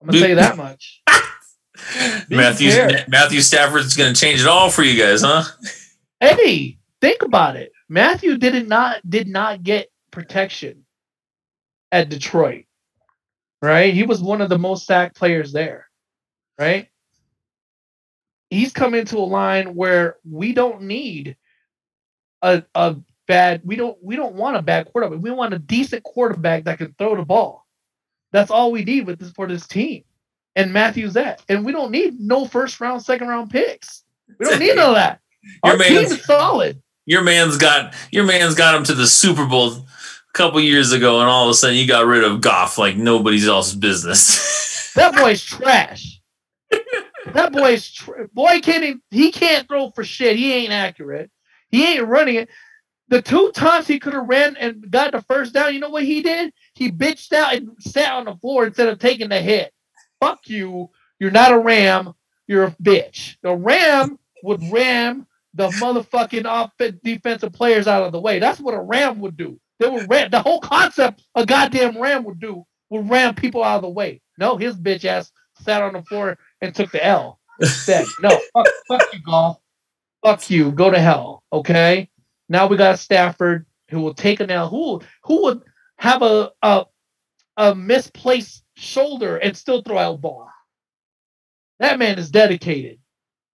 [0.00, 1.02] I'm gonna tell you that much.
[2.28, 2.70] Matthew.
[3.08, 5.44] Matthew Stafford's going to change it all for you guys, huh?
[6.20, 7.72] Hey, think about it.
[7.88, 10.84] Matthew did it not did not get protection
[11.90, 12.64] at Detroit.
[13.60, 13.94] Right?
[13.94, 15.88] He was one of the most sacked players there.
[16.58, 16.88] Right?
[18.50, 21.36] He's come into a line where we don't need
[22.42, 22.96] a a
[23.26, 25.20] bad we don't we don't want a bad quarterback.
[25.20, 27.66] We want a decent quarterback that can throw the ball.
[28.32, 30.04] That's all we need with this for this team.
[30.56, 31.42] And Matthew's that.
[31.48, 34.04] And we don't need no first round, second round picks.
[34.38, 35.20] We don't need none of that.
[35.64, 36.82] Your Our team is solid.
[37.06, 39.82] Your man's got your man's got him to the Super Bowl a
[40.34, 43.48] couple years ago, and all of a sudden you got rid of Goff like nobody's
[43.48, 44.50] else's business.
[44.94, 46.20] That boy's trash.
[47.32, 50.36] that boy's tr- boy can't he can't throw for shit.
[50.36, 51.30] He ain't accurate.
[51.70, 52.50] He ain't running it.
[53.12, 56.04] The two times he could have ran and got the first down, you know what
[56.04, 56.50] he did?
[56.72, 59.70] He bitched out and sat on the floor instead of taking the hit.
[60.18, 60.88] Fuck you.
[61.20, 62.14] You're not a ram.
[62.46, 63.36] You're a bitch.
[63.42, 66.70] The ram would ram the motherfucking off
[67.04, 68.38] defensive players out of the way.
[68.38, 69.60] That's what a ram would do.
[69.78, 73.76] They would ram the whole concept a goddamn ram would do would ram people out
[73.76, 74.22] of the way.
[74.38, 78.06] No, his bitch ass sat on the floor and took the L instead.
[78.22, 79.58] No, fuck, fuck you, Goff.
[80.24, 80.72] Fuck you.
[80.72, 81.42] Go to hell.
[81.52, 82.08] Okay.
[82.48, 84.68] Now we got Stafford who will take an L.
[84.68, 85.62] Who who would
[85.96, 86.84] have a a,
[87.56, 90.48] a misplaced shoulder and still throw out ball?
[91.78, 92.98] That man is dedicated.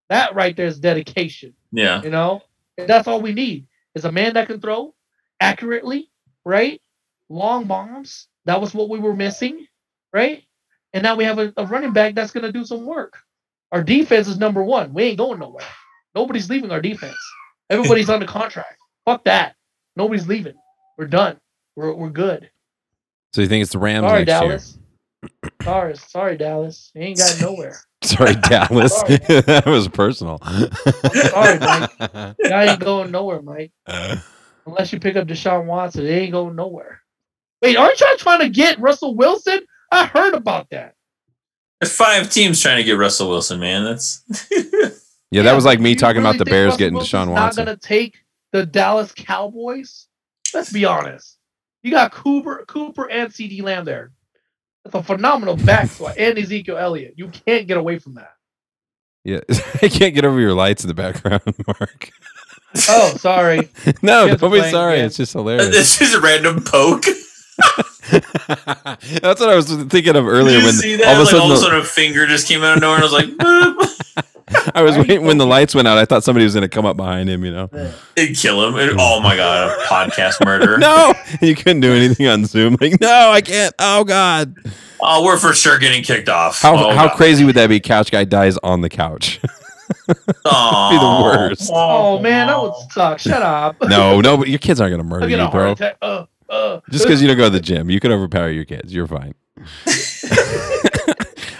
[0.09, 1.53] That right there is dedication.
[1.71, 2.01] yeah.
[2.03, 2.41] You know,
[2.77, 4.93] and that's all we need is a man that can throw
[5.39, 6.09] accurately,
[6.45, 6.81] right?
[7.29, 8.27] Long bombs.
[8.45, 9.67] That was what we were missing,
[10.13, 10.43] right?
[10.93, 13.19] And now we have a, a running back that's going to do some work.
[13.71, 14.93] Our defense is number one.
[14.93, 15.65] We ain't going nowhere.
[16.15, 17.17] Nobody's leaving our defense.
[17.69, 18.78] Everybody's under contract.
[19.09, 19.55] Fuck that.
[19.95, 20.53] Nobody's leaving.
[20.95, 21.39] We're done.
[21.75, 22.51] We're, we're good.
[23.33, 24.77] So you think it's the Rams Sorry, next Dallas.
[25.63, 26.91] Sorry, sorry, Dallas.
[26.93, 27.79] You ain't got nowhere.
[28.03, 28.95] Sorry, Dallas.
[28.95, 29.17] Sorry.
[29.47, 30.37] that was personal.
[30.37, 31.89] Sorry, Mike.
[32.39, 33.71] Y'all ain't going nowhere, Mike.
[34.67, 37.01] Unless you pick up Deshaun Watson, it ain't going nowhere.
[37.63, 39.61] Wait, aren't y'all trying to get Russell Wilson?
[39.91, 40.93] I heard about that.
[41.81, 43.85] There's five teams trying to get Russell Wilson, man.
[43.85, 44.23] That's
[45.31, 47.33] yeah, that was like me talking really about the think Bears Russell getting Wilson's Deshaun
[47.33, 48.19] Not gonna take
[48.51, 50.07] the Dallas Cowboys.
[50.53, 51.37] Let's be honest.
[51.83, 54.11] You got Cooper, Cooper, and CeeDee Lamb there.
[54.83, 57.13] That's a phenomenal back squad and Ezekiel Elliott.
[57.17, 58.31] You can't get away from that.
[59.23, 59.39] Yeah,
[59.81, 62.09] I can't get over your lights in the background, Mark.
[62.87, 63.69] Oh, sorry.
[64.01, 64.95] no, Kids are don't be sorry.
[64.95, 65.05] again.
[65.05, 65.69] It's just hilarious.
[65.69, 67.03] this is a random poke.
[68.09, 71.07] That's what I was thinking of earlier Did you when see that?
[71.07, 72.81] all of a like sudden all of a sudden a finger just came out of
[72.81, 74.08] nowhere and I was like, boop.
[74.75, 75.97] I was Why are you waiting when the lights went out.
[75.97, 77.43] I thought somebody was going to come up behind him.
[77.45, 77.69] You know,
[78.15, 78.75] It'd kill him.
[78.77, 80.77] It- oh my god, a podcast murder.
[80.77, 82.77] no, you couldn't do anything on Zoom.
[82.81, 83.73] Like, no, I can't.
[83.79, 84.55] Oh God,
[85.01, 86.61] Oh, we're for sure getting kicked off.
[86.61, 87.17] how oh, how God.
[87.17, 87.79] crazy would that be?
[87.79, 89.39] Couch guy dies on the couch.
[90.45, 90.89] Aw.
[90.91, 91.71] be the worst.
[91.73, 93.19] Oh man, that would suck.
[93.19, 93.75] Shut up.
[93.83, 95.75] no, no, but your kids aren't going to murder you, bro.
[96.01, 98.91] Uh, Uh, Just because you don't go to the gym, you can overpower your kids.
[98.93, 99.35] You're fine.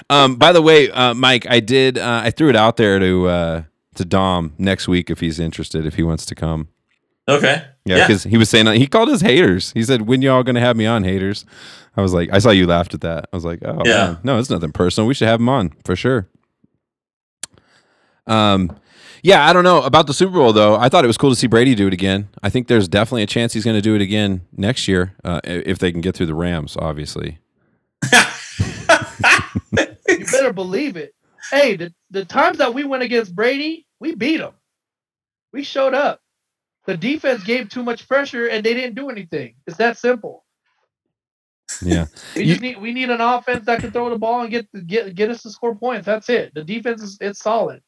[0.10, 1.98] Um, by the way, uh, Mike, I did.
[1.98, 3.64] Uh, I threw it out there to uh,
[3.96, 6.70] to Dom next week if he's interested, if he wants to come.
[7.28, 7.64] Okay.
[7.86, 8.08] Yeah, Yeah.
[8.08, 9.72] because he was saying he called us haters.
[9.74, 11.46] He said, "When y'all gonna have me on, haters?"
[11.98, 13.28] I was like, I saw you laughed at that.
[13.34, 13.92] I was like, oh Yeah.
[14.06, 14.18] man.
[14.24, 15.08] no, it's nothing personal.
[15.08, 16.28] We should have him on for sure.
[18.26, 18.78] Um,
[19.22, 20.76] yeah, I don't know about the Super Bowl though.
[20.76, 22.30] I thought it was cool to see Brady do it again.
[22.42, 25.42] I think there's definitely a chance he's going to do it again next year uh,
[25.44, 26.78] if they can get through the Rams.
[26.80, 27.40] Obviously,
[30.30, 31.14] better believe it.
[31.52, 34.54] Hey, the, the times that we went against Brady, we beat him.
[35.54, 36.22] We showed up.
[36.88, 39.56] The defense gave too much pressure and they didn't do anything.
[39.68, 40.46] It's that simple.
[41.82, 42.08] yeah.
[42.36, 44.68] We You- just need we need an offense that can throw the ball and get
[44.88, 46.06] get get us to score points.
[46.06, 46.54] That's it.
[46.56, 47.82] The defense is it's solid.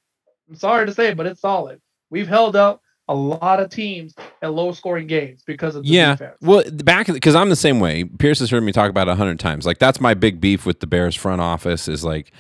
[0.50, 1.82] I'm sorry to say, but it's solid.
[2.12, 2.82] We've held up
[3.12, 6.12] a lot of teams at low scoring games because of the Yeah.
[6.14, 6.38] defense.
[6.42, 8.06] Well, back because I'm the same way.
[8.06, 9.66] Pierce has heard me talk about it a hundred times.
[9.66, 12.32] Like that's my big beef with the Bears front office is like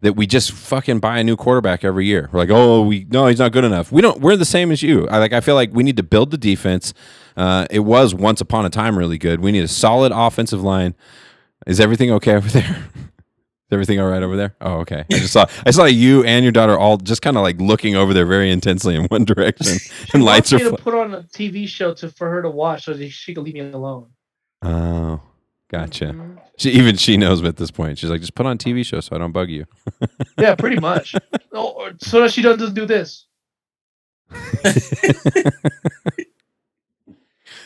[0.00, 2.28] that we just fucking buy a new quarterback every year.
[2.32, 3.90] We're like, oh, we no, he's not good enough.
[3.92, 4.20] We don't.
[4.20, 5.08] We're the same as you.
[5.08, 5.32] I like.
[5.32, 6.94] I feel like we need to build the defense.
[7.36, 9.40] Uh, it was once upon a time really good.
[9.40, 10.94] We need a solid offensive line.
[11.66, 12.84] Is everything okay over there?
[13.72, 14.54] Everything all right over there?
[14.60, 15.04] Oh, okay.
[15.10, 17.96] I just saw I saw you and your daughter all just kind of like looking
[17.96, 19.78] over there very intensely in one direction,
[20.14, 20.58] and lights are.
[20.58, 23.54] Fl- put on a TV show to for her to watch so she can leave
[23.54, 24.10] me alone.
[24.62, 25.20] oh,
[25.70, 26.06] gotcha.
[26.06, 26.38] Mhm.
[26.58, 27.98] She even she knows at this point.
[27.98, 29.64] She's like, just put on TV show so I don't bug you.
[30.38, 31.14] Yeah, pretty much.
[31.52, 33.26] oh, so that she doesn't do this.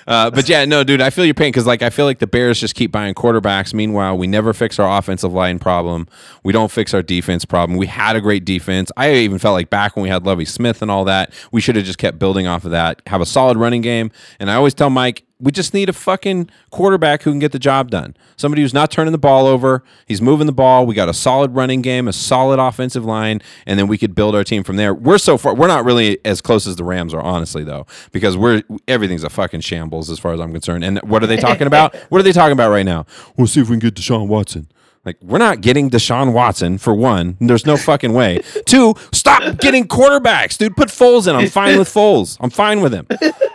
[0.06, 2.26] Uh, but yeah, no, dude, I feel your pain because like I feel like the
[2.26, 3.74] Bears just keep buying quarterbacks.
[3.74, 6.06] Meanwhile, we never fix our offensive line problem.
[6.44, 7.76] We don't fix our defense problem.
[7.76, 8.92] We had a great defense.
[8.96, 11.76] I even felt like back when we had Lovie Smith and all that, we should
[11.76, 13.02] have just kept building off of that.
[13.06, 14.10] Have a solid running game.
[14.38, 17.58] And I always tell Mike, we just need a fucking quarterback who can get the
[17.58, 18.16] job done.
[18.36, 19.82] Somebody who's not turning the ball over.
[20.06, 20.86] He's moving the ball.
[20.86, 24.34] We got a solid running game, a solid offensive line, and then we could build
[24.34, 24.94] our team from there.
[24.94, 25.54] We're so far.
[25.54, 29.30] We're not really as close as the Rams are, honestly, though, because we're everything's a
[29.30, 30.84] fucking shambles as far as I'm concerned.
[30.84, 31.94] And what are they talking about?
[32.08, 33.04] what are they talking about right now?
[33.36, 34.68] We'll see if we can get Deshaun Watson.
[35.06, 37.36] Like we're not getting Deshaun Watson for one.
[37.40, 38.42] There's no fucking way.
[38.66, 40.76] Two, stop getting quarterbacks, dude.
[40.76, 41.36] Put Foles in.
[41.36, 42.36] I'm fine with Foles.
[42.40, 43.06] I'm fine with him.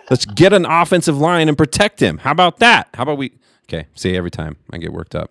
[0.09, 2.19] Let's get an offensive line and protect him.
[2.19, 2.87] How about that?
[2.93, 3.33] How about we?
[3.67, 5.29] Okay, see every time I get worked up.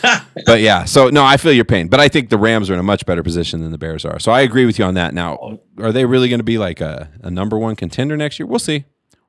[0.46, 1.88] but yeah, so no, I feel your pain.
[1.88, 4.18] But I think the Rams are in a much better position than the Bears are.
[4.18, 5.14] So I agree with you on that.
[5.14, 8.46] Now, are they really going to be like a, a number one contender next year?
[8.46, 8.84] We'll see.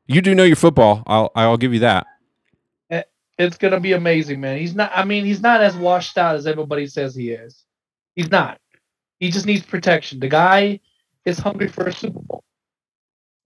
[0.08, 1.04] You do know your football.
[1.06, 2.08] I'll I'll give you that.
[3.42, 4.60] It's gonna be amazing, man.
[4.60, 4.92] He's not.
[4.94, 7.64] I mean, he's not as washed out as everybody says he is.
[8.16, 8.60] He's not.
[9.20, 10.20] He just needs protection.
[10.20, 10.80] The guy
[11.26, 12.44] is hungry for a Super Bowl.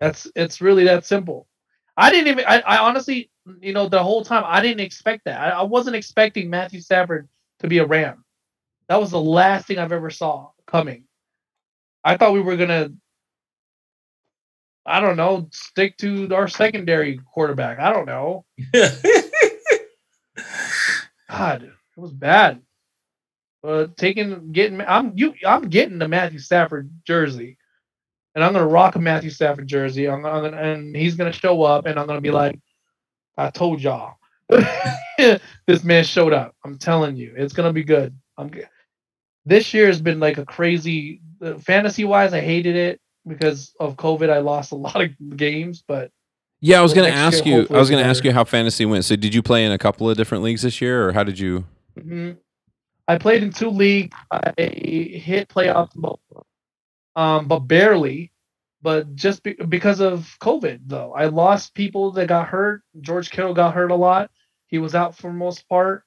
[0.01, 1.47] That's it's really that simple.
[1.95, 2.45] I didn't even.
[2.45, 3.29] I, I honestly,
[3.61, 5.39] you know, the whole time I didn't expect that.
[5.39, 8.25] I, I wasn't expecting Matthew Stafford to be a Ram.
[8.89, 11.05] That was the last thing I've ever saw coming.
[12.03, 12.89] I thought we were gonna.
[14.85, 15.47] I don't know.
[15.51, 17.79] Stick to our secondary quarterback.
[17.79, 18.45] I don't know.
[21.29, 22.61] God, it was bad.
[23.63, 27.57] But taking getting I'm you I'm getting the Matthew Stafford jersey,
[28.35, 30.07] and I'm gonna rock a Matthew Stafford jersey.
[30.07, 32.59] I'm, I'm gonna and he's gonna show up, and I'm gonna be like,
[33.37, 34.15] I told y'all,
[34.49, 36.55] this man showed up.
[36.63, 38.15] I'm telling you, it's gonna be good.
[38.37, 38.51] I'm
[39.45, 42.33] this year has been like a crazy uh, fantasy wise.
[42.33, 44.29] I hated it because of COVID.
[44.29, 46.11] I lost a lot of games, but
[46.65, 47.67] Yeah, I was going to ask year, you.
[47.69, 49.05] I was going to ask you how fantasy went.
[49.05, 51.37] So, did you play in a couple of different leagues this year, or how did
[51.37, 51.63] you?
[51.95, 52.37] Mhm.
[53.07, 54.17] I played in two leagues.
[54.31, 56.19] I hit playoffs, both,
[57.15, 58.31] um, but barely.
[58.81, 62.81] But just be- because of COVID, though, I lost people that got hurt.
[62.99, 64.31] George Kittle got hurt a lot.
[64.65, 66.03] He was out for most part.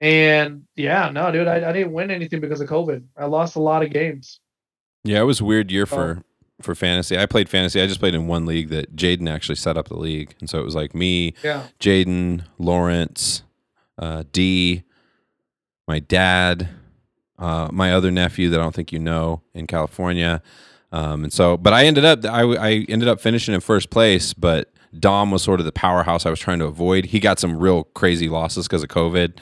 [0.00, 3.04] And yeah, no, dude, I, I didn't win anything because of COVID.
[3.16, 4.40] I lost a lot of games.
[5.04, 6.24] Yeah, it was a weird year for
[6.62, 7.18] for fantasy.
[7.18, 7.80] I played fantasy.
[7.80, 10.58] I just played in one league that Jaden actually set up the league, and so
[10.58, 11.64] it was like me, Yeah.
[11.80, 13.42] Jaden, Lawrence,
[13.98, 14.82] uh, D,
[15.86, 16.68] my dad,
[17.38, 20.42] uh, my other nephew that I don't think you know in California,
[20.92, 21.56] um, and so.
[21.56, 25.42] But I ended up I, I ended up finishing in first place, but Dom was
[25.42, 27.06] sort of the powerhouse I was trying to avoid.
[27.06, 29.34] He got some real crazy losses because of COVID.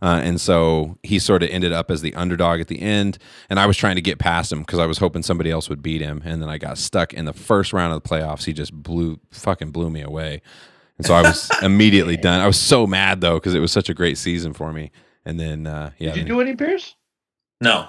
[0.00, 3.18] Uh, and so he sort of ended up as the underdog at the end.
[3.50, 5.82] And I was trying to get past him because I was hoping somebody else would
[5.82, 6.22] beat him.
[6.24, 8.44] And then I got stuck in the first round of the playoffs.
[8.44, 10.40] He just blew, fucking blew me away.
[10.98, 12.40] And so I was immediately done.
[12.40, 14.90] I was so mad though because it was such a great season for me.
[15.24, 16.94] And then, uh, yeah, Did you do any, Pierce?
[17.60, 17.88] no.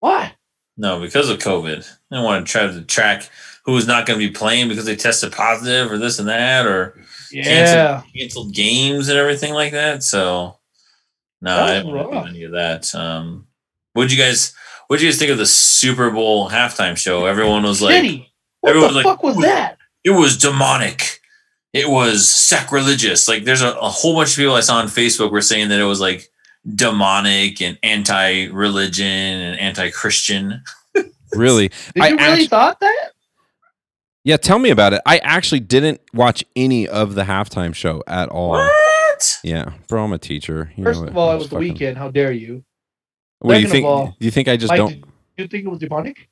[0.00, 0.34] Why?
[0.76, 1.88] no, because of COVID.
[2.10, 3.30] I don't want to try to track
[3.64, 6.66] who was not going to be playing because they tested positive or this and that
[6.66, 7.44] or Yeah.
[7.44, 10.02] canceled, canceled games and everything like that.
[10.02, 10.58] So
[11.44, 12.24] no, I was didn't want rough.
[12.24, 12.94] do any of that.
[12.94, 13.46] Um,
[13.92, 14.54] what'd you guys?
[14.88, 17.24] What'd you guys think of the Super Bowl halftime show?
[17.26, 18.26] Everyone was like, Shitty.
[18.60, 19.78] What everyone the was like, fuck was that?
[20.04, 21.20] it was demonic.
[21.72, 23.26] It was sacrilegious.
[23.28, 25.80] Like there's a, a whole bunch of people I saw on Facebook were saying that
[25.80, 26.28] it was like
[26.74, 30.62] demonic and anti-religion and anti-Christian.
[31.34, 31.68] Really?
[31.94, 33.08] Did I you really actu- thought that?
[34.22, 35.02] Yeah, tell me about it.
[35.04, 38.50] I actually didn't watch any of the halftime show at all.
[38.50, 38.72] What?
[39.44, 40.72] Yeah, bro, I'm a teacher.
[40.76, 41.96] You First know, of all, it was just the fucking- Weeknd.
[41.96, 42.64] How dare you?
[43.40, 43.86] What do you Second of think?
[43.86, 44.90] all, do you think I just Mike, don't?
[44.90, 45.02] did
[45.36, 46.28] you think it was demonic?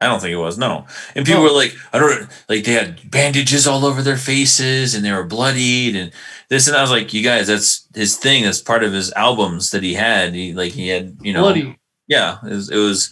[0.00, 0.58] I don't think it was.
[0.58, 0.86] No.
[1.14, 1.48] And people No.
[1.48, 5.24] were like, I don't like they had bandages all over their faces and they were
[5.24, 6.12] bloodied and
[6.50, 8.44] this and I was like, you guys, that's his thing.
[8.44, 10.34] That's part of his albums that he had.
[10.34, 11.78] He like he had, you know, Bloody.
[12.06, 13.10] yeah, it was, it was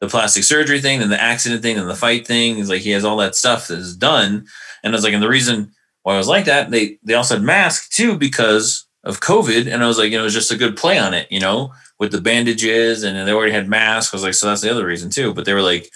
[0.00, 2.58] the plastic surgery thing, then the accident thing, and the fight thing.
[2.58, 4.46] It's like he has all that stuff that is done.
[4.82, 5.70] And I was like, and the reason
[6.02, 9.72] why I was like that, they they also had mask too because of COVID.
[9.72, 11.40] And I was like, you know, it was just a good play on it, you
[11.40, 14.12] know, with the bandages and they already had masks.
[14.12, 15.32] I was like, so that's the other reason too.
[15.32, 15.90] But they were like,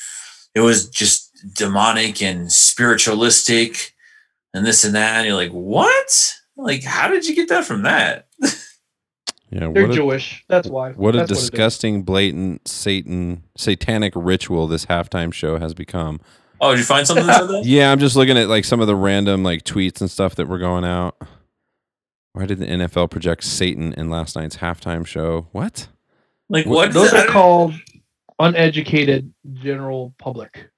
[0.55, 3.95] it was just demonic and spiritualistic
[4.55, 5.19] and this and that.
[5.19, 6.35] And you're like, what?
[6.57, 8.27] Like, how did you get that from that?
[9.51, 10.45] Yeah, They're what a, Jewish.
[10.49, 10.93] That's why.
[10.93, 11.41] what a That's it is.
[11.51, 16.21] disgusting, blatant Satan, satanic ritual this halftime show has become.
[16.61, 17.63] Oh, did you find something that said that?
[17.67, 20.47] Yeah, I'm just looking at like some of the random like tweets and stuff that
[20.49, 21.17] were going out.
[22.33, 25.47] Why did the NFL project Satan in last night's halftime show?
[25.53, 25.89] What?
[26.49, 26.93] Like, What- what?
[26.93, 27.75] Those are called
[28.39, 30.71] uneducated general public.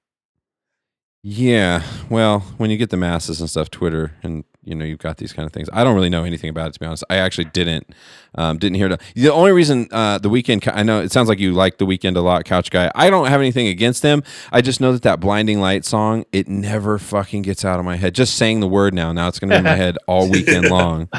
[1.23, 5.17] Yeah, well, when you get the masses and stuff, Twitter, and you know you've got
[5.17, 5.69] these kind of things.
[5.71, 7.03] I don't really know anything about it to be honest.
[7.09, 7.87] I actually didn't
[8.35, 9.01] um, didn't hear it.
[9.15, 12.15] The only reason uh, the Weeknd, I know it sounds like you like the Weeknd
[12.15, 12.91] a lot, Couch Guy.
[12.93, 14.23] I don't have anything against them.
[14.51, 17.95] I just know that that Blinding Light song, it never fucking gets out of my
[17.95, 18.13] head.
[18.13, 21.09] Just saying the word now, now it's gonna be in my head all weekend long.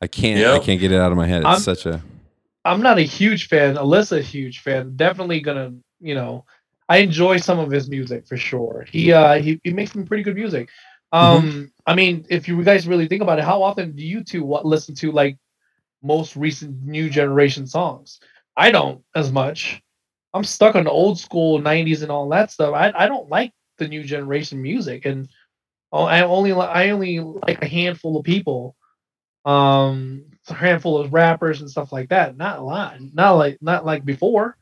[0.00, 1.38] I can't, I can't get it out of my head.
[1.40, 2.02] It's I'm- such a
[2.64, 3.76] I'm not a huge fan.
[3.76, 4.94] Alyssa, huge fan.
[4.94, 6.44] Definitely gonna, you know,
[6.88, 8.84] I enjoy some of his music for sure.
[8.90, 10.68] He uh he, he makes some pretty good music.
[11.12, 14.44] Um, I mean, if you guys really think about it, how often do you two
[14.44, 15.38] what listen to like
[16.02, 18.20] most recent new generation songs?
[18.56, 19.82] I don't as much.
[20.34, 22.74] I'm stuck on the old school '90s and all that stuff.
[22.74, 25.30] I I don't like the new generation music, and
[25.90, 28.76] oh, I only I only like a handful of people
[29.46, 33.86] um a handful of rappers and stuff like that not a lot not like not
[33.86, 34.56] like before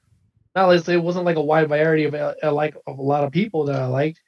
[0.55, 3.32] not like it wasn't like a wide variety of uh, like of a lot of
[3.32, 4.20] people that i liked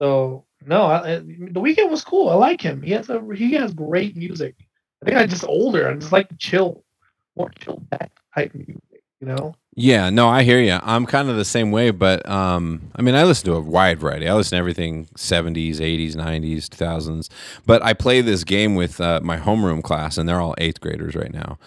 [0.00, 3.52] so no I, I- the Weeknd was cool i like him he has a he
[3.54, 4.54] has great music
[5.02, 6.84] i think i'm just older i just like chill
[7.36, 8.76] more chill back type music
[9.20, 10.78] you know Yeah, no, I hear you.
[10.82, 14.00] I'm kind of the same way, but um, I mean, I listen to a wide
[14.00, 14.28] variety.
[14.28, 17.30] I listen to everything 70s, 80s, 90s, 2000s.
[17.64, 21.14] But I play this game with uh, my homeroom class, and they're all eighth graders
[21.14, 21.58] right now.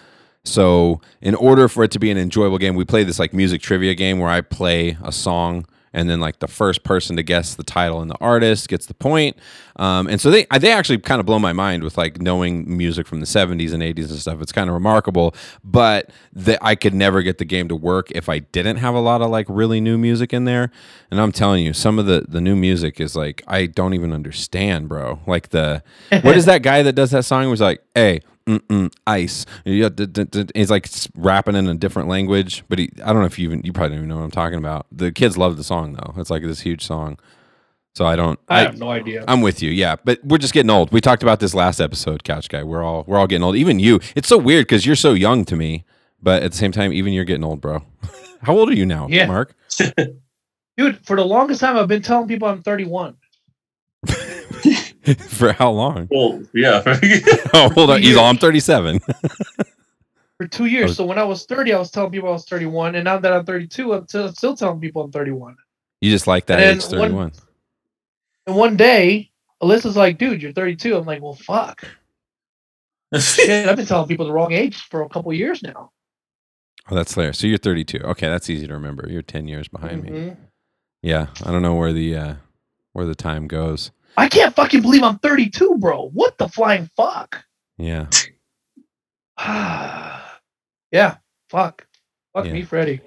[0.44, 3.60] So, in order for it to be an enjoyable game, we play this like music
[3.60, 5.66] trivia game where I play a song,
[5.96, 8.94] and then like the first person to guess the title and the artist gets the
[8.94, 9.34] point.
[9.76, 13.06] Um, and so they they actually kind of blow my mind with like knowing music
[13.06, 14.42] from the 70s and 80s and stuff.
[14.42, 18.28] It's kind of remarkable, but that I could never get the game to work if
[18.28, 20.70] I didn't have a lot of like really new music in there.
[21.10, 24.12] And I'm telling you, some of the the new music is like I don't even
[24.12, 25.20] understand, bro.
[25.26, 27.48] Like the what is that guy that does that song?
[27.48, 28.20] Was like, hey.
[28.46, 29.44] Mm-mm, ice.
[29.64, 33.20] Yeah, d- d- d- He's like rapping in a different language, but he, I don't
[33.20, 34.86] know if you even you probably don't even know what I'm talking about.
[34.92, 36.14] The kids love the song though.
[36.20, 37.18] It's like this huge song.
[37.96, 38.38] So I don't.
[38.48, 39.96] i, have no idea I'm with you, yeah.
[40.04, 40.92] But we're just getting old.
[40.92, 42.62] We talked about this last episode, Couch Guy.
[42.62, 43.56] We're all we're all getting old.
[43.56, 44.00] Even you.
[44.14, 45.84] It's so weird because you're so young to me,
[46.22, 47.82] but at the same time, even you're getting old, bro.
[48.42, 49.26] How old are you now, Yeah.
[49.26, 49.54] Mark?
[50.76, 53.16] dude for the longest time i've been telling people i'm 31
[55.28, 56.08] For how long?
[56.10, 56.82] Well, yeah.
[57.54, 58.02] Oh, hold on.
[58.02, 58.26] He's all.
[58.26, 59.00] I'm 37.
[60.38, 60.94] for two years Oh.
[60.94, 63.32] so when i was 30 i was telling people i was 31 and now that
[63.32, 65.56] i'm 32 i'm still, still telling people i'm 31
[66.02, 67.32] You just like that And age, then one- 31.
[68.48, 69.30] And one day,
[69.62, 70.94] Alyssa's like, dude, you're 32.
[70.96, 71.82] I'm like, well, fuck.
[73.18, 75.90] Shit, I've been telling people the wrong age for a couple years now.
[76.90, 77.32] Oh, that's fair.
[77.32, 77.98] So you're 32.
[77.98, 79.06] Okay, that's easy to remember.
[79.10, 80.10] You're 10 years behind me.
[80.10, 80.36] Mhm.
[81.02, 82.34] Yeah, I don't know where the uh,
[82.92, 83.90] where the time goes.
[84.16, 86.08] I can't fucking believe I'm 32, bro.
[86.08, 87.44] What the flying fuck?
[87.78, 88.06] Yeah.
[90.92, 91.16] yeah,
[91.50, 91.86] fuck.
[92.34, 92.52] Fuck Yeah.
[92.52, 93.00] me, Freddy.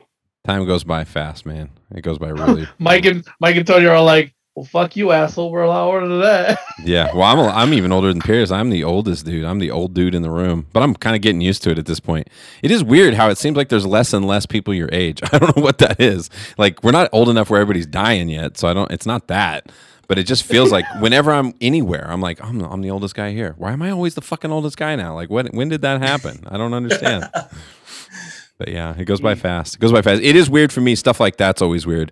[0.46, 1.70] Time goes by fast, man.
[1.94, 2.68] It goes by really.
[2.80, 5.52] Mike and Mike and Tony are like, well, fuck you, asshole.
[5.52, 6.60] We're a lot older than that.
[6.86, 8.52] Yeah, well, I'm a, I'm even older than Pierce.
[8.52, 9.44] I'm the oldest dude.
[9.44, 11.78] I'm the old dude in the room, but I'm kind of getting used to it
[11.78, 12.30] at this point.
[12.64, 15.20] It is weird how it seems like there's less and less people your age.
[15.34, 16.30] I don't know what that is.
[16.58, 18.90] Like we're not old enough where everybody's dying yet, so I don't.
[18.92, 19.70] It's not that,
[20.10, 23.32] but it just feels like whenever I'm anywhere, I'm like I'm I'm the oldest guy
[23.32, 23.56] here.
[23.58, 25.16] Why am I always the fucking oldest guy now?
[25.16, 26.44] Like when when did that happen?
[26.50, 27.30] I don't understand.
[28.58, 29.76] but yeah, it goes by fast.
[29.76, 30.22] It goes by fast.
[30.22, 30.96] It is weird for me.
[30.96, 32.12] Stuff like that's always weird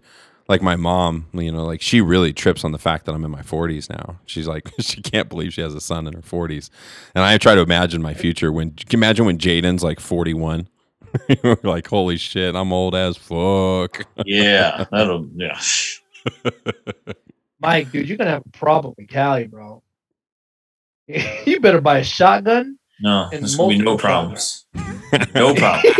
[0.49, 3.31] like my mom, you know, like she really trips on the fact that I'm in
[3.31, 4.19] my 40s now.
[4.25, 6.69] She's like, she can't believe she has a son in her 40s.
[7.15, 10.67] And I try to imagine my future when, imagine when Jaden's like 41?
[11.63, 14.05] like, holy shit, I'm old as fuck.
[14.25, 15.59] Yeah, that'll, yeah.
[17.59, 19.81] Mike, dude, you're gonna have a problem with Cali, bro.
[21.07, 22.77] you better buy a shotgun.
[22.99, 24.65] No, And there's gonna be no problems.
[25.35, 25.93] No problem.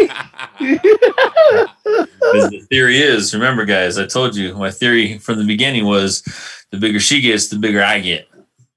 [0.59, 6.21] The theory is, remember, guys, I told you my theory from the beginning was
[6.71, 8.27] the bigger she gets, the bigger I get.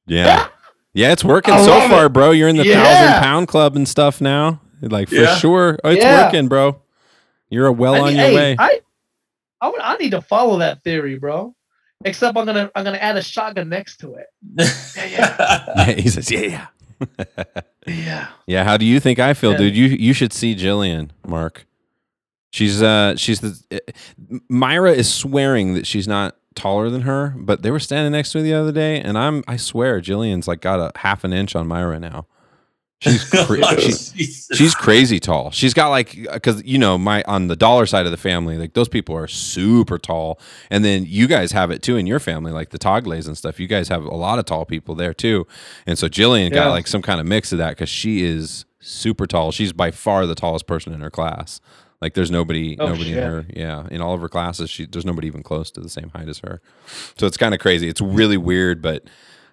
[0.07, 0.48] yeah.
[0.93, 2.12] Yeah, it's working I so love far, it.
[2.12, 2.32] bro.
[2.32, 2.82] You're in the Yeah.
[2.82, 4.61] thousand pound club and stuff now.
[4.82, 5.36] Like, for Yeah.
[5.36, 5.78] sure.
[5.85, 6.24] Oh, it's Yeah.
[6.27, 6.82] working, bro.
[7.48, 8.57] You're well I on need- your hey, way.
[8.59, 8.81] I,
[9.61, 11.55] I, I need to follow that theory, bro.
[12.05, 14.27] Except I'm gonna I'm gonna add a shotgun next to it.
[14.97, 16.66] yeah, he says, yeah, yeah.
[17.86, 18.28] Yeah.
[18.47, 19.59] Yeah, how do you think I feel, Yeah.
[19.59, 19.77] dude?
[19.77, 21.66] You you should see Jillian, Mark.
[22.52, 23.93] She's uh she's the uh,
[24.48, 28.39] Myra is swearing that she's not taller than her, but they were standing next to
[28.39, 31.55] me the other day, and I'm I swear Jillian's like got a half an inch
[31.55, 32.27] on Myra now.
[33.01, 34.56] She's cra- oh, she, Jesus.
[34.56, 35.51] she's crazy tall.
[35.51, 38.74] She's got like because you know my on the dollar side of the family, like
[38.74, 40.39] those people are super tall,
[40.70, 43.59] and then you guys have it too in your family, like the Toglays and stuff.
[43.59, 45.47] You guys have a lot of tall people there too,
[45.86, 49.27] and so Jillian got like some kind of mix of that because she is super
[49.27, 49.51] tall.
[49.51, 51.60] She's by far the tallest person in her class.
[52.02, 54.68] Like there's nobody, Oh, nobody in her, yeah, in all of her classes.
[54.70, 56.60] She there's nobody even close to the same height as her.
[57.18, 57.89] So it's kind of crazy.
[57.89, 59.05] It's really weird, but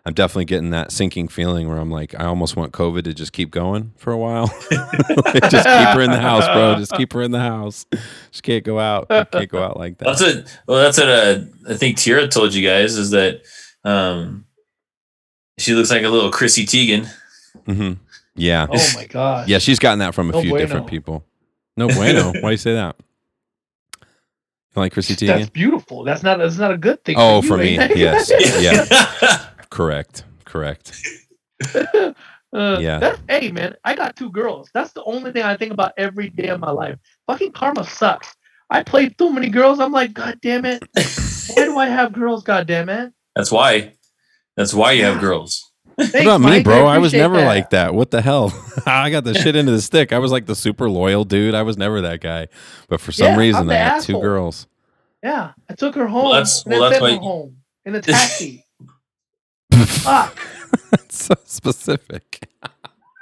[0.07, 3.33] I'm definitely getting that sinking feeling where I'm like, I almost want COVID to just
[3.33, 4.47] keep going for a while.
[4.71, 6.75] just keep her in the house, bro.
[6.75, 7.85] Just keep her in the house.
[8.31, 9.07] She can't go out.
[9.09, 10.35] You can't go out like That's that.
[10.45, 10.59] what.
[10.65, 11.39] Well, that's what uh,
[11.69, 13.41] I think Tira told you guys is that
[13.83, 14.45] um,
[15.57, 17.05] she looks like a little Chrissy Teigen.
[17.65, 17.93] hmm
[18.33, 18.67] Yeah.
[18.71, 19.49] Oh my god.
[19.49, 20.65] Yeah, she's gotten that from a No few bueno.
[20.65, 21.25] different people.
[21.75, 22.31] No bueno.
[22.31, 22.95] Why do you say that?
[23.99, 24.05] You
[24.83, 25.39] like Chrissy Teigen?
[25.39, 26.05] That's beautiful.
[26.05, 27.17] That's not that's not a good thing.
[27.19, 27.97] Oh, you, for me, ain't it?
[27.97, 28.31] yes.
[28.63, 29.49] Yeah.
[29.69, 30.23] Correct.
[30.45, 30.95] Correct.
[32.53, 32.97] Uh, Yeah.
[32.99, 34.69] that- hey man, I got two girls.
[34.73, 36.97] That's the only thing I think about every day of my life.
[37.27, 38.33] Fucking karma sucks.
[38.69, 39.81] I played too many girls.
[39.81, 40.81] I'm like, God damn it.
[40.95, 42.43] Why do I have girls?
[42.43, 43.11] God damn it.
[43.35, 43.93] That's why.
[44.55, 45.61] That's why you have girls.
[45.99, 46.63] Thanks, What about me, Mike.
[46.63, 46.85] bro?
[46.85, 47.45] I was never that.
[47.45, 47.93] like that.
[47.93, 48.53] What the hell?
[48.85, 50.13] I got the shit into the stick.
[50.13, 51.53] I was like the super loyal dude.
[51.53, 52.47] I was never that guy.
[52.87, 54.21] But for some Yeah, reason, I'm I the got asshole.
[54.21, 54.67] two girls.
[55.21, 56.31] Yeah, I took her home.
[56.31, 58.63] that's- and then well, that's sent her why- home in a taxi.
[59.85, 60.37] Fuck.
[60.91, 62.49] That's so specific.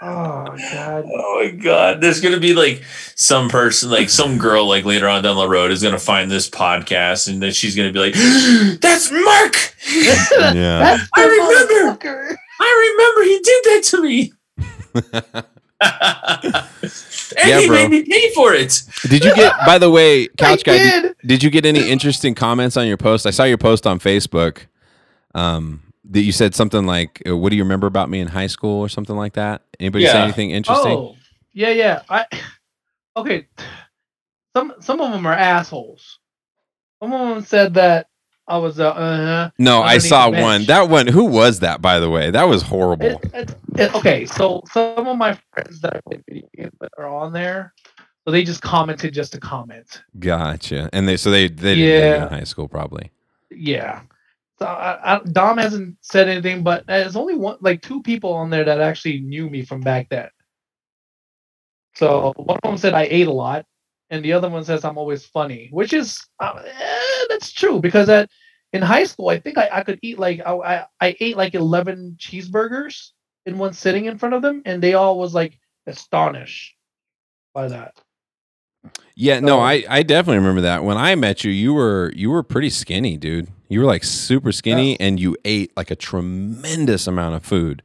[0.02, 1.06] Oh god.
[1.16, 2.84] Oh my god, there's gonna be like
[3.16, 6.50] some person, like some girl, like later on down the road, is gonna find this
[6.50, 8.14] podcast, and then she's gonna be like,
[8.82, 9.74] "That's Mark.
[9.88, 10.80] Yeah.
[10.80, 12.38] That's the I remember.
[12.60, 14.34] I remember he did that to me."
[15.82, 17.76] and Yeah, he bro.
[17.76, 18.82] made me pay for it.
[19.04, 21.16] Did you get, by the way, I Couch Guy, did, did.
[21.26, 23.26] did you get any interesting comments on your post?
[23.26, 24.60] I saw your post on Facebook
[25.36, 28.48] um, that you said something like, uh, What do you remember about me in high
[28.48, 29.64] school or something like that?
[29.80, 30.92] Anybody say anything interesting?
[30.98, 31.16] Oh,
[31.54, 32.02] yeah, yeah.
[32.10, 32.26] I
[33.18, 33.48] okay.
[34.56, 36.20] Some some of them are assholes.
[37.02, 38.08] Some of them said that
[38.48, 40.66] I was uh, uh no, I saw one.
[40.66, 42.32] That one, who was that, by the way?
[42.32, 43.06] That was horrible.
[43.08, 44.26] it, it, it- okay.
[44.26, 47.74] So some of my friends that I play video games with are on there,
[48.24, 50.04] so they just commented just to comment.
[50.20, 50.90] Gotcha.
[50.94, 52.24] And they, so they, they didn't Yeah.
[52.24, 53.12] in high school, probably.
[53.52, 54.02] Yeah.
[54.58, 58.50] So I, I, Dom hasn't said anything, but there's only one, like two people on
[58.50, 60.30] there that actually knew me from back then.
[61.96, 63.66] So one of them said I ate a lot,
[64.10, 68.10] and the other one says I'm always funny, which is uh, eh, that's true because
[68.10, 68.30] at
[68.74, 71.56] in high school I think I, I could eat like I, I I ate like
[71.56, 73.12] eleven cheeseburgers
[73.46, 75.58] in one sitting in front of them, and they all was like
[75.88, 76.76] astonished
[77.54, 77.94] by that.
[79.16, 80.84] Yeah, no, I, I definitely remember that.
[80.84, 83.48] When I met you, you were you were pretty skinny, dude.
[83.68, 87.82] You were like super skinny and you ate like a tremendous amount of food.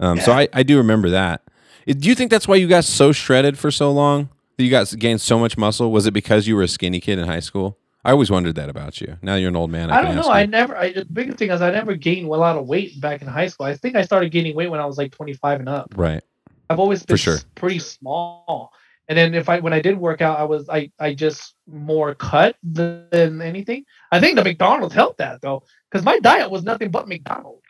[0.00, 1.42] Um, so I, I do remember that.
[1.86, 4.30] Do you think that's why you got so shredded for so long?
[4.56, 5.90] That you got gained so much muscle?
[5.90, 7.78] Was it because you were a skinny kid in high school?
[8.04, 9.16] I always wondered that about you.
[9.22, 9.90] Now you're an old man.
[9.90, 10.30] I, I don't know.
[10.30, 10.76] I never.
[10.76, 13.48] I, the biggest thing is I never gained a lot of weight back in high
[13.48, 13.66] school.
[13.66, 15.94] I think I started gaining weight when I was like 25 and up.
[15.96, 16.22] right.
[16.70, 17.38] I've always been sure.
[17.54, 18.72] pretty small,
[19.08, 22.14] And then if I when I did work out, I was I I just more
[22.14, 23.84] cut than anything.
[24.10, 27.62] I think the McDonald's helped that though, because my diet was nothing but McDonald's.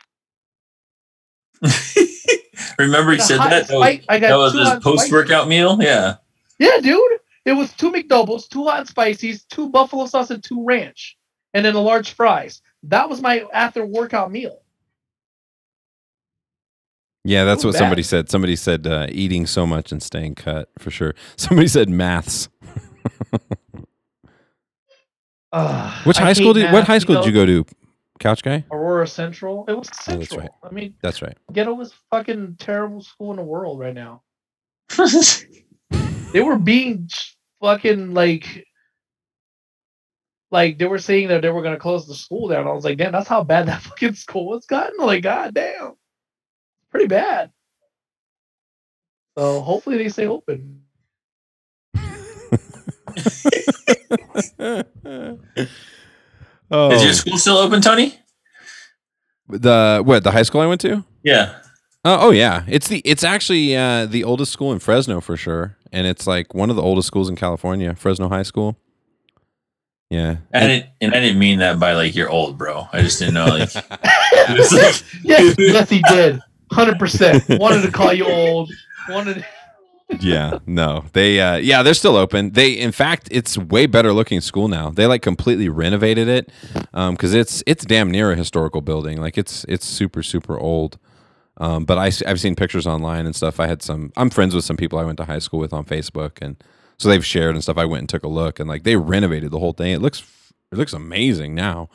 [2.79, 3.69] Remember he said that?
[3.69, 5.79] That was, I got that was his post workout meal?
[5.81, 6.17] Yeah.
[6.59, 7.19] Yeah, dude.
[7.45, 11.17] It was two McDoubles, two hot and spices, two buffalo sauce, and two ranch,
[11.53, 12.63] and then a large fries.
[12.85, 14.61] That was my after workout meal.
[17.25, 17.79] Yeah, that's Ooh, what bad.
[17.79, 18.29] somebody said.
[18.31, 21.15] Somebody said uh, eating so much and staying cut for sure.
[21.37, 22.49] Somebody said maths.
[25.53, 26.73] Ugh, Which I high school did?
[26.73, 27.65] What high school did you go to?
[28.21, 28.65] Couch guy.
[28.71, 29.65] Aurora Central.
[29.69, 30.19] It was Oh, Central.
[30.21, 30.51] that's right.
[30.63, 31.37] I mean, That's right.
[31.53, 34.23] ghetto was fucking terrible school in the world right now.
[36.33, 37.09] They were being
[37.63, 38.67] fucking like,
[40.51, 42.67] like they were saying that they were gonna close the school down.
[42.67, 44.97] I was like, damn, that's how bad that fucking school has gotten.
[44.99, 45.95] Like, god damn,
[46.95, 47.51] pretty bad.
[49.37, 50.83] So hopefully they stay open.
[56.71, 58.17] oh, Is your school still open, Tony?
[59.49, 60.23] the what?
[60.23, 61.05] The high school I went to?
[61.25, 61.57] Yeah.
[62.05, 62.63] Oh, oh yeah.
[62.69, 66.55] It's the it's actually uh, the oldest school in Fresno for sure, and it's like
[66.55, 68.79] one of the oldest schools in California, Fresno High School.
[70.11, 70.37] Yeah.
[70.53, 72.87] I didn't, and I didn't mean that by like you're old, bro.
[72.93, 73.75] I just didn't know like
[75.25, 76.41] yes, yes, he did.
[76.75, 77.45] Hundred percent.
[77.61, 78.71] Wanted to call you old.
[79.09, 79.45] Wanted.
[80.21, 81.05] yeah, no.
[81.13, 82.51] They uh yeah, they're still open.
[82.51, 84.91] They in fact, it's way better looking school now.
[84.91, 86.51] They like completely renovated it
[86.93, 89.21] um cuz it's it's damn near a historical building.
[89.21, 90.99] Like it's it's super super old.
[91.59, 93.61] Um but I I've seen pictures online and stuff.
[93.61, 95.85] I had some I'm friends with some people I went to high school with on
[95.85, 96.57] Facebook and
[96.99, 97.79] so they've shared and stuff.
[97.79, 99.93] I went and took a look and like they renovated the whole thing.
[99.93, 100.23] It looks
[100.73, 101.89] it looks amazing now.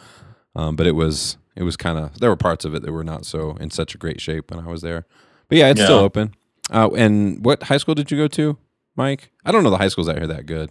[0.56, 3.04] Um but it was it was kind of there were parts of it that were
[3.04, 5.06] not so in such a great shape when I was there.
[5.48, 6.36] But yeah, it's still open.
[6.72, 8.58] Uh, and what high school did you go to,
[8.96, 9.32] Mike?
[9.46, 10.70] I don't know the high schools out here that good.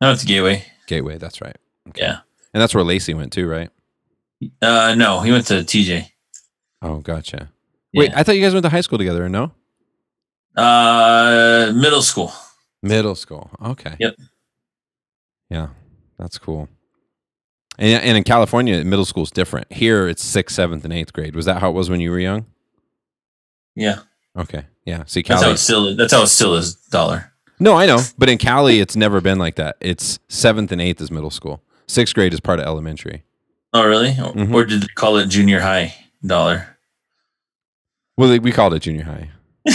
[0.00, 0.64] no, it's Gateway.
[0.86, 1.56] Gateway, that's right.
[1.88, 2.02] Okay.
[2.02, 2.18] Yeah.
[2.52, 3.70] And that's where Lacey went too, right?
[4.62, 6.10] Uh, no, he went to TJ.
[6.82, 7.50] Oh, gotcha.
[7.94, 9.52] Wait, I thought you guys went to high school together, no?
[10.56, 12.32] Uh, middle school.
[12.82, 13.50] Middle school.
[13.62, 13.96] Okay.
[13.98, 14.14] Yep.
[15.50, 15.68] Yeah,
[16.18, 16.68] that's cool.
[17.78, 19.72] And, and in California, middle school is different.
[19.72, 21.36] Here, it's sixth, seventh, and eighth grade.
[21.36, 22.46] Was that how it was when you were young?
[23.76, 24.00] Yeah,
[24.36, 24.64] Okay.
[24.84, 25.04] Yeah.
[25.06, 25.94] See, that's how it still.
[25.96, 26.74] That's how it still is.
[26.74, 27.32] Dollar.
[27.60, 28.00] No, I know.
[28.16, 29.76] But in Cali, it's never been like that.
[29.80, 31.62] It's seventh and eighth is middle school.
[31.86, 33.24] Sixth grade is part of elementary.
[33.74, 34.10] Oh, really?
[34.10, 34.54] Or- Mhm.
[34.54, 35.94] Or did they call it junior high
[36.24, 36.78] dollar?
[38.16, 39.30] Well, we called it junior high.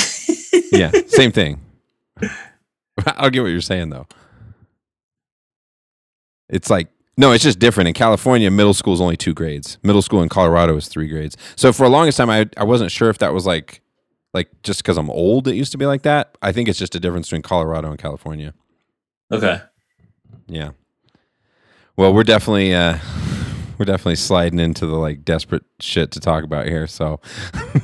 [0.72, 1.62] yeah, same thing.
[3.06, 4.08] I'll get what you're saying though.
[6.50, 7.88] It's like no, it's just different.
[7.88, 9.78] In California, middle school is only two grades.
[9.84, 11.38] Middle school in Colorado is three grades.
[11.56, 13.82] So for the longest time, I I wasn't sure if that was like
[14.34, 16.38] like just because I'm old, it used to be like that.
[16.42, 18.54] I think it's just a difference between Colorado and California.
[19.32, 19.62] Okay.
[20.48, 20.72] Yeah.
[21.96, 22.98] Well, we're definitely uh
[23.78, 26.88] we're definitely sliding into the like desperate shit to talk about here.
[26.88, 27.20] So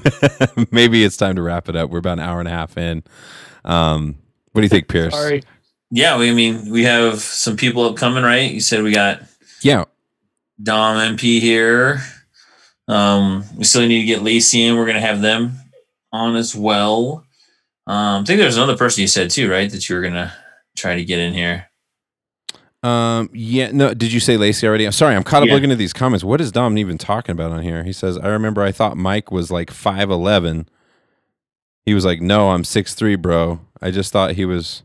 [0.72, 1.92] maybe it's time to wrap it up.
[1.92, 3.04] We're about an hour and a half in.
[3.64, 4.18] Um
[4.52, 5.14] what do you think, Pierce?
[5.14, 5.44] Sorry.
[5.91, 8.52] Yeah, we, I mean, we have some people upcoming, right?
[8.52, 9.22] You said we got
[9.61, 9.86] Yeah.
[10.61, 12.02] Dom MP here.
[12.88, 14.76] Um, we still need to get Lacey in.
[14.76, 15.53] We're gonna have them
[16.11, 17.24] on as well.
[17.88, 19.70] Um, I think there's another person you said too, right?
[19.72, 20.34] That you were gonna
[20.76, 21.66] try to get in here.
[22.82, 24.86] Um yeah, no, did you say Lacey already?
[24.86, 25.56] I'm sorry, I'm caught up Yeah.
[25.56, 26.24] looking at these comments.
[26.24, 27.84] What is Dom even talking about on here?
[27.84, 30.68] He says, I remember I thought Mike was like five eleven.
[31.86, 33.60] He was like, No, I'm six three, bro.
[33.82, 34.84] I just thought he was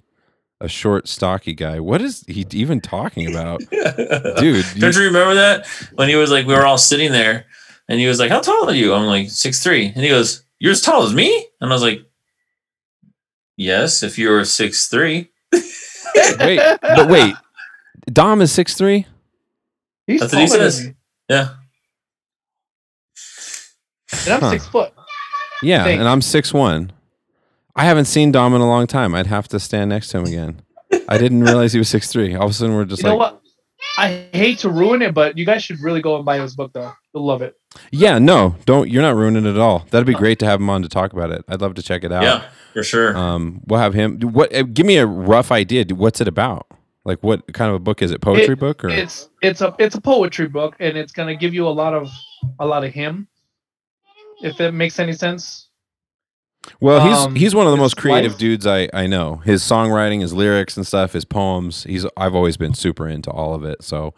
[0.61, 1.81] a short, stocky guy.
[1.81, 3.61] What is he even talking about?
[3.71, 7.47] Dude, you- Don't you remember that when he was like, we were all sitting there,
[7.89, 10.45] and he was like, "How tall are you?" I'm like six three, and he goes,
[10.59, 12.01] "You're as tall as me," and I was like,
[13.57, 15.31] "Yes, if you were six three.
[15.53, 17.35] wait, but wait.
[18.13, 19.07] Dom is six three?
[20.07, 20.87] He's That's what he taller than says.
[20.87, 20.95] me,
[21.29, 21.49] Yeah,
[24.25, 24.51] and I'm Huh.
[24.51, 24.93] six foot.
[25.63, 26.01] Yeah, Thanks.
[26.01, 26.93] and I'm six one.
[27.77, 29.15] I haven't seen Dom in a long time.
[29.15, 30.63] I'd have to stand next to him again.
[31.09, 32.35] I didn't realize he was six three.
[32.35, 33.41] All of a sudden, we're just You know like, what?
[33.99, 36.73] I hate to ruin it, but you guys should really go and buy his book
[36.73, 36.93] though.
[37.13, 37.55] You'll love it.
[37.91, 38.89] yeah, no, don't.
[38.89, 39.87] You're not ruining it at all.
[39.91, 41.45] That'd be great to have him on to talk about it.
[41.49, 42.23] I'd love to check it out.
[42.23, 43.17] yeah, for sure.
[43.17, 44.21] Um, we'll have him.
[44.21, 44.55] What?
[44.55, 45.85] uh, Give me a rough idea.
[45.95, 46.67] What's it about?
[47.05, 48.21] Like, what kind of a book is it?
[48.23, 48.89] Poetry It- book or?
[48.89, 52.09] It's it's a it's a poetry book, and it's gonna give you a lot of
[52.61, 53.27] a lot of him.
[54.43, 55.69] If that makes any sense.
[56.81, 59.37] Well, he's Um, he's one of the most creative life- dudes I, I know.
[59.37, 61.85] His songwriting, his lyrics and stuff, his poems.
[61.85, 63.83] He's I've always been super into all of it.
[63.83, 64.15] So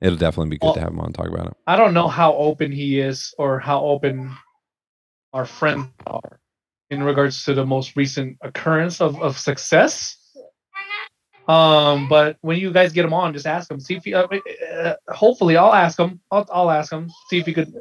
[0.00, 1.54] it'll definitely be good Well- to have him on and talk about it.
[1.66, 4.34] I don't know how open he is or how open
[5.32, 6.40] our friends are
[6.90, 10.16] in regards to the most recent occurrence of, of success.
[11.48, 13.80] Um, but when you guys get him on, just ask him.
[13.80, 14.14] See if he.
[14.14, 14.26] Uh,
[14.72, 16.20] uh, hopefully, I'll ask him.
[16.30, 17.10] I'll, I'll ask him.
[17.28, 17.74] See if he could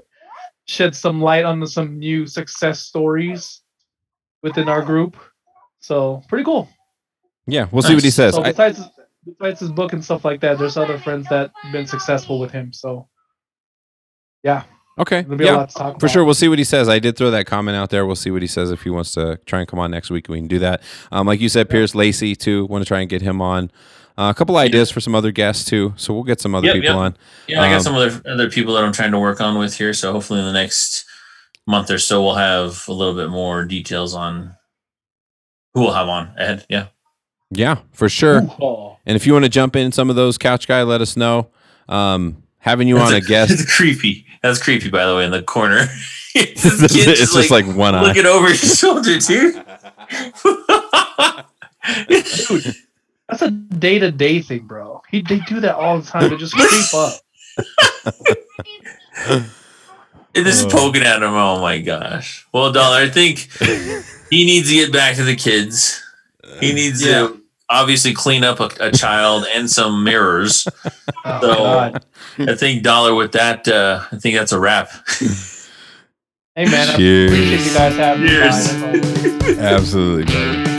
[0.65, 3.61] shed some light on some new success stories
[4.41, 5.17] within our group.
[5.79, 6.69] So pretty cool.
[7.47, 8.35] Yeah, we'll see what he says.
[8.35, 8.81] So I- besides
[9.25, 12.51] besides his book and stuff like that, there's other friends that have been successful with
[12.51, 12.71] him.
[12.73, 13.07] So
[14.43, 14.63] yeah,
[14.97, 16.11] okay, there'll be a yeah, lot to talk for about.
[16.11, 16.23] sure.
[16.25, 16.87] We'll see what he says.
[16.87, 18.05] I did throw that comment out there.
[18.05, 20.27] We'll see what he says if he wants to try and come on next week.
[20.29, 20.81] We can do that.
[21.11, 22.65] Um, like you said, Pierce Lacey too.
[22.67, 23.71] Want to try and get him on.
[24.17, 25.93] Uh, a couple ideas for some other guests too.
[25.95, 26.95] So we'll get some other Yep, people yep.
[26.97, 27.17] on.
[27.47, 29.75] Yeah, I Um, got some other other people that I'm trying to work on with
[29.77, 29.93] here.
[29.93, 31.05] So hopefully in the next
[31.69, 34.55] month or so we'll have a little bit more details on
[35.73, 36.65] who we'll have on ahead.
[36.67, 36.87] Yeah.
[37.51, 38.39] Yeah, for sure.
[39.05, 41.49] And if you want to jump in some of those couch guy, let us know.
[41.87, 44.25] Um, having you That's on a guest, It's creepy.
[44.41, 45.85] That's creepy, by the way, in the corner.
[46.35, 48.03] it's it's, this just like, one eye.
[48.03, 49.51] looking over his shoulder too.
[52.07, 52.75] dude,
[53.27, 55.01] that's a day to day thing, bro.
[55.09, 56.29] He they do that all the time.
[56.29, 57.19] They just creep up.
[60.39, 60.69] It is Oh.
[60.69, 61.33] poking at him.
[61.33, 62.45] Oh my gosh.
[62.53, 63.49] Well, Dollar, I think
[64.29, 66.01] he needs to get back to the kids.
[66.59, 67.27] He needs Yeah.
[67.27, 70.67] to obviously clean up a, a child and some mirrors.
[71.25, 72.05] Oh, So- God.
[72.39, 73.67] I think Dollar with that.
[73.67, 74.89] Uh, I think that's a wrap.
[76.55, 77.31] Hey man, I Cheers.
[77.31, 78.29] appreciate you guys having me.
[79.39, 79.57] Cheers.
[79.59, 80.78] Absolutely, baby.